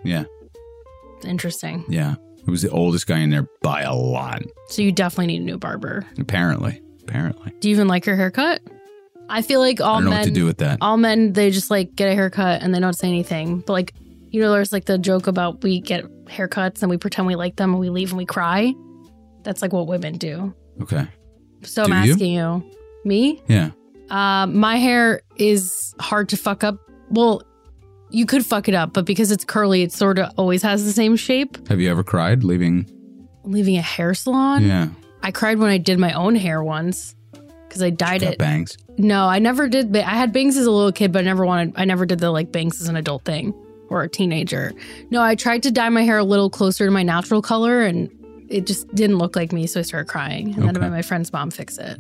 Yeah. 0.04 0.26
Interesting. 1.24 1.86
Yeah. 1.88 2.16
It 2.46 2.52
was 2.52 2.62
the 2.62 2.70
oldest 2.70 3.08
guy 3.08 3.20
in 3.20 3.30
there 3.30 3.48
by 3.62 3.82
a 3.82 3.94
lot, 3.94 4.42
So 4.68 4.82
you 4.82 4.92
definitely 4.92 5.28
need 5.28 5.42
a 5.42 5.46
new 5.46 5.58
barber. 5.58 6.06
apparently. 6.20 6.82
Apparently. 7.04 7.54
Do 7.60 7.70
you 7.70 7.76
even 7.76 7.88
like 7.88 8.06
her 8.06 8.16
haircut? 8.16 8.62
I 9.30 9.42
feel 9.42 9.60
like 9.62 9.80
all 9.82 9.96
I 9.96 10.00
don't 10.02 10.04
know 10.06 10.10
men 10.12 10.20
what 10.20 10.26
to 10.26 10.32
do 10.32 10.46
with 10.46 10.58
that. 10.60 10.78
all 10.82 10.98
men 10.98 11.34
they 11.34 11.50
just 11.52 11.72
like 11.72 11.96
get 11.96 12.10
a 12.10 12.14
haircut 12.16 12.62
and 12.62 12.74
they 12.76 12.80
don't 12.80 12.94
say 12.94 13.08
anything. 13.08 13.60
But 13.60 13.74
like 13.74 13.94
you 14.30 14.42
know, 14.42 14.52
there's 14.52 14.74
like 14.74 14.86
the 14.86 14.98
joke 14.98 15.28
about 15.28 15.64
we 15.64 15.80
get 15.80 16.06
haircuts 16.26 16.82
and 16.82 16.90
we 16.90 16.98
pretend 16.98 17.28
we 17.28 17.36
like 17.36 17.56
them 17.56 17.70
and 17.72 17.80
we 17.80 17.90
leave 17.90 18.10
and 18.12 18.18
we 18.18 18.26
cry. 18.26 18.74
That's 19.44 19.62
like 19.62 19.72
what 19.74 19.88
women 19.88 20.18
do. 20.18 20.54
Okay. 20.82 21.08
So 21.62 21.86
Do 21.86 21.94
I'm 21.94 22.06
you? 22.06 22.14
asking 22.14 22.34
you, 22.34 22.72
me, 23.06 23.42
Yeah. 23.48 23.70
uh, 24.10 24.48
my 24.48 24.78
hair 24.78 25.22
is 25.38 25.94
hard 26.00 26.30
to 26.30 26.38
fuck 26.38 26.64
up. 26.64 26.78
Well, 27.10 27.44
you 28.14 28.26
could 28.26 28.46
fuck 28.46 28.70
it 28.70 28.76
up, 28.76 28.94
but 28.94 29.06
because 29.06 29.32
it's 29.32 29.44
curly, 29.44 29.82
it 29.82 29.92
sort 29.92 30.20
of 30.20 30.32
always 30.38 30.62
has 30.64 30.86
the 30.86 30.92
same 30.92 31.16
shape. 31.16 31.68
Have 31.68 31.82
you 31.82 31.90
ever 31.92 32.04
cried 32.04 32.44
leaving? 32.44 32.90
Leaving 33.44 33.76
a 33.78 33.82
hair 33.82 34.14
salon. 34.14 34.64
Yeah. 34.64 34.88
I 35.22 35.32
cried 35.32 35.60
when 35.60 35.70
I 35.70 35.78
did 35.78 36.00
my 36.00 36.14
own 36.14 36.36
hair 36.36 36.64
once 36.64 37.16
because 37.68 37.82
I 37.84 37.90
dyed 37.90 38.24
it. 38.24 38.38
bangs. 38.38 38.78
No, 38.98 39.26
I 39.26 39.40
never 39.40 39.68
did. 39.68 39.92
ba- 39.92 40.08
I 40.08 40.12
had 40.16 40.32
bangs 40.32 40.56
as 40.58 40.66
a 40.66 40.72
little 40.72 40.92
kid, 40.92 41.12
but 41.12 41.20
I 41.20 41.24
never 41.24 41.46
wanted. 41.46 41.74
I 41.76 41.86
never 41.86 42.06
did 42.06 42.20
the 42.20 42.30
like 42.32 42.52
bangs 42.52 42.80
as 42.82 42.88
an 42.88 42.96
adult 42.96 43.26
thing 43.26 43.54
or 43.90 44.04
a 44.04 44.10
teenager. 44.10 44.72
No, 45.10 45.22
I 45.22 45.36
tried 45.36 45.64
to 45.64 45.72
dye 45.72 45.90
my 45.90 46.04
hair 46.04 46.18
a 46.20 46.24
little 46.24 46.50
closer 46.50 46.86
to 46.86 46.92
my 46.92 47.04
natural 47.04 47.42
color, 47.42 47.82
and 47.82 48.10
it 48.50 48.68
just 48.68 48.88
didn't 48.94 49.18
look 49.18 49.36
like 49.36 49.52
me, 49.52 49.66
so 49.66 49.80
I 49.80 49.84
started 49.84 50.08
crying. 50.08 50.54
And 50.54 50.64
then 50.64 50.78
Okay. 50.78 50.90
my 50.90 51.02
friend's 51.02 51.34
mom 51.34 51.50
fixed 51.52 51.80
it. 51.80 52.00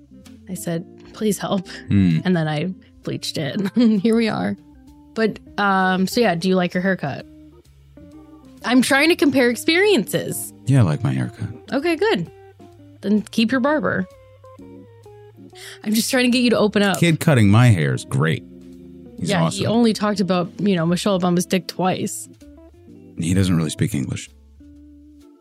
I 0.50 0.54
said, 0.54 0.86
"Please 1.14 1.40
help," 1.40 1.68
Hmm. 1.88 2.20
and 2.24 2.36
then 2.38 2.48
I 2.48 2.74
bleached 3.04 3.38
it. 3.38 3.60
Here 4.02 4.16
we 4.16 4.28
are. 4.30 4.56
But 5.14 5.40
um, 5.58 6.08
so 6.08 6.22
yeah, 6.22 6.36
do 6.36 6.50
you 6.50 6.56
like 6.56 6.74
your 6.74 6.82
haircut? 6.82 7.26
I'm 8.66 8.82
trying 8.82 9.10
to 9.10 9.16
compare 9.16 9.50
experiences. 9.50 10.54
Yeah, 10.66 10.80
I 10.80 10.84
like 10.84 11.04
my 11.04 11.14
haircut. 11.14 11.50
Okay, 11.72 11.96
good. 11.96 12.32
Then 13.02 13.22
keep 13.22 13.52
your 13.52 13.60
barber. 13.60 14.08
I'm 15.84 15.94
just 15.94 16.10
trying 16.10 16.26
to 16.26 16.30
get 16.30 16.44
you 16.44 16.50
to 16.52 16.58
open 16.58 16.82
up. 16.82 17.00
Kid 17.00 17.20
cutting 17.20 17.50
my 17.50 17.68
hair 17.68 17.94
is 17.94 18.06
great. 18.06 18.44
He's 19.20 19.30
yeah, 19.30 19.44
awesome. 19.44 19.60
he 19.60 19.66
only 19.66 19.94
talked 19.94 20.20
about 20.20 20.50
you 20.60 20.76
know 20.76 20.86
Michelle 20.86 21.20
Obama's 21.20 21.46
dick 21.46 21.68
twice. 21.68 22.28
he 23.18 23.34
doesn't 23.34 23.56
really 23.56 23.70
speak 23.70 23.94
English. 23.94 24.30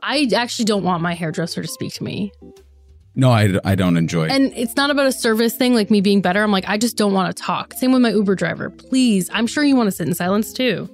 I 0.02 0.28
actually 0.34 0.64
don't 0.64 0.82
want 0.82 1.02
my 1.02 1.14
hairdresser 1.14 1.62
to 1.62 1.68
speak 1.68 1.94
to 1.94 2.04
me. 2.04 2.32
No, 3.14 3.30
I, 3.30 3.58
I 3.64 3.74
don't 3.74 3.96
enjoy 3.96 4.26
it. 4.26 4.32
And 4.32 4.52
it's 4.56 4.76
not 4.76 4.90
about 4.90 5.06
a 5.06 5.12
service 5.12 5.54
thing, 5.56 5.74
like 5.74 5.90
me 5.90 6.00
being 6.00 6.22
better. 6.22 6.42
I'm 6.42 6.52
like, 6.52 6.64
I 6.66 6.78
just 6.78 6.96
don't 6.96 7.12
want 7.12 7.34
to 7.34 7.42
talk. 7.42 7.74
Same 7.74 7.92
with 7.92 8.00
my 8.00 8.10
Uber 8.10 8.34
driver. 8.34 8.70
Please, 8.70 9.28
I'm 9.32 9.46
sure 9.46 9.64
you 9.64 9.76
want 9.76 9.88
to 9.88 9.92
sit 9.92 10.08
in 10.08 10.14
silence 10.14 10.52
too. 10.52 10.88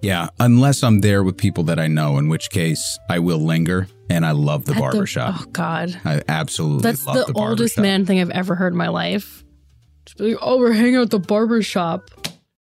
Yeah, 0.00 0.28
unless 0.40 0.82
I'm 0.82 1.00
there 1.00 1.22
with 1.22 1.36
people 1.36 1.62
that 1.64 1.78
I 1.78 1.86
know, 1.86 2.18
in 2.18 2.28
which 2.28 2.50
case 2.50 2.98
I 3.08 3.20
will 3.20 3.38
linger. 3.38 3.86
And 4.10 4.26
I 4.26 4.32
love 4.32 4.66
the 4.66 4.74
At 4.74 4.80
barbershop. 4.80 5.34
oh 5.38 5.44
God, 5.52 5.98
I 6.04 6.22
absolutely 6.28 6.82
that's 6.82 7.06
love 7.06 7.26
the, 7.28 7.32
the, 7.32 7.38
oldest 7.38 7.78
man 7.78 8.04
thing 8.04 8.20
I've 8.20 8.30
ever 8.30 8.54
heard 8.54 8.74
in 8.74 8.76
my 8.76 8.88
life. 8.88 9.42
Just 10.04 10.18
be 10.18 10.32
like, 10.32 10.38
oh, 10.42 10.58
we're 10.58 10.72
hanging 10.72 10.96
out 10.96 11.02
at 11.02 11.10
the 11.10 11.18
barber 11.18 11.62
shop. 11.62 12.10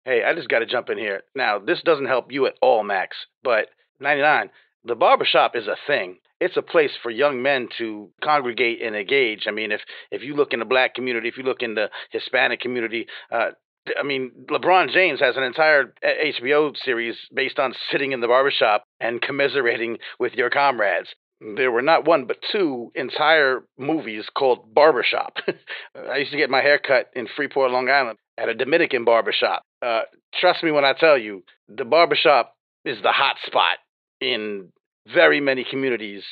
Hey, 0.06 0.22
I 0.24 0.34
just 0.34 0.48
got 0.48 0.60
to 0.60 0.66
jump 0.66 0.88
in 0.88 0.96
here. 0.96 1.22
Now, 1.34 1.58
this 1.58 1.82
doesn't 1.82 2.06
help 2.06 2.32
you 2.32 2.46
at 2.46 2.54
all, 2.62 2.82
Max, 2.82 3.16
but 3.42 3.68
99, 4.00 4.50
the 4.84 4.94
barbershop 4.94 5.56
is 5.56 5.66
a 5.66 5.76
thing. 5.86 6.16
It's 6.44 6.56
a 6.56 6.62
place 6.62 6.90
for 7.02 7.10
young 7.10 7.42
men 7.42 7.68
to 7.78 8.10
congregate 8.22 8.82
and 8.82 8.94
engage. 8.94 9.46
I 9.48 9.50
mean, 9.50 9.72
if 9.72 9.80
if 10.10 10.22
you 10.22 10.34
look 10.34 10.52
in 10.52 10.58
the 10.58 10.64
black 10.66 10.94
community, 10.94 11.28
if 11.28 11.38
you 11.38 11.42
look 11.42 11.62
in 11.62 11.74
the 11.74 11.88
Hispanic 12.10 12.60
community, 12.60 13.06
uh, 13.32 13.52
I 13.98 14.02
mean, 14.02 14.30
LeBron 14.50 14.90
James 14.90 15.20
has 15.20 15.36
an 15.36 15.42
entire 15.42 15.94
uh, 16.02 16.08
HBO 16.40 16.76
series 16.76 17.16
based 17.34 17.58
on 17.58 17.74
sitting 17.90 18.12
in 18.12 18.20
the 18.20 18.28
barbershop 18.28 18.84
and 19.00 19.22
commiserating 19.22 19.98
with 20.18 20.34
your 20.34 20.50
comrades. 20.50 21.08
There 21.56 21.70
were 21.70 21.82
not 21.82 22.06
one 22.06 22.26
but 22.26 22.38
two 22.52 22.90
entire 22.94 23.64
movies 23.78 24.26
called 24.36 24.74
Barbershop. 24.74 25.36
I 26.10 26.18
used 26.18 26.30
to 26.32 26.38
get 26.38 26.50
my 26.50 26.62
hair 26.62 26.78
cut 26.78 27.10
in 27.14 27.26
Freeport, 27.36 27.70
Long 27.70 27.88
Island 27.88 28.18
at 28.38 28.48
a 28.48 28.54
Dominican 28.54 29.04
barbershop. 29.04 29.62
Uh, 29.82 30.02
trust 30.40 30.62
me 30.62 30.70
when 30.70 30.84
I 30.84 30.92
tell 30.92 31.18
you, 31.18 31.42
the 31.68 31.84
barbershop 31.84 32.54
is 32.84 32.98
the 33.02 33.12
hot 33.12 33.36
spot 33.46 33.78
in 34.20 34.72
very 35.12 35.40
many 35.40 35.64
communities. 35.64 36.22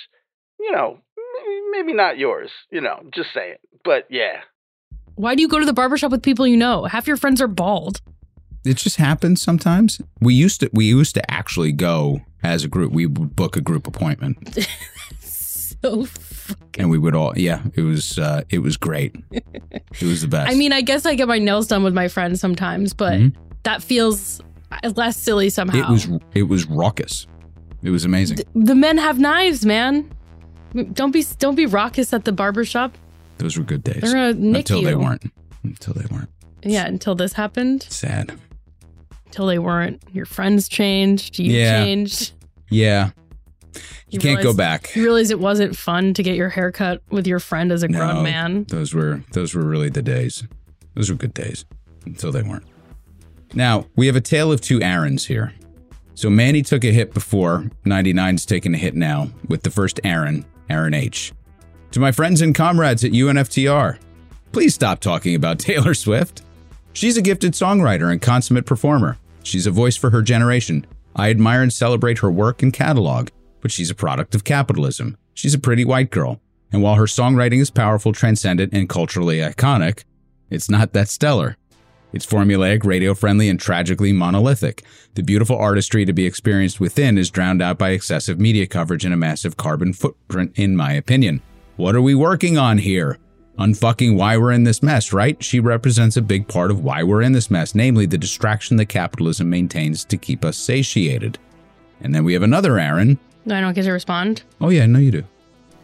You 0.60 0.72
know, 0.72 0.98
maybe 1.72 1.92
not 1.92 2.18
yours, 2.18 2.50
you 2.70 2.80
know, 2.80 3.02
just 3.12 3.32
saying. 3.34 3.56
But 3.84 4.06
yeah. 4.10 4.42
Why 5.16 5.34
do 5.34 5.42
you 5.42 5.48
go 5.48 5.58
to 5.58 5.66
the 5.66 5.72
barber 5.72 5.96
shop 5.98 6.10
with 6.12 6.22
people 6.22 6.46
you 6.46 6.56
know? 6.56 6.84
Half 6.84 7.06
your 7.06 7.16
friends 7.16 7.40
are 7.42 7.48
bald. 7.48 8.00
It 8.64 8.76
just 8.76 8.96
happens 8.96 9.42
sometimes. 9.42 10.00
We 10.20 10.34
used 10.34 10.60
to 10.60 10.70
we 10.72 10.84
used 10.84 11.14
to 11.16 11.30
actually 11.30 11.72
go 11.72 12.20
as 12.44 12.62
a 12.64 12.68
group. 12.68 12.92
We 12.92 13.06
would 13.06 13.34
book 13.34 13.56
a 13.56 13.60
group 13.60 13.86
appointment, 13.88 14.56
So, 15.20 16.02
f- 16.02 16.54
and 16.78 16.88
we 16.90 16.98
would 16.98 17.14
all 17.16 17.32
yeah. 17.36 17.62
It 17.74 17.80
was 17.82 18.18
uh, 18.20 18.42
it 18.50 18.60
was 18.60 18.76
great. 18.76 19.16
It 19.32 20.02
was 20.02 20.22
the 20.22 20.28
best. 20.36 20.50
I 20.52 20.54
mean, 20.54 20.72
I 20.72 20.80
guess 20.80 21.04
I 21.06 21.16
get 21.16 21.26
my 21.26 21.40
nails 21.40 21.66
done 21.66 21.82
with 21.82 21.92
my 21.94 22.06
friends 22.06 22.40
sometimes, 22.40 22.94
but 22.94 23.14
Mhm. 23.14 23.34
that 23.64 23.82
feels 23.82 24.40
less 24.96 25.16
silly 25.16 25.50
somehow. 25.50 25.78
it 25.88 25.90
was 25.90 26.08
it 26.34 26.42
was 26.44 26.66
raucous. 26.66 27.26
It 27.82 27.90
was 27.90 28.04
amazing. 28.04 28.38
the 28.54 28.74
men 28.74 28.98
have 28.98 29.18
knives, 29.18 29.64
man. 29.66 30.10
Don't 30.92 31.10
be 31.10 31.24
don't 31.38 31.54
be 31.54 31.66
raucous 31.66 32.12
at 32.12 32.24
the 32.24 32.32
barber 32.32 32.64
shop. 32.64 32.96
Those 33.38 33.56
were 33.58 33.64
good 33.64 33.82
days. 33.84 34.00
They're 34.00 34.12
gonna 34.12 34.34
nick 34.34 34.60
Until 34.60 34.80
you. 34.80 34.86
they 34.86 34.94
weren't. 34.94 35.24
Until 35.64 35.94
they 35.94 36.06
weren't. 36.10 36.30
Yeah, 36.62 36.86
until 36.86 37.14
this 37.14 37.32
happened. 37.34 37.82
Sad. 37.82 38.32
Until 39.26 39.46
they 39.46 39.58
weren't. 39.58 40.02
Your 40.12 40.26
friends 40.26 40.68
changed. 40.68 41.38
You 41.38 41.52
Yeah. 41.52 41.82
changed. 41.84 42.32
Yeah. 42.70 43.10
You, 43.74 43.80
You 44.10 44.18
can't 44.20 44.42
go 44.42 44.54
back. 44.54 44.94
You 44.94 45.02
realize 45.02 45.30
it 45.30 45.40
wasn't 45.40 45.76
fun 45.76 46.14
to 46.14 46.22
get 46.22 46.36
your 46.36 46.50
hair 46.50 46.70
cut 46.70 47.02
with 47.10 47.26
your 47.26 47.38
friend 47.40 47.72
as 47.72 47.82
a 47.82 47.88
grown 47.88 48.22
man. 48.22 48.64
Those 48.68 48.94
were 48.94 49.22
those 49.32 49.54
were 49.54 49.62
really 49.64 49.88
the 49.88 50.02
days. 50.02 50.44
Those 50.94 51.10
were 51.10 51.16
good 51.16 51.34
days 51.34 51.64
until 52.06 52.30
they 52.32 52.42
weren't. 52.42 52.64
Now, 53.54 53.86
we 53.96 54.06
have 54.06 54.16
a 54.16 54.20
tale 54.20 54.52
of 54.52 54.60
two 54.60 54.80
Aarons 54.82 55.26
here. 55.26 55.52
So 56.14 56.28
Manny 56.30 56.62
took 56.62 56.84
a 56.84 56.92
hit 56.92 57.14
before, 57.14 57.70
99's 57.84 58.44
taking 58.46 58.74
a 58.74 58.78
hit 58.78 58.94
now, 58.94 59.30
with 59.48 59.62
the 59.62 59.70
first 59.70 59.98
Aaron, 60.04 60.44
Aaron 60.68 60.94
H. 60.94 61.32
To 61.92 62.00
my 62.00 62.12
friends 62.12 62.40
and 62.40 62.54
comrades 62.54 63.04
at 63.04 63.12
UNFTR, 63.12 63.98
please 64.52 64.74
stop 64.74 65.00
talking 65.00 65.34
about 65.34 65.58
Taylor 65.58 65.94
Swift. 65.94 66.42
She's 66.92 67.16
a 67.16 67.22
gifted 67.22 67.52
songwriter 67.52 68.10
and 68.10 68.20
consummate 68.20 68.66
performer. 68.66 69.18
She's 69.42 69.66
a 69.66 69.70
voice 69.70 69.96
for 69.96 70.10
her 70.10 70.22
generation. 70.22 70.86
I 71.16 71.30
admire 71.30 71.62
and 71.62 71.72
celebrate 71.72 72.18
her 72.18 72.30
work 72.30 72.62
and 72.62 72.72
catalog, 72.72 73.28
but 73.60 73.70
she's 73.70 73.90
a 73.90 73.94
product 73.94 74.34
of 74.34 74.44
capitalism. 74.44 75.16
She's 75.34 75.54
a 75.54 75.58
pretty 75.58 75.84
white 75.84 76.10
girl. 76.10 76.40
And 76.72 76.82
while 76.82 76.94
her 76.94 77.04
songwriting 77.04 77.60
is 77.60 77.70
powerful, 77.70 78.12
transcendent, 78.12 78.72
and 78.72 78.88
culturally 78.88 79.38
iconic, 79.38 80.04
it's 80.50 80.70
not 80.70 80.92
that 80.92 81.08
stellar. 81.08 81.56
It's 82.12 82.26
formulaic, 82.26 82.84
radio 82.84 83.14
friendly, 83.14 83.48
and 83.48 83.58
tragically 83.58 84.12
monolithic. 84.12 84.84
The 85.14 85.22
beautiful 85.22 85.56
artistry 85.56 86.04
to 86.04 86.12
be 86.12 86.26
experienced 86.26 86.78
within 86.78 87.16
is 87.16 87.30
drowned 87.30 87.62
out 87.62 87.78
by 87.78 87.90
excessive 87.90 88.38
media 88.38 88.66
coverage 88.66 89.04
and 89.04 89.14
a 89.14 89.16
massive 89.16 89.56
carbon 89.56 89.92
footprint, 89.94 90.52
in 90.56 90.76
my 90.76 90.92
opinion. 90.92 91.40
What 91.76 91.94
are 91.94 92.02
we 92.02 92.14
working 92.14 92.58
on 92.58 92.78
here? 92.78 93.18
Unfucking 93.58 94.16
why 94.16 94.36
we're 94.36 94.52
in 94.52 94.64
this 94.64 94.82
mess, 94.82 95.12
right? 95.12 95.42
She 95.42 95.58
represents 95.60 96.16
a 96.16 96.22
big 96.22 96.48
part 96.48 96.70
of 96.70 96.84
why 96.84 97.02
we're 97.02 97.22
in 97.22 97.32
this 97.32 97.50
mess, 97.50 97.74
namely 97.74 98.06
the 98.06 98.18
distraction 98.18 98.76
that 98.76 98.86
capitalism 98.86 99.48
maintains 99.48 100.04
to 100.06 100.16
keep 100.16 100.44
us 100.44 100.56
satiated. 100.56 101.38
And 102.00 102.14
then 102.14 102.24
we 102.24 102.34
have 102.34 102.42
another 102.42 102.78
Aaron. 102.78 103.18
I 103.46 103.60
don't 103.60 103.74
get 103.74 103.84
to 103.84 103.92
respond. 103.92 104.42
Oh, 104.60 104.68
yeah, 104.68 104.86
no, 104.86 104.98
you 104.98 105.10
do. 105.10 105.24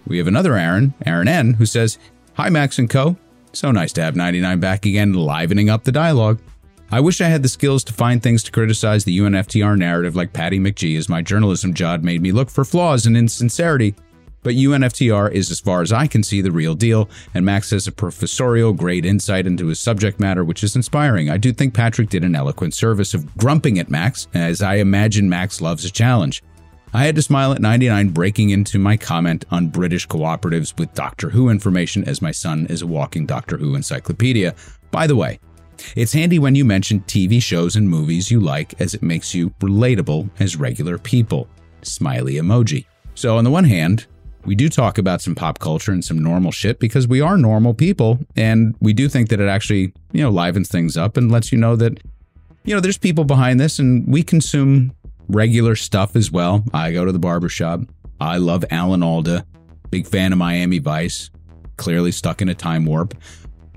We 0.07 0.19
have 0.19 0.27
another 0.27 0.57
Aaron, 0.57 0.95
Aaron 1.05 1.29
N, 1.29 1.55
who 1.55 1.67
says, 1.67 1.99
Hi, 2.35 2.49
Max 2.49 2.79
and 2.79 2.89
Co. 2.89 3.17
So 3.53 3.71
nice 3.71 3.93
to 3.95 4.03
have 4.03 4.17
99 4.17 4.61
back 4.61 4.87
again, 4.87 5.15
livening 5.15 5.71
up 5.71 5.85
the 5.85 5.93
dialogue. 5.93 6.41
I 6.91 7.01
wish 7.01 7.21
I 7.21 7.29
had 7.29 7.43
the 7.43 7.49
skills 7.49 7.85
to 7.85 7.93
find 7.93 8.23
things 8.23 8.43
to 8.45 8.51
criticize 8.51 9.05
the 9.05 9.19
UNFTR 9.19 9.77
narrative 9.77 10.17
like 10.17 10.33
Patty 10.33 10.59
McGee, 10.59 10.97
as 10.97 11.09
my 11.09 11.21
journalism 11.21 11.75
job 11.75 12.03
made 12.03 12.23
me 12.23 12.33
look 12.33 12.49
for 12.49 12.65
flaws 12.65 13.05
and 13.05 13.17
insincerity. 13.17 13.95
But 14.43 14.55
UNFTR 14.55 15.33
is, 15.33 15.51
as 15.51 15.61
far 15.61 15.83
as 15.83 15.93
I 15.93 16.07
can 16.07 16.23
see, 16.23 16.41
the 16.41 16.53
real 16.53 16.75
deal, 16.75 17.11
and 17.35 17.45
Max 17.45 17.71
has 17.71 17.87
a 17.87 17.93
professorial 17.93 18.73
grade 18.73 19.05
insight 19.05 19.47
into 19.47 19.67
his 19.67 19.81
subject 19.81 20.21
matter, 20.21 20.45
which 20.45 20.65
is 20.65 20.77
inspiring. 20.77 21.29
I 21.29 21.37
do 21.37 21.53
think 21.53 21.75
Patrick 21.75 22.09
did 22.09 22.25
an 22.25 22.35
eloquent 22.35 22.73
service 22.73 23.13
of 23.13 23.37
grumping 23.37 23.79
at 23.79 23.91
Max, 23.91 24.29
as 24.33 24.63
I 24.63 24.77
imagine 24.77 25.29
Max 25.29 25.61
loves 25.61 25.85
a 25.85 25.91
challenge. 25.91 26.43
I 26.95 27.05
had 27.05 27.17
to 27.17 27.23
smile 27.23 27.53
at 27.53 27.61
99 27.61 28.09
breaking 28.11 28.49
into 28.49 28.79
my 28.79 28.97
comment 28.97 29.45
on 29.51 29.69
British 29.69 30.09
cooperatives 30.09 30.79
with 30.79 30.95
Doctor 30.95 31.29
Who 31.29 31.51
information 31.51 32.03
as 32.09 32.23
my 32.23 32.31
son 32.31 32.67
is 32.71 32.81
a 32.81 32.87
walking 32.87 33.27
Doctor 33.27 33.59
Who 33.59 33.75
encyclopedia. 33.75 34.55
By 34.91 35.07
the 35.07 35.15
way, 35.15 35.39
it's 35.97 36.15
handy 36.15 36.39
when 36.39 36.55
you 36.55 36.65
mention 36.65 37.01
TV 37.01 37.43
shows 37.43 37.77
and 37.77 37.91
movies 37.91 38.31
you 38.31 38.41
like 38.41 38.81
as 38.81 38.95
it 38.95 39.03
makes 39.03 39.35
you 39.35 39.51
relatable 39.61 40.31
as 40.41 40.57
regular 40.57 40.97
people. 40.97 41.47
Smiley 41.83 42.35
emoji. 42.35 42.87
So, 43.15 43.37
on 43.37 43.45
the 43.45 43.51
one 43.51 43.65
hand, 43.65 44.07
we 44.47 44.55
do 44.55 44.71
talk 44.71 44.97
about 44.97 45.21
some 45.21 45.35
pop 45.35 45.59
culture 45.59 45.93
and 45.93 46.03
some 46.03 46.19
normal 46.19 46.53
shit 46.53 46.79
because 46.79 47.07
we 47.07 47.21
are 47.21 47.37
normal 47.37 47.75
people 47.75 48.19
and 48.35 48.75
we 48.81 48.95
do 48.95 49.11
think 49.11 49.29
that 49.29 49.41
it 49.41 49.49
actually, 49.49 49.93
you 50.13 50.23
know, 50.23 50.31
livens 50.31 50.71
things 50.71 50.97
up 50.97 51.19
and 51.19 51.31
lets 51.31 51.53
you 51.53 51.59
know 51.59 51.77
that 51.77 51.99
you 52.65 52.75
know, 52.75 52.81
there's 52.81 52.99
people 52.99 53.25
behind 53.25 53.59
this 53.59 53.79
and 53.79 54.07
we 54.07 54.23
consume 54.23 54.93
regular 55.29 55.77
stuff 55.77 56.17
as 56.17 56.31
well. 56.31 56.65
I 56.73 56.93
go 56.93 57.05
to 57.05 57.13
the 57.13 57.19
barbershop. 57.19 57.81
I 58.21 58.39
love 58.39 58.65
Alan 58.71 59.03
Alda. 59.03 59.47
Big 59.91 60.07
fan 60.07 60.33
of 60.33 60.39
Miami 60.39 60.79
Vice. 60.79 61.31
Clearly 61.77 62.13
stuck 62.13 62.43
in 62.43 62.49
a 62.49 62.55
time 62.55 62.85
warp. 62.85 63.15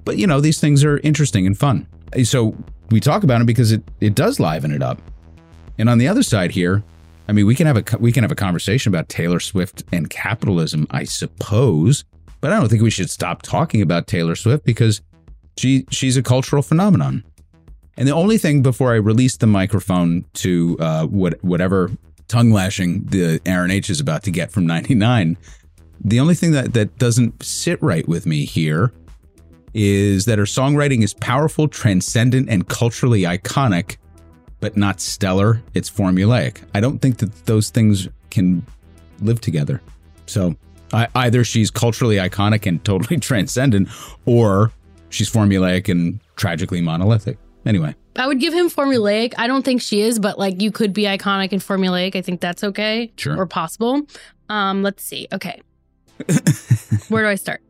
But 0.04 0.18
you 0.18 0.28
know, 0.28 0.42
these 0.42 0.60
things 0.60 0.84
are 0.84 0.98
interesting 1.00 1.46
and 1.46 1.58
fun. 1.58 1.88
So 2.24 2.56
we 2.90 3.00
talk 3.00 3.24
about 3.24 3.42
it 3.42 3.48
because 3.48 3.72
it, 3.72 3.84
it 4.00 4.16
does 4.16 4.40
liven 4.40 4.72
it 4.72 4.82
up. 4.82 5.02
And 5.78 5.90
on 5.90 5.98
the 5.98 6.08
other 6.08 6.24
side 6.24 6.52
here, 6.52 6.84
I 7.28 7.34
mean, 7.34 7.46
we 7.46 7.56
can 7.56 7.68
have 7.68 7.78
a 7.78 7.98
we 7.98 8.12
can 8.12 8.24
have 8.24 8.32
a 8.32 8.36
conversation 8.36 8.92
about 8.92 9.08
Taylor 9.08 9.40
Swift 9.40 9.84
and 9.92 10.10
capitalism, 10.10 10.88
I 10.92 11.06
suppose, 11.06 12.04
but 12.42 12.52
I 12.52 12.60
don't 12.60 12.68
think 12.68 12.82
we 12.82 12.90
should 12.90 13.10
stop 13.10 13.42
talking 13.42 13.82
about 13.82 14.08
Taylor 14.08 14.36
Swift 14.36 14.66
because 14.66 15.02
she 15.58 15.86
she's 15.92 16.18
a 16.18 16.24
cultural 16.24 16.62
phenomenon. 16.62 17.24
And 18.02 18.08
the 18.08 18.16
only 18.16 18.40
thing 18.40 18.64
before 18.64 18.94
I 18.94 18.96
release 18.96 19.38
the 19.38 19.46
microphone 19.46 20.26
to 20.34 20.76
uh, 20.80 21.06
what 21.06 21.36
whatever 21.44 21.92
tongue 22.28 22.50
lashing 22.50 23.04
the 23.04 23.40
Aaron 23.46 23.70
H 23.70 23.92
is 23.92 24.00
about 24.00 24.24
to 24.24 24.32
get 24.32 24.50
from 24.50 24.66
99, 24.66 25.38
the 26.04 26.20
only 26.20 26.34
thing 26.34 26.52
that 26.54 26.74
that 26.74 26.98
doesn't 26.98 27.44
sit 27.44 27.80
right 27.80 28.08
with 28.08 28.26
me 28.26 28.46
here 28.46 28.92
is 29.76 30.26
that 30.26 30.40
her 30.40 30.46
songwriting 30.46 31.04
is 31.04 31.14
powerful, 31.14 31.68
transcendent, 31.68 32.50
and 32.50 32.68
culturally 32.68 33.22
iconic, 33.22 33.98
but 34.62 34.76
not 34.76 35.00
stellar. 35.00 35.62
It's 35.76 35.88
formulaic. 35.88 36.58
I 36.74 36.80
don't 36.80 37.04
think 37.04 37.20
that 37.20 37.46
those 37.46 37.70
things 37.70 38.08
can 38.32 38.66
live 39.20 39.42
together. 39.42 39.80
So 40.26 40.56
I, 40.92 41.08
either 41.14 41.44
she's 41.44 41.70
culturally 41.70 42.16
iconic 42.16 42.66
and 42.66 42.84
totally 42.84 43.18
transcendent, 43.20 43.90
or 44.26 44.72
she's 45.10 45.30
formulaic 45.30 45.88
and 45.88 46.20
tragically 46.36 46.82
monolithic. 46.82 47.38
Anyway, 47.66 47.96
I 48.16 48.28
would 48.28 48.40
give 48.40 48.54
him 48.54 48.70
formulaic. 48.70 49.34
I 49.38 49.48
don't 49.48 49.64
think 49.64 49.82
she 49.82 50.02
is, 50.02 50.20
but 50.20 50.40
like 50.40 50.62
you 50.62 50.72
could 50.72 50.94
be 50.94 51.04
iconic 51.04 51.52
and 51.52 51.62
formulaic. 51.62 52.16
I 52.16 52.22
think 52.22 52.42
that's 52.42 52.64
okay. 52.64 53.12
Sure. 53.18 53.38
Or 53.38 53.46
possible. 53.46 54.02
Um, 54.50 54.84
let's 54.84 55.04
see. 55.04 55.28
Okay. 55.32 55.62
Where 57.10 57.24
do 57.24 57.30
I 57.30 57.36
start? 57.36 57.62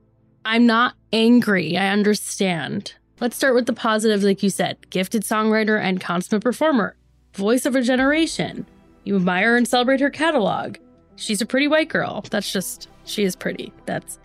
I'm 0.46 0.66
not 0.66 0.96
angry. 1.14 1.78
I 1.78 1.90
understand. 1.90 2.96
Let's 3.20 3.36
start 3.36 3.54
with 3.54 3.68
the 3.68 3.74
positives, 3.74 4.24
like 4.24 4.42
you 4.42 4.50
said. 4.50 4.90
Gifted 4.90 5.24
songwriter 5.24 5.80
and 5.80 6.02
consummate 6.02 6.44
performer. 6.44 6.96
Voice 7.36 7.66
of 7.66 7.76
a 7.76 7.82
generation. 7.82 8.66
You 9.04 9.16
admire 9.18 9.56
and 9.56 9.68
celebrate 9.68 10.00
her 10.00 10.10
catalog. 10.10 10.78
She's 11.18 11.42
a 11.42 11.46
pretty 11.46 11.68
white 11.68 11.90
girl. 11.90 12.24
That's 12.32 12.52
just 12.52 12.88
she 13.06 13.24
is 13.24 13.36
pretty. 13.36 13.74
That's 13.86 14.20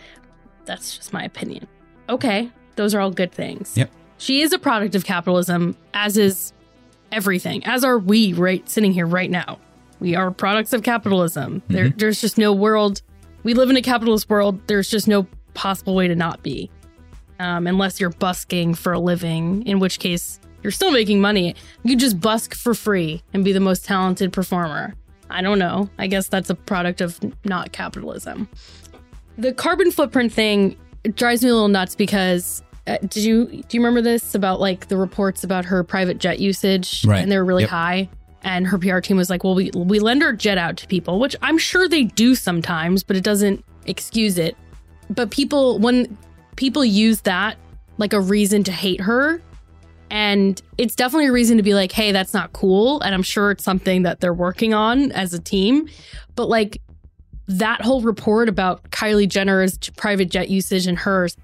that's 0.65 0.97
just 0.97 1.13
my 1.13 1.25
opinion. 1.25 1.67
Okay. 2.09 2.51
Those 2.77 2.95
are 2.95 3.01
all 3.01 3.11
good 3.11 3.33
things. 3.33 3.77
Yep. 3.77 3.91
She 4.19 4.41
is 4.43 4.53
a 4.53 4.59
product 4.59 4.95
of 4.95 5.05
capitalism, 5.05 5.77
as 5.95 6.17
is 6.17 6.53
everything, 7.13 7.65
as 7.67 7.85
are 7.85 7.99
we 7.99 8.33
right 8.33 8.69
sitting 8.69 8.93
here 8.93 9.07
right 9.07 9.31
now. 9.31 9.59
We 10.01 10.15
are 10.15 10.31
products 10.31 10.73
of 10.73 10.83
capitalism. 10.83 11.63
There, 11.69 11.89
there's 11.89 12.21
just 12.21 12.37
no 12.39 12.53
world. 12.53 13.03
We 13.45 13.55
live 13.55 13.71
in 13.71 13.77
a 13.77 13.83
capitalist 13.83 14.29
world. 14.29 14.61
There's 14.67 14.91
just 14.91 15.09
no 15.09 15.27
possible 15.55 15.95
way 15.95 16.09
to 16.09 16.15
not 16.15 16.43
be, 16.43 16.71
um, 17.39 17.67
unless 17.67 18.01
you're 18.01 18.11
busking 18.11 18.75
for 18.75 18.93
a 18.93 18.99
living, 18.99 19.67
in 19.67 19.79
which 19.79 19.99
case 19.99 20.39
you're 20.63 20.71
still 20.71 20.91
making 20.91 21.21
money. 21.21 21.55
You 21.83 21.97
just 21.97 22.21
busk 22.21 22.55
for 22.55 22.75
free 22.75 23.23
and 23.33 23.45
be 23.45 23.53
the 23.53 23.61
most 23.61 23.85
talented 23.85 24.33
performer. 24.33 24.95
I 25.31 25.43
don't 25.43 25.59
know. 25.59 25.89
I 25.99 26.07
guess 26.07 26.29
that's 26.29 26.51
a 26.51 26.55
product 26.55 27.01
of 27.01 27.19
not 27.45 27.73
capitalism. 27.73 28.49
The 29.39 29.53
carbon 29.53 29.91
footprint 29.91 30.33
thing 30.33 30.77
drives 31.15 31.43
me 31.43 31.51
a 31.51 31.55
little 31.55 31.69
nuts 31.69 31.95
because 31.95 32.63
uh, 32.87 32.99
did 33.03 33.17
you 33.25 33.47
do 33.47 33.77
you 33.77 33.81
remember 33.81 34.01
this 34.03 34.35
about 34.35 34.61
like 34.61 34.89
the 34.89 34.97
reports 34.97 35.43
about 35.45 35.65
her 35.65 35.83
private 35.85 36.19
jet 36.19 36.39
usage 36.39 37.05
Right. 37.05 37.21
and 37.23 37.31
they 37.31 37.37
were 37.39 37.45
really 37.45 37.63
Yep. 37.65 37.71
high 37.71 38.09
and 38.43 38.67
her 38.69 38.79
PR 38.79 39.01
team 39.01 39.17
was 39.17 39.29
like, 39.29 39.43
"Well, 39.43 39.55
we 39.57 39.71
we 39.75 39.99
lend 39.99 40.23
our 40.23 40.33
jet 40.33 40.57
out 40.59 40.77
to 40.79 40.87
people," 40.87 41.19
which 41.19 41.35
I'm 41.43 41.59
sure 41.59 41.89
they 41.89 42.05
do 42.05 42.35
sometimes, 42.37 43.03
but 43.03 43.17
it 43.17 43.25
doesn't 43.25 43.65
excuse 43.87 44.39
it. 44.39 44.57
But 45.11 45.31
people 45.31 45.79
when 45.81 46.17
people 46.57 46.85
use 46.85 47.23
that 47.23 47.57
like 47.99 48.13
a 48.13 48.21
reason 48.21 48.63
to 48.65 48.73
hate 48.73 49.01
her 49.01 49.41
and 50.11 50.63
it's 50.79 50.95
definitely 50.95 51.27
a 51.27 51.33
reason 51.33 51.57
to 51.57 51.63
be 51.65 51.75
like, 51.75 51.91
"Hey, 51.91 52.13
that's 52.13 52.33
not 52.33 52.53
cool." 52.53 53.01
And 53.01 53.15
I'm 53.15 53.23
sure 53.25 53.51
it's 53.51 53.65
something 53.65 54.03
that 54.03 54.21
they're 54.21 54.33
working 54.35 54.73
on 54.75 55.11
as 55.13 55.35
a 55.35 55.41
team. 55.41 55.89
But 56.37 56.49
like 56.49 56.81
that 57.49 57.81
whole 57.83 58.01
report 58.03 58.49
about 58.49 58.91
Kylie 58.91 59.29
Jenner's 59.29 59.77
private 59.97 60.31
jet 60.31 60.49
usage 60.51 60.87
and 60.87 60.99
hers 60.99 61.37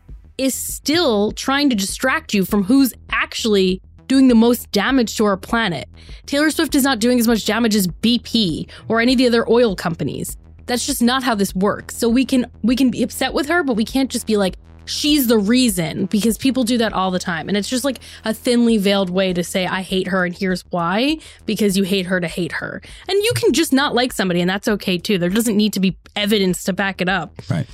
is 0.43 0.55
still 0.55 1.31
trying 1.33 1.71
to 1.71 1.77
distract 1.77 2.35
you 2.35 2.45
from 2.45 2.65
who's 2.65 2.93
actually 3.11 3.81
doing 4.09 4.27
the 4.27 4.35
most 4.35 4.71
damage 4.73 5.17
to 5.17 5.25
our 5.25 5.37
planet. 5.37 5.89
Taylor 6.27 6.51
Swift 6.51 6.75
is 6.75 6.83
not 6.83 6.99
doing 6.99 7.21
as 7.21 7.29
much 7.29 7.47
damage 7.47 7.77
as 7.77 7.87
BP 7.87 8.69
or 8.89 9.01
any 9.01 9.13
of 9.13 9.19
the 9.19 9.27
other 9.27 9.49
oil 9.49 9.77
companies. 9.77 10.37
That's 10.67 10.85
just 10.85 11.01
not 11.01 11.23
how 11.23 11.37
this 11.37 11.55
works. 11.55 11.97
So 11.97 12.09
we 12.09 12.25
can 12.25 12.47
we 12.63 12.75
can 12.75 12.91
be 12.91 13.03
upset 13.03 13.35
with 13.35 13.47
her, 13.47 13.63
but 13.63 13.75
we 13.75 13.85
can't 13.85 14.11
just 14.11 14.27
be 14.27 14.37
like 14.37 14.57
she's 14.85 15.29
the 15.29 15.39
reason 15.39 16.07
because 16.07 16.37
people 16.37 16.65
do 16.65 16.77
that 16.79 16.93
all 16.93 17.13
the 17.13 17.19
time. 17.21 17.49
And 17.49 17.57
it's 17.57 17.69
just 17.69 17.85
like 17.85 18.01
a 18.25 18.35
thinly 18.35 18.79
veiled 18.79 19.11
way 19.11 19.33
to 19.33 19.45
say 19.45 19.67
I 19.67 19.83
hate 19.83 20.09
her 20.09 20.25
and 20.25 20.37
here's 20.37 20.63
why 20.71 21.19
because 21.47 21.77
you 21.77 21.85
hate 21.85 22.07
her 22.07 22.21
to 22.21 22.29
hate 22.29 22.53
her. 22.53 22.83
And 23.09 23.17
you 23.23 23.33
can 23.37 23.53
just 23.53 23.73
not 23.73 23.95
like 23.95 24.13
somebody 24.13 24.41
and 24.41 24.51
that's 24.51 24.67
okay 24.67 24.99
too. 24.99 25.19
There 25.19 25.31
doesn't 25.31 25.57
need 25.57 25.73
to 25.75 25.81
be 25.81 25.97
evidence 26.17 26.65
to 26.65 26.73
back 26.73 27.01
it 27.01 27.09
up 27.09 27.41
right. 27.49 27.67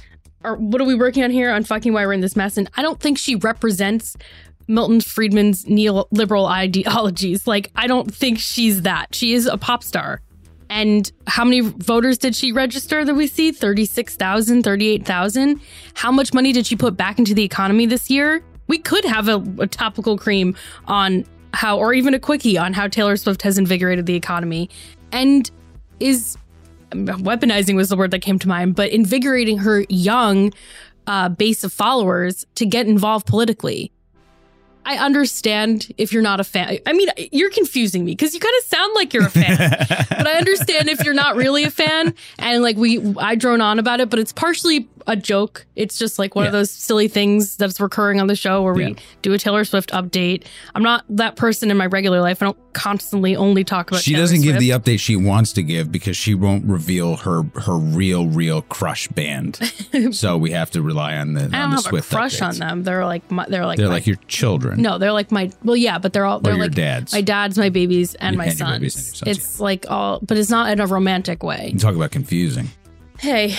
Or 0.45 0.57
what 0.57 0.80
are 0.80 0.84
we 0.84 0.95
working 0.95 1.24
on 1.24 1.30
here 1.30 1.51
on 1.51 1.64
fucking 1.64 1.93
why 1.93 2.07
we're 2.07 2.12
in 2.12 2.20
this 2.20 2.36
mess? 2.36 2.57
And 2.57 2.70
I 2.76 2.82
don't 2.82 3.01
think 3.01 3.18
she 3.18 3.34
represents 3.34 4.16
Milton 4.68 5.01
Friedman's 5.01 5.64
neoliberal 5.64 6.49
ideologies. 6.49 7.47
Like, 7.47 7.70
I 7.74 7.86
don't 7.86 8.14
think 8.14 8.39
she's 8.39 8.82
that. 8.82 9.14
She 9.14 9.32
is 9.32 9.47
a 9.47 9.57
pop 9.57 9.82
star. 9.82 10.20
And 10.70 11.11
how 11.26 11.45
many 11.45 11.61
voters 11.61 12.18
did 12.18 12.36
she 12.36 12.53
register 12.53 13.05
that 13.05 13.14
we 13.14 13.26
see? 13.26 13.53
36,000, 13.53 14.62
38,000. 14.62 15.61
How 15.95 16.12
much 16.12 16.34
money 16.34 16.53
did 16.53 16.66
she 16.66 16.76
put 16.76 16.97
back 16.97 17.18
into 17.18 17.34
the 17.34 17.43
economy 17.43 17.86
this 17.86 18.11
year? 18.11 18.43
We 18.66 18.78
could 18.78 19.07
have 19.07 19.28
a, 19.28 19.43
a 19.59 19.66
topical 19.66 20.18
cream 20.18 20.55
on 20.86 21.24
how, 21.55 21.78
or 21.78 21.95
even 21.95 22.12
a 22.12 22.18
quickie 22.18 22.59
on 22.59 22.74
how 22.74 22.86
Taylor 22.86 23.16
Swift 23.16 23.41
has 23.43 23.57
invigorated 23.57 24.05
the 24.05 24.14
economy 24.14 24.68
and 25.11 25.51
is 26.01 26.36
weaponizing 26.91 27.76
was 27.76 27.89
the 27.89 27.97
word 27.97 28.11
that 28.11 28.20
came 28.20 28.39
to 28.39 28.49
mind, 28.49 28.74
but 28.74 28.91
invigorating 28.91 29.59
her 29.59 29.84
young 29.89 30.53
uh, 31.07 31.28
base 31.28 31.64
of 31.64 31.72
followers 31.72 32.47
to 32.57 32.66
get 32.66 32.86
involved 32.86 33.26
politically. 33.26 33.93
I 34.84 34.97
understand 34.97 35.93
if 35.99 36.14
you're 36.14 36.22
not 36.22 36.41
a 36.41 36.45
fan. 36.45 36.78
I 36.86 36.95
mean, 36.95 37.09
you're 37.30 37.51
confusing 37.51 38.07
me 38.07 38.12
because 38.12 38.32
you 38.32 38.41
kind 38.41 38.55
of 38.59 38.64
sound 38.64 38.95
like 38.95 39.12
you're 39.12 39.26
a 39.26 39.30
fan, 39.30 39.59
but 40.09 40.26
I 40.26 40.39
understand 40.39 40.89
if 40.89 41.05
you're 41.05 41.12
not 41.12 41.36
really 41.36 41.64
a 41.64 41.70
fan. 41.70 42.14
And 42.39 42.62
like 42.62 42.78
we, 42.78 43.14
I 43.18 43.34
drone 43.34 43.61
on 43.61 43.78
about 43.78 44.01
it, 44.01 44.09
but 44.09 44.18
it's 44.18 44.32
partially 44.32 44.89
a 45.09 45.17
joke. 45.17 45.67
It's 45.75 45.99
just 45.99 46.19
like 46.19 46.37
one 46.37 46.47
of 46.47 46.53
those 46.53 46.71
silly 46.71 47.09
things 47.09 47.57
that's 47.57 47.81
recurring 47.81 48.21
on 48.21 48.27
the 48.29 48.37
show 48.37 48.63
where 48.63 48.79
Yeah. 48.79 48.89
we 48.89 48.97
do 49.23 49.33
a 49.33 49.39
Taylor 49.39 49.65
Swift 49.65 49.91
update. 49.91 50.45
I'm 50.75 50.83
not 50.85 51.05
that 51.09 51.35
person 51.35 51.71
in 51.71 51.77
my 51.77 51.87
regular 51.87 52.21
life. 52.21 52.41
I 52.43 52.45
don't 52.47 52.73
constantly 52.75 53.35
only 53.35 53.65
talk 53.65 53.91
about. 53.91 54.03
She 54.03 54.13
Taylor 54.13 54.23
doesn't 54.23 54.43
give 54.43 54.59
the 54.61 54.71
update 54.71 55.01
she 55.01 55.17
wants 55.17 55.53
to 55.55 55.63
give 55.63 55.91
because 55.91 56.17
she 56.17 56.35
won't 56.35 56.65
reveal 56.67 57.17
her 57.17 57.43
her 57.63 57.77
real 57.77 58.29
real 58.29 58.63
crush 58.63 59.09
band. 59.09 59.59
so 60.13 60.37
we 60.37 60.51
have 60.53 60.71
to 60.73 60.83
rely 60.83 61.17
on 61.17 61.33
the 61.33 61.41
I 61.41 61.49
don't 61.49 61.51
the 61.51 61.77
have 61.77 61.81
Swift 61.81 62.13
a 62.13 62.15
crush 62.15 62.41
on 62.43 62.55
them. 62.59 62.83
They're 62.85 63.05
like 63.07 63.29
my, 63.31 63.47
they're 63.49 63.67
like 63.67 63.79
They're 63.79 63.89
my- 63.89 63.95
like 63.95 64.07
your 64.07 64.19
children. 64.29 64.81
no, 64.83 64.99
they're 64.99 65.13
like 65.13 65.33
my 65.33 65.51
well, 65.65 65.75
yeah, 65.77 65.99
but 65.99 66.13
they're 66.13 66.27
all 66.27 66.39
they're 66.41 66.55
your 66.55 66.65
like 66.67 66.75
dads. 66.75 67.13
My 67.13 67.23
dad's, 67.23 67.57
my 67.59 67.71
babies, 67.71 68.15
and 68.17 68.37
my 68.37 68.51
sons. 68.51 68.61
and 68.73 68.83
your 68.83 68.91
sons, 68.91 69.23
it's 69.27 69.59
like 69.61 69.87
all, 69.91 70.21
but 70.23 70.37
it's 70.37 70.51
not 70.51 70.71
in 70.71 70.81
a 70.81 70.87
romantic 70.87 71.43
way. 71.43 71.71
You 71.73 71.79
talk 71.79 71.95
about 71.95 72.11
confusing. 72.11 72.69
Hey, 73.19 73.57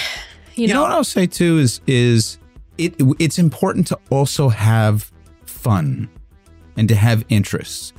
you, 0.60 0.68
You 0.68 0.74
know 0.74 0.82
know, 0.82 0.84
what 0.84 0.92
I'll 0.92 1.04
say 1.04 1.28
too 1.28 1.58
is 1.58 1.82
is 1.88 2.38
it 2.78 2.96
it's 3.20 3.40
important 3.40 3.88
to 3.88 4.00
also 4.10 4.50
have 4.50 5.12
fun 5.46 6.10
and 6.78 6.88
to 6.88 6.96
have 6.96 7.26
interests 7.30 7.94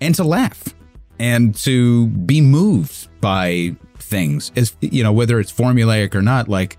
and 0.00 0.14
to 0.14 0.24
laugh 0.24 0.74
and 1.18 1.54
to 1.56 2.06
be 2.08 2.40
moved 2.40 3.08
by 3.20 3.74
things. 3.98 4.52
As 4.56 4.76
you 4.80 5.02
know 5.02 5.12
whether 5.12 5.40
it's 5.40 5.52
formulaic 5.52 6.14
or 6.14 6.22
not 6.22 6.48
like 6.48 6.78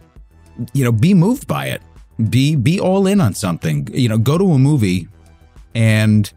you 0.73 0.83
know 0.83 0.91
be 0.91 1.13
moved 1.13 1.47
by 1.47 1.67
it. 1.67 1.81
Be 2.29 2.55
be 2.55 2.79
all 2.79 3.07
in 3.07 3.21
on 3.21 3.33
something. 3.33 3.87
You 3.93 4.09
know 4.09 4.17
go 4.17 4.37
to 4.37 4.51
a 4.51 4.59
movie 4.59 5.07
and 5.73 6.31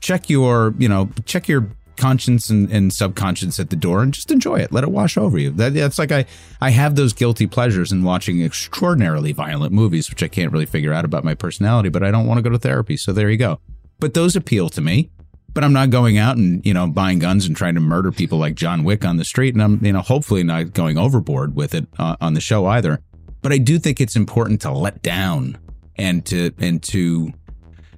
check 0.00 0.28
your 0.28 0.74
you 0.78 0.88
know 0.88 1.08
check 1.24 1.48
your 1.48 1.68
conscience 1.96 2.50
and, 2.50 2.70
and 2.70 2.92
subconscious 2.92 3.58
at 3.58 3.70
the 3.70 3.76
door 3.76 4.02
and 4.02 4.12
just 4.12 4.30
enjoy 4.30 4.56
it. 4.56 4.72
Let 4.72 4.84
it 4.84 4.90
wash 4.90 5.16
over 5.16 5.38
you. 5.38 5.50
That, 5.50 5.74
that's 5.74 5.98
like 5.98 6.12
i 6.12 6.24
i 6.60 6.70
have 6.70 6.96
those 6.96 7.12
guilty 7.12 7.46
pleasures 7.46 7.92
in 7.92 8.02
watching 8.02 8.42
extraordinarily 8.42 9.32
violent 9.32 9.72
movies 9.72 10.10
which 10.10 10.22
i 10.22 10.28
can't 10.28 10.52
really 10.52 10.66
figure 10.66 10.92
out 10.92 11.04
about 11.04 11.24
my 11.24 11.34
personality 11.34 11.88
but 11.88 12.02
i 12.02 12.10
don't 12.10 12.26
want 12.26 12.38
to 12.38 12.42
go 12.42 12.50
to 12.50 12.58
therapy. 12.58 12.96
So 12.96 13.12
there 13.12 13.30
you 13.30 13.36
go. 13.36 13.60
But 14.00 14.14
those 14.14 14.36
appeal 14.36 14.68
to 14.70 14.80
me. 14.80 15.10
But 15.52 15.62
i'm 15.62 15.72
not 15.72 15.90
going 15.90 16.18
out 16.18 16.36
and 16.36 16.64
you 16.66 16.74
know 16.74 16.86
buying 16.88 17.20
guns 17.20 17.46
and 17.46 17.56
trying 17.56 17.74
to 17.74 17.80
murder 17.80 18.10
people 18.10 18.38
like 18.38 18.54
john 18.54 18.84
wick 18.84 19.04
on 19.04 19.16
the 19.16 19.24
street. 19.24 19.54
And 19.54 19.62
i'm 19.62 19.84
you 19.84 19.92
know 19.92 20.00
hopefully 20.00 20.42
not 20.42 20.72
going 20.72 20.98
overboard 20.98 21.54
with 21.54 21.74
it 21.74 21.86
uh, 21.98 22.16
on 22.20 22.34
the 22.34 22.40
show 22.40 22.66
either. 22.66 23.00
But 23.42 23.52
i 23.52 23.58
do 23.58 23.78
think 23.78 24.00
it's 24.00 24.16
important 24.16 24.60
to 24.62 24.72
let 24.72 25.02
down 25.02 25.58
and 25.96 26.24
to 26.26 26.52
and 26.58 26.82
to 26.84 27.32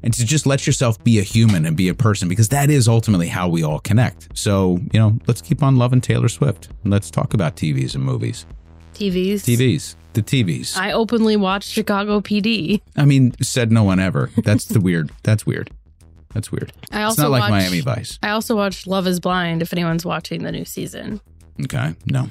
and 0.07 0.15
to 0.15 0.25
just 0.25 0.47
let 0.47 0.69
yourself 0.69 1.03
be 1.03 1.19
a 1.19 1.23
human 1.23 1.67
and 1.67 1.77
be 1.77 1.89
a 1.89 1.95
person 1.95 2.29
because 2.29 2.49
that 2.51 2.71
is 2.71 2.87
ultimately 2.87 3.27
how 3.27 3.49
we 3.49 3.65
all 3.65 3.81
connect. 3.81 4.29
So, 4.39 4.79
you 4.93 5.01
know, 5.01 5.19
let's 5.27 5.43
keep 5.43 5.65
on 5.65 5.75
loving 5.77 6.01
Taylor 6.01 6.29
Swift 6.29 6.69
and 6.85 6.93
let's 6.93 7.11
talk 7.11 7.35
about 7.35 7.57
TVs 7.57 7.97
and 7.97 8.05
movies. 8.05 8.47
TVs. 8.95 9.41
TVs, 9.43 9.97
the 10.13 10.23
TVs. 10.23 10.77
I, 10.77 10.93
openly 10.93 11.37
watched 11.37 11.71
Chicago 11.71 12.21
PD. 12.21 12.83
I 12.97 13.05
mean, 13.05 13.35
said 13.43 13.73
no 13.73 13.83
one 13.83 13.99
ever. 13.99 14.31
That's 14.45 14.67
the 14.67 14.79
weird. 14.79 15.11
That's 15.25 15.45
weird. 15.45 15.73
That's 16.33 16.53
weird. 16.53 16.73
I 16.93 17.01
It's 17.01 17.11
also 17.19 17.23
not 17.23 17.33
like 17.33 17.41
watched, 17.41 17.51
Miami 17.51 17.81
Vice. 17.81 18.21
I 18.23 18.31
also 18.31 18.55
watched 18.55 18.87
Love 18.87 19.09
Is 19.09 19.19
Blind. 19.19 19.61
If 19.61 19.73
anyone's 19.73 20.07
watching 20.07 20.45
the 20.45 20.53
new 20.53 20.65
season, 20.65 21.21
Okay. 21.65 21.97
No, 22.07 22.29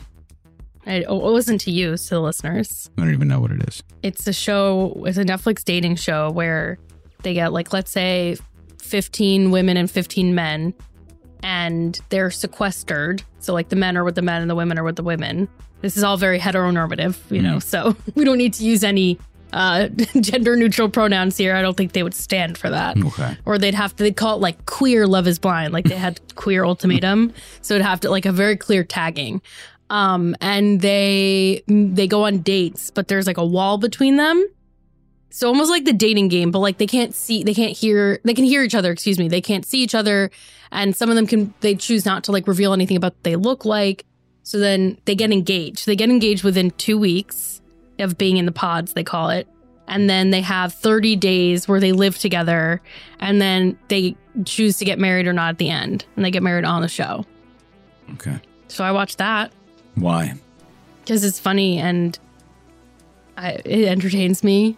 I, 0.86 1.04
oh, 1.04 1.28
it 1.28 1.32
wasn't 1.34 1.60
to 1.62 1.72
you, 1.72 1.98
to 1.98 2.10
the 2.10 2.22
listeners. 2.22 2.90
I 2.98 3.02
don't 3.02 3.14
even 3.14 3.28
know 3.28 3.40
what 3.42 3.52
it 3.52 3.68
is. 3.68 3.84
It's 4.02 4.28
a 4.28 4.34
show. 4.34 5.04
It's 5.06 5.18
a 5.18 5.26
Netflix 5.26 5.64
dating 5.66 5.96
show 5.98 6.30
where 6.32 6.78
they 7.26 7.34
get 7.34 7.52
like 7.52 7.74
let's 7.74 7.92
say 7.92 8.38
15 8.82 9.52
women 9.52 9.76
and 9.76 9.92
15 9.92 10.34
men 10.34 10.74
and 11.44 12.00
they're 12.10 12.32
sequestered 12.32 13.24
so 13.40 13.54
like 13.54 13.68
the 13.68 13.76
men 13.76 13.98
are 13.98 14.06
with 14.06 14.16
the 14.16 14.22
men 14.22 14.42
and 14.42 14.50
the 14.50 14.56
women 14.56 14.80
are 14.80 14.84
with 14.84 14.96
the 14.96 15.04
women 15.04 15.50
this 15.82 15.98
is 15.98 16.04
all 16.04 16.16
very 16.16 16.40
heteronormative 16.40 17.18
you 17.30 17.42
know 17.42 17.60
so 17.60 17.98
we 18.16 18.24
don't 18.24 18.38
need 18.38 18.54
to 18.54 18.64
use 18.64 18.84
any 18.84 19.20
uh, 19.54 19.88
gender 20.20 20.56
neutral 20.58 20.90
pronouns 20.90 21.38
here. 21.38 21.56
I 21.56 21.62
don't 21.62 21.78
think 21.78 21.94
they 21.94 22.04
would 22.04 22.14
stand 22.14 22.58
for 22.58 22.70
that. 22.70 22.98
Okay. 22.98 23.38
Or 23.46 23.58
they'd 23.58 23.74
have 23.74 23.96
to 23.96 24.04
they 24.04 24.12
call 24.12 24.36
it 24.36 24.42
like 24.42 24.66
queer 24.66 25.08
love 25.08 25.28
is 25.28 25.40
blind. 25.40 25.72
Like 25.72 25.86
they 25.86 25.96
had 25.96 26.20
queer 26.36 26.66
ultimatum. 26.66 27.34
So 27.62 27.76
it'd 27.76 27.86
have 27.86 28.02
to 28.02 28.10
like 28.10 28.26
a 28.26 28.34
very 28.34 28.58
clear 28.58 28.84
tagging. 28.84 29.42
Um, 29.90 30.36
and 30.42 30.82
they 30.82 31.64
they 31.68 32.08
go 32.08 32.26
on 32.26 32.40
dates, 32.40 32.92
but 32.92 33.08
there's 33.08 33.28
like 33.28 33.38
a 33.38 33.46
wall 33.46 33.78
between 33.78 34.18
them. 34.18 34.46
So 35.36 35.50
almost 35.50 35.70
like 35.70 35.84
the 35.84 35.92
dating 35.92 36.30
game, 36.30 36.50
but 36.50 36.60
like 36.60 36.78
they 36.78 36.88
can't 36.88 37.14
see, 37.14 37.44
they 37.44 37.54
can't 37.54 37.76
hear, 37.76 38.22
they 38.24 38.34
can 38.34 38.46
hear 38.46 38.64
each 38.64 38.74
other. 38.74 38.90
Excuse 38.90 39.20
me, 39.20 39.28
they 39.28 39.42
can't 39.42 39.66
see 39.66 39.80
each 39.80 39.94
other, 39.94 40.32
and 40.72 40.96
some 40.96 41.10
of 41.10 41.18
them 41.18 41.28
can. 41.28 41.54
They 41.60 41.76
choose 41.76 42.06
not 42.06 42.24
to 42.24 42.32
like 42.32 42.48
reveal 42.48 42.72
anything 42.72 42.96
about 42.96 43.16
what 43.16 43.24
they 43.24 43.36
look 43.36 43.66
like. 43.66 44.06
So 44.44 44.60
then 44.60 44.98
they 45.04 45.14
get 45.14 45.34
engaged. 45.34 45.88
They 45.88 45.98
get 45.98 46.10
engaged 46.10 46.46
within 46.46 46.72
two 46.72 46.98
weeks 46.98 47.60
of 48.00 48.18
being 48.18 48.38
in 48.38 48.46
the 48.46 48.54
pods, 48.54 48.94
they 48.94 49.04
call 49.04 49.30
it, 49.30 49.46
and 49.90 50.10
then 50.10 50.30
they 50.30 50.40
have 50.40 50.74
30 50.74 51.18
days 51.18 51.68
where 51.68 51.82
they 51.82 51.92
live 51.92 52.18
together, 52.18 52.82
and 53.20 53.42
then 53.42 53.78
they 53.90 54.16
choose 54.46 54.78
to 54.78 54.86
get 54.86 55.00
married 55.00 55.28
or 55.28 55.34
not 55.34 55.50
at 55.50 55.58
the 55.58 55.70
end, 55.70 56.06
and 56.16 56.24
they 56.24 56.32
get 56.32 56.44
married 56.44 56.64
on 56.64 56.82
the 56.82 56.88
show. 56.88 57.26
Okay. 58.14 58.40
So 58.70 58.86
I 58.86 58.94
watched 58.94 59.18
that 59.18 59.52
Why? 59.96 60.36
because 61.02 61.26
it's 61.26 61.40
funny 61.40 61.78
and 61.78 62.18
I, 63.36 63.52
it 63.66 63.90
entertains 63.90 64.42
me. 64.42 64.78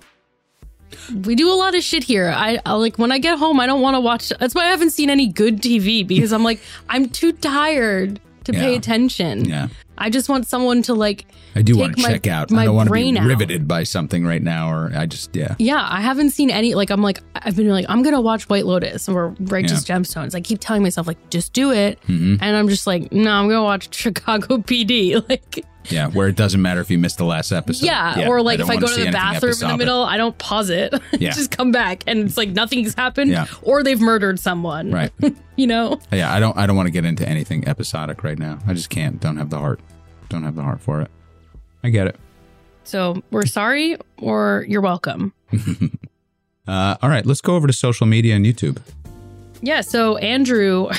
We 1.25 1.35
do 1.35 1.51
a 1.51 1.55
lot 1.55 1.75
of 1.75 1.83
shit 1.83 2.03
here. 2.03 2.29
I, 2.35 2.59
I 2.65 2.73
like 2.73 2.97
when 2.97 3.11
I 3.11 3.17
get 3.19 3.37
home, 3.37 3.59
I 3.59 3.65
don't 3.65 3.81
want 3.81 3.95
to 3.95 3.99
watch. 4.01 4.31
That's 4.39 4.53
why 4.55 4.65
I 4.65 4.69
haven't 4.69 4.91
seen 4.91 5.09
any 5.09 5.27
good 5.27 5.61
TV 5.61 6.05
because 6.05 6.33
I'm 6.33 6.43
like 6.43 6.59
I'm 6.89 7.09
too 7.09 7.31
tired 7.31 8.19
to 8.45 8.53
pay 8.53 8.75
attention. 8.75 9.45
Yeah. 9.45 9.67
I 9.99 10.09
just 10.11 10.29
want 10.29 10.45
someone 10.47 10.83
to 10.83 10.93
like. 10.93 11.25
I 11.55 11.63
do 11.63 11.75
want 11.75 11.95
to 11.97 12.03
my- 12.03 12.09
check 12.09 12.27
out. 12.27 12.51
my 12.51 12.61
I 12.61 12.65
don't 12.65 12.75
want 12.75 12.85
to 12.87 12.91
be 12.91 12.99
brain 13.01 13.17
out. 13.17 13.25
riveted 13.25 13.67
by 13.67 13.81
something 13.83 14.23
right 14.23 14.43
now, 14.43 14.71
or 14.71 14.91
I 14.95 15.07
just 15.07 15.35
yeah. 15.35 15.55
Yeah, 15.57 15.83
I 15.89 16.01
haven't 16.01 16.29
seen 16.29 16.51
any. 16.51 16.75
Like 16.75 16.91
I'm 16.91 17.01
like 17.01 17.19
I've 17.35 17.55
been 17.55 17.67
like 17.69 17.87
I'm 17.89 18.03
gonna 18.03 18.21
watch 18.21 18.47
White 18.47 18.67
Lotus 18.67 19.09
or 19.09 19.35
Righteous 19.39 19.83
Gemstones. 19.83 20.35
I 20.35 20.41
keep 20.41 20.59
telling 20.61 20.83
myself 20.83 21.07
like 21.07 21.29
just 21.31 21.51
do 21.53 21.71
it, 21.71 21.99
Mhm. 22.07 22.37
and 22.41 22.55
I'm 22.55 22.69
just 22.69 22.85
like 22.85 23.11
no, 23.11 23.31
I'm 23.31 23.47
gonna 23.47 23.63
watch 23.63 23.93
Chicago 23.95 24.57
PD. 24.57 25.15
Like 25.29 25.65
Yeah, 25.89 26.07
where 26.07 26.27
it 26.27 26.35
doesn't 26.35 26.61
matter 26.61 26.81
if 26.81 26.89
you 26.91 26.97
missed 26.97 27.17
the 27.17 27.25
last 27.25 27.51
episode. 27.51 27.85
Yeah, 27.85 28.27
or 28.27 28.41
like 28.41 28.59
I 28.59 28.63
if 28.63 28.69
I 28.69 28.75
go 28.77 28.87
to 28.87 29.05
the 29.05 29.11
bathroom 29.11 29.53
in 29.61 29.67
the 29.67 29.77
middle, 29.77 30.03
I 30.03 30.17
don't 30.17 30.37
pause 30.37 30.69
it. 30.69 30.93
Yeah. 31.19 31.31
Just 31.31 31.51
come 31.51 31.71
back 31.71 32.03
and 32.05 32.19
it's 32.19 32.37
like 32.37 32.49
nothing's 32.49 32.93
happened 32.93 33.31
Yeah. 33.31 33.47
or 33.61 33.81
they've 33.83 33.99
murdered 33.99 34.39
someone. 34.39 34.91
Right. 34.91 35.11
You 35.55 35.65
know? 35.65 35.99
Yeah, 36.11 36.31
I 36.31 36.39
don't. 36.39 36.55
I 36.55 36.67
don't 36.67 36.75
want 36.75 36.85
to 36.85 36.91
get 36.91 37.03
into 37.03 37.27
anything 37.27 37.67
episodic 37.67 38.23
right 38.23 38.37
now. 38.37 38.59
I 38.67 38.75
just 38.75 38.91
can't. 38.91 39.19
Don't 39.19 39.37
have 39.37 39.49
the 39.49 39.57
heart. 39.57 39.79
Don't 40.29 40.43
have 40.43 40.53
the 40.55 40.61
heart 40.61 40.81
for 40.81 41.01
it. 41.01 41.09
I 41.83 41.89
get 41.89 42.05
it. 42.05 42.15
So 42.83 43.23
we're 43.31 43.47
sorry 43.47 43.97
or 44.17 44.65
you're 44.69 44.81
welcome. 44.81 45.33
Uh, 46.67 46.97
all 47.01 47.09
right, 47.09 47.25
let's 47.25 47.39
go 47.39 47.55
over 47.55 47.65
to 47.65 47.71
social 47.71 48.05
media 48.05 48.35
and 48.35 48.45
YouTube. 48.45 48.77
Yeah, 49.61 49.79
so 49.81 50.17
Andrew, 50.17 50.89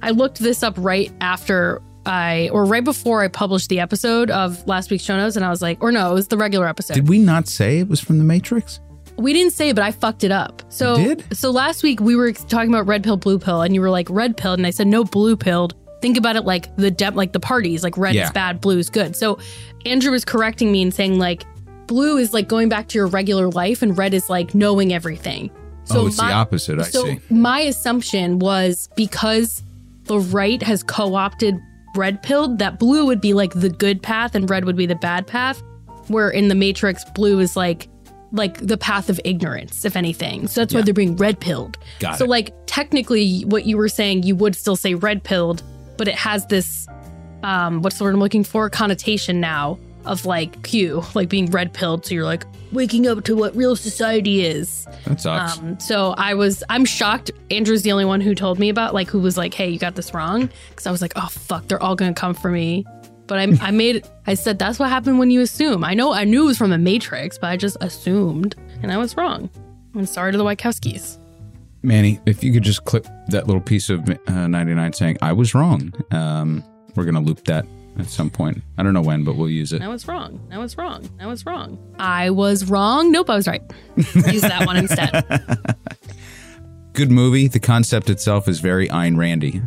I 0.00 0.10
looked 0.10 0.38
this 0.38 0.62
up 0.62 0.74
right 0.78 1.10
after 1.20 1.82
I 2.08 2.48
or 2.52 2.64
right 2.64 2.82
before 2.84 3.22
I 3.22 3.28
published 3.28 3.68
the 3.68 3.80
episode 3.80 4.30
of 4.30 4.66
last 4.66 4.90
week's 4.90 5.04
show 5.04 5.16
notes 5.16 5.36
and 5.36 5.44
I 5.44 5.50
was 5.50 5.60
like, 5.62 5.82
or 5.82 5.92
no, 5.92 6.10
it 6.10 6.14
was 6.14 6.28
the 6.28 6.36
regular 6.36 6.66
episode. 6.66 6.94
Did 6.94 7.08
we 7.08 7.18
not 7.18 7.48
say 7.48 7.78
it 7.80 7.88
was 7.88 8.00
from 8.00 8.18
the 8.18 8.24
Matrix? 8.24 8.80
We 9.16 9.32
didn't 9.32 9.52
say, 9.52 9.70
it, 9.70 9.74
but 9.74 9.82
I 9.84 9.90
fucked 9.90 10.22
it 10.22 10.30
up. 10.30 10.62
So, 10.68 10.96
You 10.96 11.14
did? 11.16 11.36
so 11.36 11.50
last 11.50 11.82
week 11.82 12.00
we 12.00 12.14
were 12.14 12.32
talking 12.32 12.68
about 12.70 12.86
red 12.86 13.02
pill, 13.02 13.16
blue 13.16 13.38
pill, 13.38 13.62
and 13.62 13.74
you 13.74 13.80
were 13.80 13.90
like 13.90 14.08
red 14.10 14.36
pill, 14.36 14.52
and 14.54 14.64
I 14.66 14.70
said 14.70 14.86
no, 14.86 15.02
blue 15.04 15.36
pill. 15.36 15.70
Think 16.00 16.16
about 16.16 16.36
it 16.36 16.42
like 16.44 16.74
the 16.76 16.90
de- 16.92 17.10
like 17.10 17.32
the 17.32 17.40
parties, 17.40 17.82
like 17.82 17.98
red 17.98 18.14
Yeah. 18.14 18.26
is 18.26 18.30
bad, 18.30 18.60
blue 18.60 18.78
is 18.78 18.88
good. 18.90 19.16
So 19.16 19.38
Andrew 19.84 20.12
was 20.12 20.24
correcting 20.24 20.70
me 20.70 20.82
and 20.82 20.94
saying 20.94 21.18
like 21.18 21.42
blue 21.88 22.16
is 22.18 22.32
like 22.32 22.46
going 22.48 22.68
back 22.68 22.86
to 22.88 22.98
your 22.98 23.08
regular 23.08 23.48
life, 23.50 23.82
and 23.82 23.98
red 23.98 24.14
is 24.14 24.30
like 24.30 24.54
knowing 24.54 24.92
everything. 24.92 25.50
So 25.84 26.02
oh, 26.02 26.06
it's 26.06 26.18
my- 26.18 26.28
the 26.28 26.34
opposite. 26.34 26.78
I 26.78 26.82
so 26.84 27.04
see. 27.04 27.18
my 27.28 27.60
assumption 27.60 28.38
was 28.38 28.88
because 28.94 29.62
the 30.04 30.20
right 30.20 30.62
has 30.62 30.82
co-opted 30.84 31.58
red 31.94 32.22
pilled, 32.22 32.58
that 32.58 32.78
blue 32.78 33.06
would 33.06 33.20
be 33.20 33.32
like 33.32 33.52
the 33.54 33.68
good 33.68 34.02
path 34.02 34.34
and 34.34 34.48
red 34.48 34.64
would 34.64 34.76
be 34.76 34.86
the 34.86 34.94
bad 34.94 35.26
path. 35.26 35.62
Where 36.08 36.30
in 36.30 36.48
the 36.48 36.54
Matrix, 36.54 37.04
blue 37.14 37.38
is 37.38 37.56
like 37.56 37.88
like 38.32 38.66
the 38.66 38.76
path 38.76 39.08
of 39.08 39.20
ignorance, 39.24 39.84
if 39.84 39.96
anything. 39.96 40.48
So 40.48 40.60
that's 40.60 40.74
why 40.74 40.82
they're 40.82 40.94
being 40.94 41.16
red 41.16 41.40
pilled. 41.40 41.78
So 42.16 42.24
it. 42.24 42.28
like 42.28 42.54
technically, 42.66 43.42
what 43.42 43.66
you 43.66 43.76
were 43.76 43.88
saying, 43.88 44.22
you 44.22 44.36
would 44.36 44.54
still 44.54 44.76
say 44.76 44.94
red 44.94 45.24
pilled, 45.24 45.62
but 45.96 46.08
it 46.08 46.14
has 46.14 46.46
this 46.46 46.86
um 47.42 47.82
what's 47.82 47.98
the 47.98 48.04
word 48.04 48.14
I'm 48.14 48.20
looking 48.20 48.42
for 48.42 48.68
connotation 48.68 49.40
now 49.40 49.78
of 50.08 50.26
like 50.26 50.62
Q, 50.62 51.02
like 51.14 51.28
being 51.28 51.50
red 51.50 51.72
pilled. 51.72 52.06
So 52.06 52.14
you're 52.14 52.24
like 52.24 52.44
waking 52.72 53.06
up 53.06 53.24
to 53.24 53.36
what 53.36 53.54
real 53.54 53.76
society 53.76 54.44
is. 54.44 54.86
That 55.04 55.20
sucks. 55.20 55.58
Um, 55.58 55.78
so 55.78 56.14
I 56.16 56.34
was, 56.34 56.62
I'm 56.68 56.84
shocked. 56.84 57.30
Andrew's 57.50 57.82
the 57.82 57.92
only 57.92 58.04
one 58.04 58.20
who 58.20 58.34
told 58.34 58.58
me 58.58 58.68
about, 58.68 58.94
like, 58.94 59.08
who 59.08 59.20
was 59.20 59.36
like, 59.36 59.54
"Hey, 59.54 59.68
you 59.68 59.78
got 59.78 59.94
this 59.94 60.12
wrong," 60.14 60.50
because 60.70 60.86
I 60.86 60.90
was 60.90 61.00
like, 61.00 61.12
"Oh 61.16 61.28
fuck, 61.28 61.68
they're 61.68 61.82
all 61.82 61.96
gonna 61.96 62.14
come 62.14 62.34
for 62.34 62.50
me." 62.50 62.84
But 63.26 63.38
I, 63.38 63.42
I 63.68 63.70
made, 63.70 64.06
I 64.26 64.34
said 64.34 64.58
that's 64.58 64.78
what 64.78 64.88
happened 64.88 65.18
when 65.18 65.30
you 65.30 65.40
assume. 65.40 65.84
I 65.84 65.94
know, 65.94 66.12
I 66.12 66.24
knew 66.24 66.44
it 66.44 66.46
was 66.46 66.58
from 66.58 66.70
the 66.70 66.78
Matrix, 66.78 67.38
but 67.38 67.48
I 67.48 67.56
just 67.56 67.76
assumed, 67.80 68.56
and 68.82 68.90
I 68.90 68.96
was 68.96 69.16
wrong. 69.16 69.50
I'm 69.94 70.06
sorry 70.06 70.32
to 70.32 70.38
the 70.38 70.44
Wachowskis. 70.44 71.18
Manny, 71.82 72.20
if 72.26 72.42
you 72.42 72.52
could 72.52 72.64
just 72.64 72.84
clip 72.84 73.06
that 73.28 73.46
little 73.46 73.62
piece 73.62 73.88
of 73.88 74.08
uh, 74.26 74.46
99 74.46 74.92
saying, 74.92 75.18
I 75.22 75.32
was 75.32 75.54
wrong. 75.54 75.92
Um, 76.10 76.64
we're 76.94 77.04
going 77.04 77.14
to 77.14 77.20
loop 77.20 77.44
that 77.44 77.66
at 77.98 78.06
some 78.06 78.30
point. 78.30 78.62
I 78.76 78.82
don't 78.82 78.94
know 78.94 79.02
when, 79.02 79.24
but 79.24 79.36
we'll 79.36 79.48
use 79.50 79.72
it. 79.72 79.82
I 79.82 79.88
was 79.88 80.06
wrong. 80.08 80.40
I 80.52 80.58
was 80.58 80.76
wrong. 80.78 81.08
I 81.20 81.26
was 81.26 81.44
wrong. 81.44 81.78
I 81.98 82.30
was 82.30 82.68
wrong. 82.70 83.10
Nope, 83.12 83.30
I 83.30 83.36
was 83.36 83.48
right. 83.48 83.62
Use 83.96 84.40
that 84.42 84.64
one 84.66 84.76
instead. 84.76 85.24
Good 86.92 87.10
movie. 87.10 87.48
The 87.48 87.60
concept 87.60 88.10
itself 88.10 88.48
is 88.48 88.60
very 88.60 88.88
Ayn 88.88 89.16
Randy. 89.16 89.62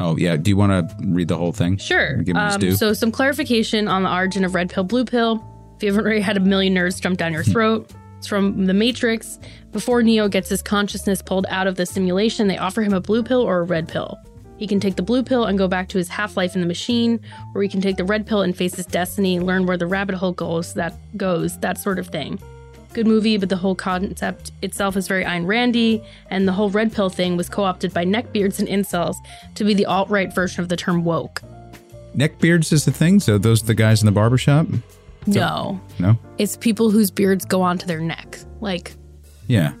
Oh, 0.00 0.16
yeah. 0.16 0.36
Do 0.36 0.50
you 0.50 0.56
want 0.56 0.72
to 0.88 0.96
read 1.06 1.28
the 1.28 1.36
whole 1.36 1.52
thing? 1.52 1.76
Sure. 1.78 2.16
Give 2.16 2.36
him 2.36 2.42
Um, 2.42 2.60
due. 2.60 2.74
so, 2.74 2.92
some 2.92 3.10
clarification 3.12 3.88
on 3.88 4.02
the 4.02 4.12
origin 4.12 4.44
of 4.44 4.54
red 4.54 4.68
pill, 4.70 4.84
blue 4.84 5.04
pill. 5.04 5.42
If 5.76 5.82
you 5.82 5.90
haven't 5.92 6.04
already 6.04 6.20
had 6.20 6.36
a 6.36 6.40
million 6.40 6.74
nerds 6.74 7.00
jump 7.00 7.16
down 7.18 7.32
your 7.32 7.44
throat, 7.44 7.90
it's 8.18 8.26
from 8.26 8.66
The 8.66 8.74
Matrix. 8.74 9.38
Before 9.72 10.02
Neo 10.02 10.28
gets 10.28 10.48
his 10.48 10.62
consciousness 10.62 11.22
pulled 11.22 11.46
out 11.48 11.66
of 11.66 11.76
the 11.76 11.86
simulation, 11.86 12.48
they 12.48 12.58
offer 12.58 12.82
him 12.82 12.92
a 12.92 13.00
blue 13.00 13.22
pill 13.22 13.40
or 13.40 13.60
a 13.60 13.62
red 13.64 13.88
pill. 13.88 14.16
He 14.64 14.68
can 14.68 14.80
take 14.80 14.96
the 14.96 15.02
blue 15.02 15.22
pill 15.22 15.44
and 15.44 15.58
go 15.58 15.68
back 15.68 15.88
to 15.90 15.98
his 15.98 16.08
half 16.08 16.38
life 16.38 16.54
in 16.54 16.62
the 16.62 16.66
machine, 16.66 17.20
or 17.54 17.62
he 17.62 17.68
can 17.68 17.82
take 17.82 17.98
the 17.98 18.04
red 18.04 18.26
pill 18.26 18.40
and 18.40 18.56
face 18.56 18.74
his 18.76 18.86
destiny, 18.86 19.38
learn 19.38 19.66
where 19.66 19.76
the 19.76 19.86
rabbit 19.86 20.14
hole 20.14 20.32
goes, 20.32 20.72
that 20.72 20.94
goes, 21.18 21.58
that 21.58 21.76
sort 21.76 21.98
of 21.98 22.06
thing. 22.06 22.40
Good 22.94 23.06
movie, 23.06 23.36
but 23.36 23.50
the 23.50 23.58
whole 23.58 23.74
concept 23.74 24.52
itself 24.62 24.96
is 24.96 25.06
very 25.06 25.22
Ayn 25.22 25.46
Randy, 25.46 26.02
and 26.30 26.48
the 26.48 26.52
whole 26.52 26.70
red 26.70 26.94
pill 26.94 27.10
thing 27.10 27.36
was 27.36 27.50
co 27.50 27.62
opted 27.64 27.92
by 27.92 28.06
neckbeards 28.06 28.58
and 28.58 28.66
incels 28.66 29.16
to 29.56 29.64
be 29.64 29.74
the 29.74 29.84
alt 29.84 30.08
right 30.08 30.34
version 30.34 30.62
of 30.62 30.70
the 30.70 30.78
term 30.78 31.04
woke. 31.04 31.42
Neckbeards 32.16 32.72
is 32.72 32.86
the 32.86 32.90
thing. 32.90 33.20
So 33.20 33.36
those 33.36 33.62
are 33.62 33.66
the 33.66 33.74
guys 33.74 34.00
in 34.00 34.06
the 34.06 34.12
barbershop? 34.12 34.66
No, 35.26 35.78
No? 35.98 36.18
it's 36.38 36.56
people 36.56 36.90
whose 36.90 37.10
beards 37.10 37.44
go 37.44 37.60
onto 37.60 37.84
their 37.84 38.00
neck. 38.00 38.38
Like, 38.62 38.94
Yeah. 39.46 39.74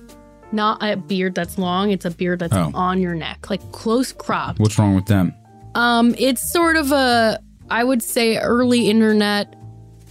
Not 0.54 0.82
a 0.82 0.96
beard 0.96 1.34
that's 1.34 1.58
long, 1.58 1.90
it's 1.90 2.04
a 2.04 2.10
beard 2.10 2.38
that's 2.38 2.54
Oh. 2.54 2.70
on 2.74 3.00
your 3.00 3.14
neck, 3.14 3.50
like 3.50 3.60
close 3.72 4.12
cropped. 4.12 4.58
What's 4.60 4.78
wrong 4.78 4.94
with 4.94 5.06
them? 5.06 5.34
Um, 5.74 6.14
it's 6.18 6.52
sort 6.52 6.76
of 6.76 6.92
a, 6.92 7.38
I 7.70 7.82
would 7.84 8.02
say, 8.02 8.38
early 8.38 8.88
internet 8.88 9.54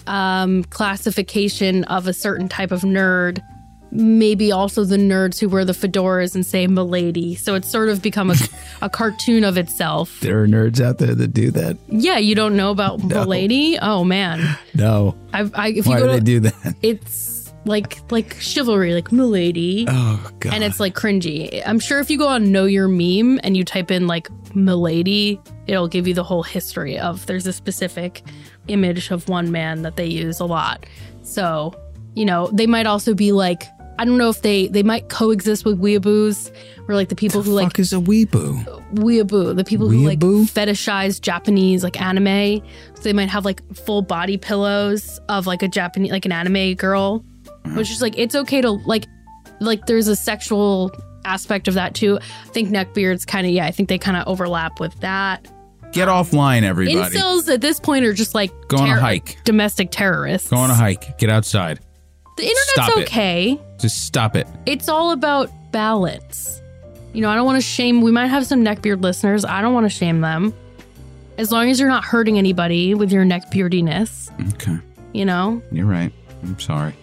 um, 0.07 0.63
classification 0.65 1.85
of 1.85 2.07
a 2.07 2.13
certain 2.13 2.49
type 2.49 2.71
of 2.71 2.81
nerd. 2.81 3.39
Maybe 3.95 4.51
also 4.51 4.83
the 4.85 4.97
nerds 4.97 5.39
who 5.39 5.47
wear 5.47 5.63
the 5.65 5.71
fedoras 5.73 6.33
and 6.33 6.43
say 6.43 6.65
"milady." 6.65 7.35
So 7.35 7.53
it's 7.53 7.69
sort 7.69 7.89
of 7.89 8.01
become 8.01 8.31
a, 8.31 8.35
a 8.81 8.89
cartoon 8.89 9.43
of 9.43 9.55
itself. 9.55 10.19
There 10.19 10.41
are 10.41 10.47
nerds 10.47 10.81
out 10.83 10.97
there 10.97 11.13
that 11.13 11.27
do 11.31 11.51
that. 11.51 11.77
Yeah, 11.89 12.17
you 12.17 12.33
don't 12.33 12.55
know 12.57 12.71
about 12.71 13.03
milady? 13.03 13.77
Oh 13.79 14.03
man, 14.03 14.57
No. 14.73 15.15
I, 15.31 15.47
I 15.53 15.67
if 15.69 15.85
you 15.85 15.91
Why 15.91 15.99
go 15.99 16.07
do 16.07 16.11
to, 16.13 16.19
they 16.19 16.25
do 16.25 16.39
that? 16.39 16.75
it's 16.81 17.32
like 17.65 17.99
like 18.11 18.35
chivalry, 18.39 18.93
like 18.93 19.11
milady. 19.11 19.85
Oh, 19.87 20.29
God. 20.39 20.53
and 20.53 20.63
it's 20.63 20.79
like 20.79 20.95
cringy. 20.95 21.61
I'm 21.65 21.79
sure 21.79 21.99
if 21.99 22.09
you 22.09 22.17
go 22.17 22.27
on 22.27 22.51
Know 22.51 22.65
Your 22.65 22.87
Meme 22.87 23.39
and 23.43 23.55
you 23.55 23.63
type 23.63 23.91
in 23.91 24.07
like 24.07 24.29
Milady, 24.55 25.39
it'll 25.67 25.87
give 25.87 26.07
you 26.07 26.13
the 26.13 26.23
whole 26.23 26.43
history 26.43 26.97
of 26.97 27.25
there's 27.25 27.47
a 27.47 27.53
specific 27.53 28.23
image 28.67 29.11
of 29.11 29.27
one 29.29 29.51
man 29.51 29.81
that 29.83 29.95
they 29.95 30.05
use 30.05 30.39
a 30.39 30.45
lot. 30.45 30.85
So, 31.21 31.73
you 32.15 32.25
know, 32.25 32.47
they 32.53 32.67
might 32.67 32.85
also 32.85 33.13
be 33.13 33.31
like 33.31 33.63
I 33.99 34.05
don't 34.05 34.17
know 34.17 34.29
if 34.29 34.41
they 34.41 34.67
they 34.67 34.83
might 34.83 35.09
coexist 35.09 35.65
with 35.65 35.79
weeaboos 35.79 36.51
or 36.87 36.95
like 36.95 37.09
the 37.09 37.15
people 37.15 37.43
who 37.43 37.51
like 37.51 37.67
fuck 37.67 37.79
is 37.79 37.93
a 37.93 37.97
weeaboo? 37.97 38.65
weeaboo, 38.95 39.55
the 39.55 39.63
people 39.63 39.87
who 39.87 39.99
like 39.99 40.19
Weeaboo? 40.19 40.45
fetishize 40.51 41.21
Japanese 41.21 41.83
like 41.83 42.01
anime. 42.01 42.61
So 42.95 43.01
they 43.03 43.13
might 43.13 43.29
have 43.29 43.45
like 43.45 43.61
full 43.75 44.01
body 44.01 44.37
pillows 44.37 45.19
of 45.29 45.45
like 45.47 45.61
a 45.61 45.67
Japanese 45.67 46.11
like 46.11 46.25
an 46.25 46.31
anime 46.31 46.73
girl, 46.73 47.23
which 47.75 47.89
is 47.91 48.01
like 48.01 48.17
it's 48.17 48.35
okay 48.35 48.61
to 48.61 48.71
like 48.71 49.05
like 49.59 49.85
there's 49.85 50.07
a 50.07 50.15
sexual 50.15 50.91
aspect 51.25 51.67
of 51.67 51.73
that 51.75 51.93
too. 51.95 52.19
I 52.21 52.47
think 52.49 52.69
neckbeards 52.69 53.25
kind 53.25 53.45
of 53.47 53.53
yeah, 53.53 53.65
I 53.65 53.71
think 53.71 53.89
they 53.89 53.97
kind 53.97 54.17
of 54.17 54.27
overlap 54.27 54.79
with 54.79 54.97
that. 55.01 55.47
Get 55.91 56.07
offline, 56.07 56.63
everybody. 56.63 57.15
Incels 57.15 57.47
at 57.53 57.61
this 57.61 57.79
point 57.79 58.03
are 58.05 58.13
just 58.13 58.33
like 58.33 58.51
Go 58.67 58.77
on 58.77 58.89
a 58.89 58.99
hike. 58.99 59.37
domestic 59.43 59.89
terrorists. 59.91 60.49
Go 60.49 60.57
on 60.57 60.69
a 60.71 60.73
hike. 60.75 61.17
Get 61.19 61.29
outside. 61.29 61.79
The 62.35 62.43
internet's 62.43 62.71
Stop 62.71 62.97
it. 62.97 63.03
okay. 63.03 63.59
Just 63.79 64.05
stop 64.07 64.35
it. 64.35 64.47
It's 64.65 64.89
all 64.89 65.11
about 65.11 65.49
balance. 65.71 66.61
You 67.13 67.21
know, 67.21 67.29
I 67.29 67.35
don't 67.35 67.45
want 67.45 67.57
to 67.57 67.61
shame. 67.61 68.01
We 68.01 68.09
might 68.11 68.25
have 68.27 68.47
some 68.47 68.63
neckbeard 68.65 69.03
listeners. 69.03 69.45
I 69.45 69.61
don't 69.61 69.75
want 69.75 69.85
to 69.85 69.89
shame 69.91 70.21
them. 70.21 70.51
As 71.37 71.51
long 71.51 71.69
as 71.69 71.79
you're 71.79 71.89
not 71.89 72.03
hurting 72.03 72.39
anybody 72.39 72.95
with 72.95 73.11
your 73.11 73.23
neckbeardiness, 73.23 74.31
Okay. 74.55 74.77
you 75.13 75.25
know. 75.25 75.61
You're 75.71 75.85
right. 75.85 76.11
I'm 76.41 76.59
sorry. 76.59 76.95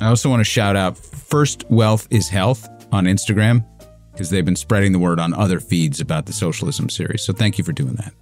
I 0.00 0.06
also 0.06 0.30
want 0.30 0.40
to 0.40 0.44
shout 0.44 0.76
out 0.76 0.96
First 0.96 1.64
Wealth 1.70 2.06
is 2.10 2.28
Health 2.28 2.68
on 2.92 3.04
Instagram 3.04 3.64
because 4.12 4.30
they've 4.30 4.44
been 4.44 4.56
spreading 4.56 4.92
the 4.92 4.98
word 4.98 5.20
on 5.20 5.34
other 5.34 5.60
feeds 5.60 6.00
about 6.00 6.26
the 6.26 6.32
socialism 6.32 6.88
series. 6.88 7.22
So 7.22 7.32
thank 7.32 7.58
you 7.58 7.64
for 7.64 7.72
doing 7.72 7.94
that. 7.94 8.12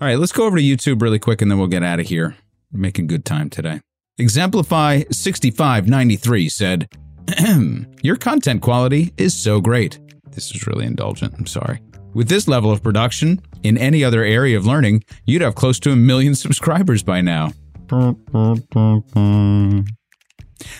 All 0.00 0.06
right, 0.08 0.18
let's 0.18 0.32
go 0.32 0.44
over 0.44 0.56
to 0.56 0.62
YouTube 0.62 1.02
really 1.02 1.18
quick 1.18 1.42
and 1.42 1.50
then 1.50 1.58
we'll 1.58 1.68
get 1.68 1.82
out 1.82 2.00
of 2.00 2.06
here. 2.06 2.36
We're 2.72 2.80
making 2.80 3.06
good 3.06 3.24
time 3.24 3.50
today. 3.50 3.80
Exemplify 4.18 5.04
6593 5.10 6.48
said, 6.48 6.88
Your 8.02 8.16
content 8.16 8.62
quality 8.62 9.12
is 9.16 9.34
so 9.34 9.60
great. 9.60 9.98
This 10.30 10.54
is 10.54 10.66
really 10.66 10.86
indulgent. 10.86 11.34
I'm 11.38 11.46
sorry. 11.46 11.80
With 12.14 12.28
this 12.28 12.48
level 12.48 12.70
of 12.70 12.82
production, 12.82 13.40
in 13.62 13.78
any 13.78 14.02
other 14.02 14.24
area 14.24 14.56
of 14.56 14.66
learning, 14.66 15.04
you'd 15.26 15.42
have 15.42 15.54
close 15.54 15.78
to 15.80 15.92
a 15.92 15.96
million 15.96 16.34
subscribers 16.34 17.02
by 17.02 17.20
now. 17.20 17.52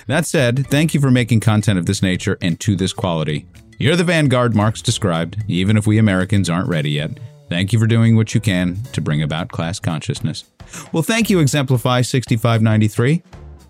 That 0.06 0.26
said, 0.26 0.66
thank 0.68 0.94
you 0.94 1.00
for 1.00 1.10
making 1.10 1.40
content 1.40 1.78
of 1.78 1.86
this 1.86 2.02
nature 2.02 2.38
and 2.40 2.58
to 2.60 2.76
this 2.76 2.92
quality. 2.92 3.46
You're 3.78 3.96
the 3.96 4.04
vanguard 4.04 4.54
Marx 4.54 4.82
described, 4.82 5.42
even 5.48 5.76
if 5.76 5.86
we 5.86 5.98
Americans 5.98 6.50
aren't 6.50 6.68
ready 6.68 6.90
yet. 6.90 7.18
Thank 7.48 7.72
you 7.72 7.78
for 7.78 7.86
doing 7.86 8.14
what 8.14 8.34
you 8.34 8.40
can 8.40 8.76
to 8.92 9.00
bring 9.00 9.22
about 9.22 9.48
class 9.48 9.80
consciousness. 9.80 10.44
Well, 10.92 11.02
thank 11.02 11.30
you, 11.30 11.40
Exemplify 11.40 12.02
6593. 12.02 13.22